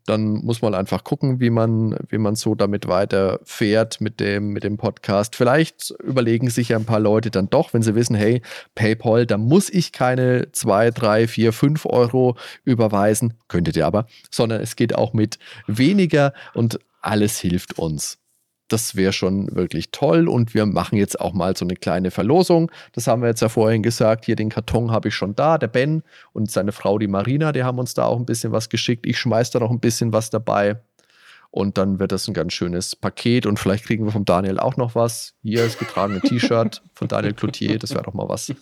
Dann 0.06 0.44
muss 0.44 0.62
man 0.62 0.74
einfach 0.74 1.04
gucken, 1.04 1.40
wie 1.40 1.50
man, 1.50 1.96
wie 2.08 2.18
man 2.18 2.34
so 2.34 2.54
damit 2.54 2.88
weiterfährt 2.88 4.00
mit 4.00 4.20
dem, 4.20 4.48
mit 4.48 4.64
dem 4.64 4.76
Podcast. 4.76 5.36
Vielleicht 5.36 5.90
überlegen 6.02 6.50
sich 6.50 6.74
ein 6.74 6.84
paar 6.84 7.00
Leute 7.00 7.30
dann 7.30 7.50
doch, 7.50 7.74
wenn 7.74 7.82
sie 7.82 7.94
wissen, 7.94 8.16
hey, 8.16 8.42
PayPal, 8.74 9.26
da 9.26 9.38
muss 9.38 9.70
ich 9.70 9.92
keine 9.92 10.50
2, 10.52 10.90
3, 10.90 11.28
4, 11.28 11.52
5 11.52 11.86
Euro 11.86 12.36
überweisen. 12.64 13.34
Könntet 13.48 13.76
ihr 13.76 13.86
aber, 13.86 14.06
sondern 14.30 14.60
es 14.60 14.76
geht 14.76 14.94
auch 14.94 15.12
mit 15.12 15.38
weniger 15.66 16.32
und 16.54 16.80
alles 17.00 17.38
hilft 17.38 17.78
uns. 17.78 18.23
Das 18.68 18.96
wäre 18.96 19.12
schon 19.12 19.54
wirklich 19.54 19.90
toll 19.90 20.26
und 20.26 20.54
wir 20.54 20.64
machen 20.64 20.96
jetzt 20.96 21.20
auch 21.20 21.34
mal 21.34 21.54
so 21.56 21.66
eine 21.66 21.76
kleine 21.76 22.10
Verlosung. 22.10 22.70
Das 22.92 23.06
haben 23.06 23.20
wir 23.20 23.28
jetzt 23.28 23.42
ja 23.42 23.50
vorhin 23.50 23.82
gesagt. 23.82 24.24
Hier 24.24 24.36
den 24.36 24.48
Karton 24.48 24.90
habe 24.90 25.08
ich 25.08 25.14
schon 25.14 25.36
da. 25.36 25.58
Der 25.58 25.68
Ben 25.68 26.02
und 26.32 26.50
seine 26.50 26.72
Frau, 26.72 26.98
die 26.98 27.06
Marina, 27.06 27.52
die 27.52 27.62
haben 27.62 27.78
uns 27.78 27.92
da 27.92 28.06
auch 28.06 28.18
ein 28.18 28.24
bisschen 28.24 28.52
was 28.52 28.70
geschickt. 28.70 29.06
Ich 29.06 29.18
schmeiße 29.18 29.52
da 29.52 29.60
noch 29.60 29.70
ein 29.70 29.80
bisschen 29.80 30.12
was 30.12 30.30
dabei. 30.30 30.80
Und 31.50 31.78
dann 31.78 32.00
wird 32.00 32.10
das 32.10 32.26
ein 32.26 32.34
ganz 32.34 32.52
schönes 32.52 32.96
Paket 32.96 33.46
und 33.46 33.60
vielleicht 33.60 33.84
kriegen 33.84 34.04
wir 34.04 34.10
vom 34.10 34.24
Daniel 34.24 34.58
auch 34.58 34.76
noch 34.76 34.96
was. 34.96 35.34
Hier 35.42 35.62
das 35.62 35.78
getragene 35.78 36.20
T-Shirt 36.22 36.82
von 36.94 37.06
Daniel 37.06 37.34
Cloutier, 37.34 37.78
das 37.78 37.90
wäre 37.90 38.02
doch 38.02 38.14
mal 38.14 38.28
was. 38.28 38.52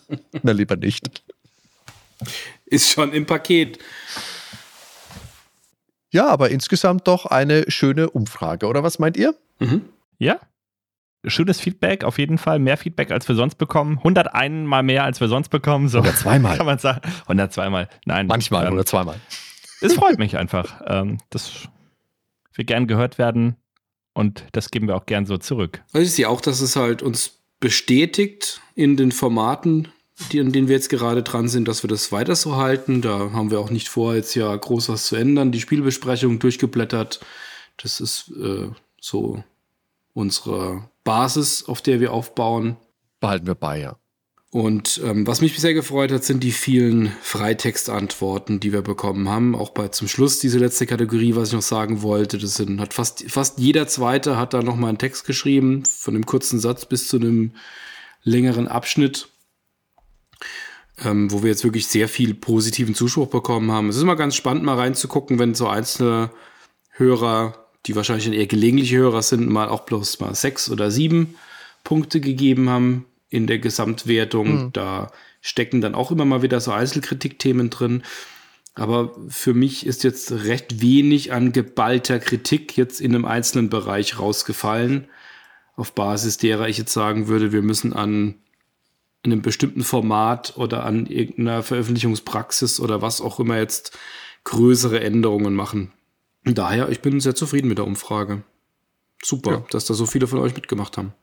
Na, 0.43 0.51
lieber 0.51 0.75
nicht. 0.75 1.23
Ist 2.65 2.91
schon 2.91 3.11
im 3.11 3.25
Paket. 3.25 3.79
Ja, 6.11 6.27
aber 6.27 6.51
insgesamt 6.51 7.07
doch 7.07 7.25
eine 7.25 7.65
schöne 7.71 8.11
Umfrage, 8.11 8.67
oder 8.67 8.83
was 8.83 8.99
meint 8.99 9.17
ihr? 9.17 9.33
Mhm. 9.57 9.81
Ja. 10.17 10.39
Schönes 11.25 11.61
Feedback, 11.61 12.03
auf 12.03 12.19
jeden 12.19 12.37
Fall. 12.37 12.59
Mehr 12.59 12.75
Feedback, 12.75 13.11
als 13.11 13.27
wir 13.29 13.35
sonst 13.35 13.55
bekommen. 13.55 13.97
101 13.97 14.67
Mal 14.67 14.83
mehr, 14.83 15.05
als 15.05 15.21
wir 15.21 15.29
sonst 15.29 15.49
bekommen. 15.49 15.87
So 15.87 15.99
102 15.99 16.39
Mal. 16.39 16.57
Kann 16.57 16.65
man 16.65 16.79
sagen. 16.79 17.01
102 17.21 17.69
Mal. 17.69 17.89
Nein. 18.05 18.27
Manchmal, 18.27 18.63
ähm, 18.63 18.73
102 18.73 19.03
Mal. 19.05 19.19
Es 19.81 19.93
freut 19.93 20.17
mich 20.17 20.37
einfach, 20.37 20.81
ähm, 20.85 21.17
dass 21.29 21.69
wir 22.53 22.65
gern 22.65 22.87
gehört 22.87 23.17
werden 23.17 23.55
und 24.13 24.45
das 24.51 24.69
geben 24.69 24.87
wir 24.87 24.95
auch 24.95 25.05
gern 25.05 25.25
so 25.25 25.37
zurück. 25.37 25.83
Ich 25.93 26.11
sehe 26.11 26.29
auch, 26.29 26.41
dass 26.41 26.61
es 26.61 26.75
halt 26.75 27.01
uns 27.01 27.39
bestätigt 27.59 28.61
in 28.75 28.97
den 28.97 29.11
Formaten, 29.11 29.87
die, 30.31 30.39
an 30.39 30.51
denen 30.51 30.67
wir 30.67 30.75
jetzt 30.75 30.89
gerade 30.89 31.23
dran 31.23 31.47
sind, 31.47 31.67
dass 31.67 31.83
wir 31.83 31.87
das 31.87 32.11
weiter 32.11 32.35
so 32.35 32.55
halten. 32.55 33.01
Da 33.01 33.31
haben 33.31 33.51
wir 33.51 33.59
auch 33.59 33.71
nicht 33.71 33.89
vor, 33.89 34.15
jetzt 34.15 34.35
ja 34.35 34.55
groß 34.55 34.89
was 34.89 35.07
zu 35.07 35.15
ändern. 35.15 35.51
Die 35.51 35.61
Spielbesprechung 35.61 36.39
durchgeblättert. 36.39 37.19
Das 37.77 37.99
ist 37.99 38.31
äh, 38.37 38.69
so 39.01 39.43
unsere 40.13 40.89
Basis, 41.03 41.65
auf 41.65 41.81
der 41.81 41.99
wir 41.99 42.13
aufbauen. 42.13 42.77
Behalten 43.19 43.47
wir 43.47 43.55
bei, 43.55 43.79
ja. 43.79 43.97
Und 44.53 45.01
ähm, 45.03 45.25
was 45.25 45.41
mich 45.41 45.55
bisher 45.55 45.73
gefreut 45.73 46.11
hat, 46.11 46.23
sind 46.23 46.43
die 46.43 46.51
vielen 46.51 47.11
Freitextantworten, 47.23 48.59
die 48.59 48.71
wir 48.71 48.83
bekommen 48.83 49.27
haben. 49.27 49.55
Auch 49.55 49.71
bei 49.71 49.87
zum 49.87 50.07
Schluss 50.07 50.37
diese 50.37 50.59
letzte 50.59 50.85
Kategorie, 50.85 51.35
was 51.35 51.47
ich 51.47 51.55
noch 51.55 51.63
sagen 51.63 52.03
wollte, 52.03 52.37
das 52.37 52.53
sind 52.53 52.79
hat 52.79 52.93
fast 52.93 53.31
fast 53.31 53.57
jeder 53.57 53.87
zweite 53.87 54.37
hat 54.37 54.53
da 54.53 54.61
noch 54.61 54.75
mal 54.75 54.89
einen 54.89 54.99
Text 54.99 55.25
geschrieben, 55.25 55.83
von 55.85 56.13
einem 56.13 56.27
kurzen 56.27 56.59
Satz 56.59 56.85
bis 56.85 57.07
zu 57.07 57.17
einem 57.17 57.55
längeren 58.21 58.67
Abschnitt, 58.67 59.27
ähm, 61.03 61.31
wo 61.31 61.41
wir 61.41 61.49
jetzt 61.49 61.63
wirklich 61.63 61.87
sehr 61.87 62.07
viel 62.07 62.35
positiven 62.35 62.93
Zuspruch 62.93 63.29
bekommen 63.29 63.71
haben. 63.71 63.89
Es 63.89 63.95
ist 63.95 64.03
immer 64.03 64.15
ganz 64.15 64.35
spannend, 64.35 64.65
mal 64.65 64.77
reinzugucken, 64.77 65.39
wenn 65.39 65.55
so 65.55 65.67
einzelne 65.67 66.29
Hörer 66.91 67.62
die 67.85 67.95
wahrscheinlich 67.95 68.27
eher 68.27 68.47
gelegentliche 68.47 68.97
Hörer 68.97 69.21
sind, 69.21 69.49
mal 69.49 69.69
auch 69.69 69.81
bloß 69.81 70.19
mal 70.19 70.35
sechs 70.35 70.69
oder 70.69 70.91
sieben 70.91 71.35
Punkte 71.83 72.21
gegeben 72.21 72.69
haben 72.69 73.05
in 73.29 73.47
der 73.47 73.59
Gesamtwertung. 73.59 74.65
Mhm. 74.65 74.73
Da 74.73 75.11
stecken 75.41 75.81
dann 75.81 75.95
auch 75.95 76.11
immer 76.11 76.25
mal 76.25 76.41
wieder 76.41 76.61
so 76.61 76.71
Einzelkritikthemen 76.71 77.69
drin. 77.69 78.03
Aber 78.75 79.15
für 79.27 79.53
mich 79.53 79.85
ist 79.85 80.03
jetzt 80.03 80.31
recht 80.31 80.81
wenig 80.81 81.31
an 81.31 81.51
geballter 81.51 82.19
Kritik 82.19 82.75
jetzt 82.75 83.01
in 83.01 83.13
einem 83.13 83.25
einzelnen 83.25 83.69
Bereich 83.69 84.17
rausgefallen, 84.17 85.07
auf 85.75 85.93
Basis 85.93 86.37
derer 86.37 86.69
ich 86.69 86.77
jetzt 86.77 86.93
sagen 86.93 87.27
würde, 87.27 87.51
wir 87.51 87.61
müssen 87.61 87.93
an 87.93 88.35
in 89.23 89.31
einem 89.31 89.41
bestimmten 89.41 89.83
Format 89.83 90.57
oder 90.57 90.85
an 90.85 91.05
irgendeiner 91.05 91.63
Veröffentlichungspraxis 91.63 92.79
oder 92.79 93.01
was 93.01 93.21
auch 93.21 93.39
immer 93.39 93.57
jetzt 93.57 93.97
größere 94.43 94.99
Änderungen 94.99 95.55
machen. 95.55 95.91
Daher, 96.45 96.89
ich 96.89 97.01
bin 97.01 97.19
sehr 97.19 97.35
zufrieden 97.35 97.67
mit 97.67 97.77
der 97.77 97.85
Umfrage. 97.85 98.43
Super, 99.23 99.51
ja. 99.51 99.65
dass 99.71 99.85
da 99.85 99.93
so 99.93 100.05
viele 100.05 100.27
von 100.27 100.39
euch 100.39 100.53
mitgemacht 100.53 100.97
haben. 100.97 101.13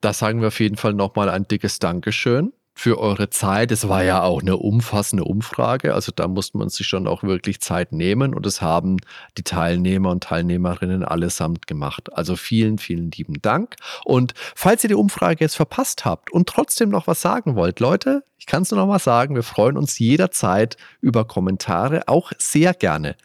Da 0.00 0.12
sagen 0.12 0.40
wir 0.40 0.48
auf 0.48 0.60
jeden 0.60 0.76
Fall 0.76 0.94
nochmal 0.94 1.28
ein 1.28 1.46
dickes 1.46 1.78
Dankeschön 1.78 2.52
für 2.74 2.98
eure 2.98 3.28
Zeit. 3.28 3.72
Es 3.72 3.88
war 3.88 4.04
ja 4.04 4.22
auch 4.22 4.40
eine 4.40 4.56
umfassende 4.56 5.24
Umfrage, 5.24 5.92
also 5.92 6.12
da 6.14 6.28
musste 6.28 6.56
man 6.56 6.70
sich 6.70 6.86
schon 6.86 7.06
auch 7.06 7.22
wirklich 7.22 7.60
Zeit 7.60 7.92
nehmen 7.92 8.32
und 8.32 8.46
das 8.46 8.62
haben 8.62 8.96
die 9.36 9.42
Teilnehmer 9.42 10.10
und 10.10 10.22
Teilnehmerinnen 10.22 11.04
allesamt 11.04 11.66
gemacht. 11.66 12.10
Also 12.14 12.36
vielen, 12.36 12.78
vielen 12.78 13.10
lieben 13.10 13.42
Dank. 13.42 13.76
Und 14.04 14.32
falls 14.54 14.84
ihr 14.84 14.88
die 14.88 14.94
Umfrage 14.94 15.44
jetzt 15.44 15.56
verpasst 15.56 16.06
habt 16.06 16.32
und 16.32 16.48
trotzdem 16.48 16.88
noch 16.88 17.06
was 17.06 17.20
sagen 17.20 17.56
wollt, 17.56 17.80
Leute, 17.80 18.22
ich 18.38 18.46
kann 18.46 18.62
es 18.62 18.70
nur 18.70 18.80
noch 18.80 18.86
mal 18.86 18.98
sagen, 19.00 19.34
wir 19.34 19.42
freuen 19.42 19.76
uns 19.76 19.98
jederzeit 19.98 20.78
über 21.02 21.26
Kommentare, 21.26 22.08
auch 22.08 22.32
sehr 22.38 22.72
gerne 22.72 23.16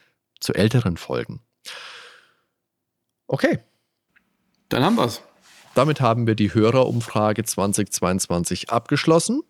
zu 0.46 0.54
älteren 0.54 0.98
Folgen. 0.98 1.42
Okay. 3.28 3.60
Dann 4.70 4.84
haben 4.84 4.96
wir 4.96 5.06
es. 5.06 5.22
Damit 5.74 6.00
haben 6.00 6.26
wir 6.26 6.36
die 6.36 6.54
Hörerumfrage 6.54 7.44
2022 7.44 8.70
abgeschlossen 8.70 9.42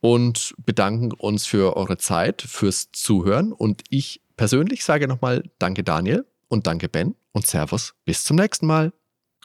und 0.00 0.54
bedanken 0.58 1.12
uns 1.12 1.46
für 1.46 1.76
eure 1.76 1.96
Zeit, 1.98 2.42
fürs 2.42 2.90
Zuhören. 2.90 3.52
Und 3.52 3.84
ich 3.88 4.20
persönlich 4.36 4.84
sage 4.84 5.06
nochmal 5.06 5.44
Danke 5.58 5.84
Daniel 5.84 6.26
und 6.48 6.66
danke 6.66 6.88
Ben 6.88 7.14
und 7.32 7.46
Servus. 7.46 7.94
Bis 8.04 8.24
zum 8.24 8.36
nächsten 8.36 8.66
Mal. 8.66 8.92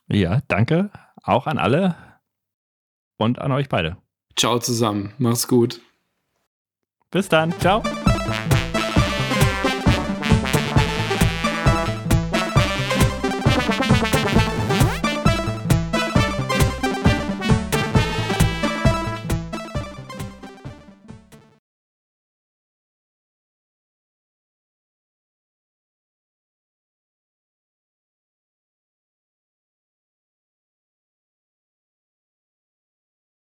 Ja, 0.08 0.42
danke 0.48 0.90
auch 1.22 1.46
an 1.46 1.60
alle 1.60 1.96
und 3.18 3.40
an 3.40 3.52
euch 3.52 3.70
beide. 3.70 3.98
Ciao 4.36 4.60
zusammen. 4.60 5.14
Mach's 5.18 5.48
gut. 5.48 5.82
Bis 7.12 7.30
dann. 7.30 7.54
Ciao. 7.60 7.84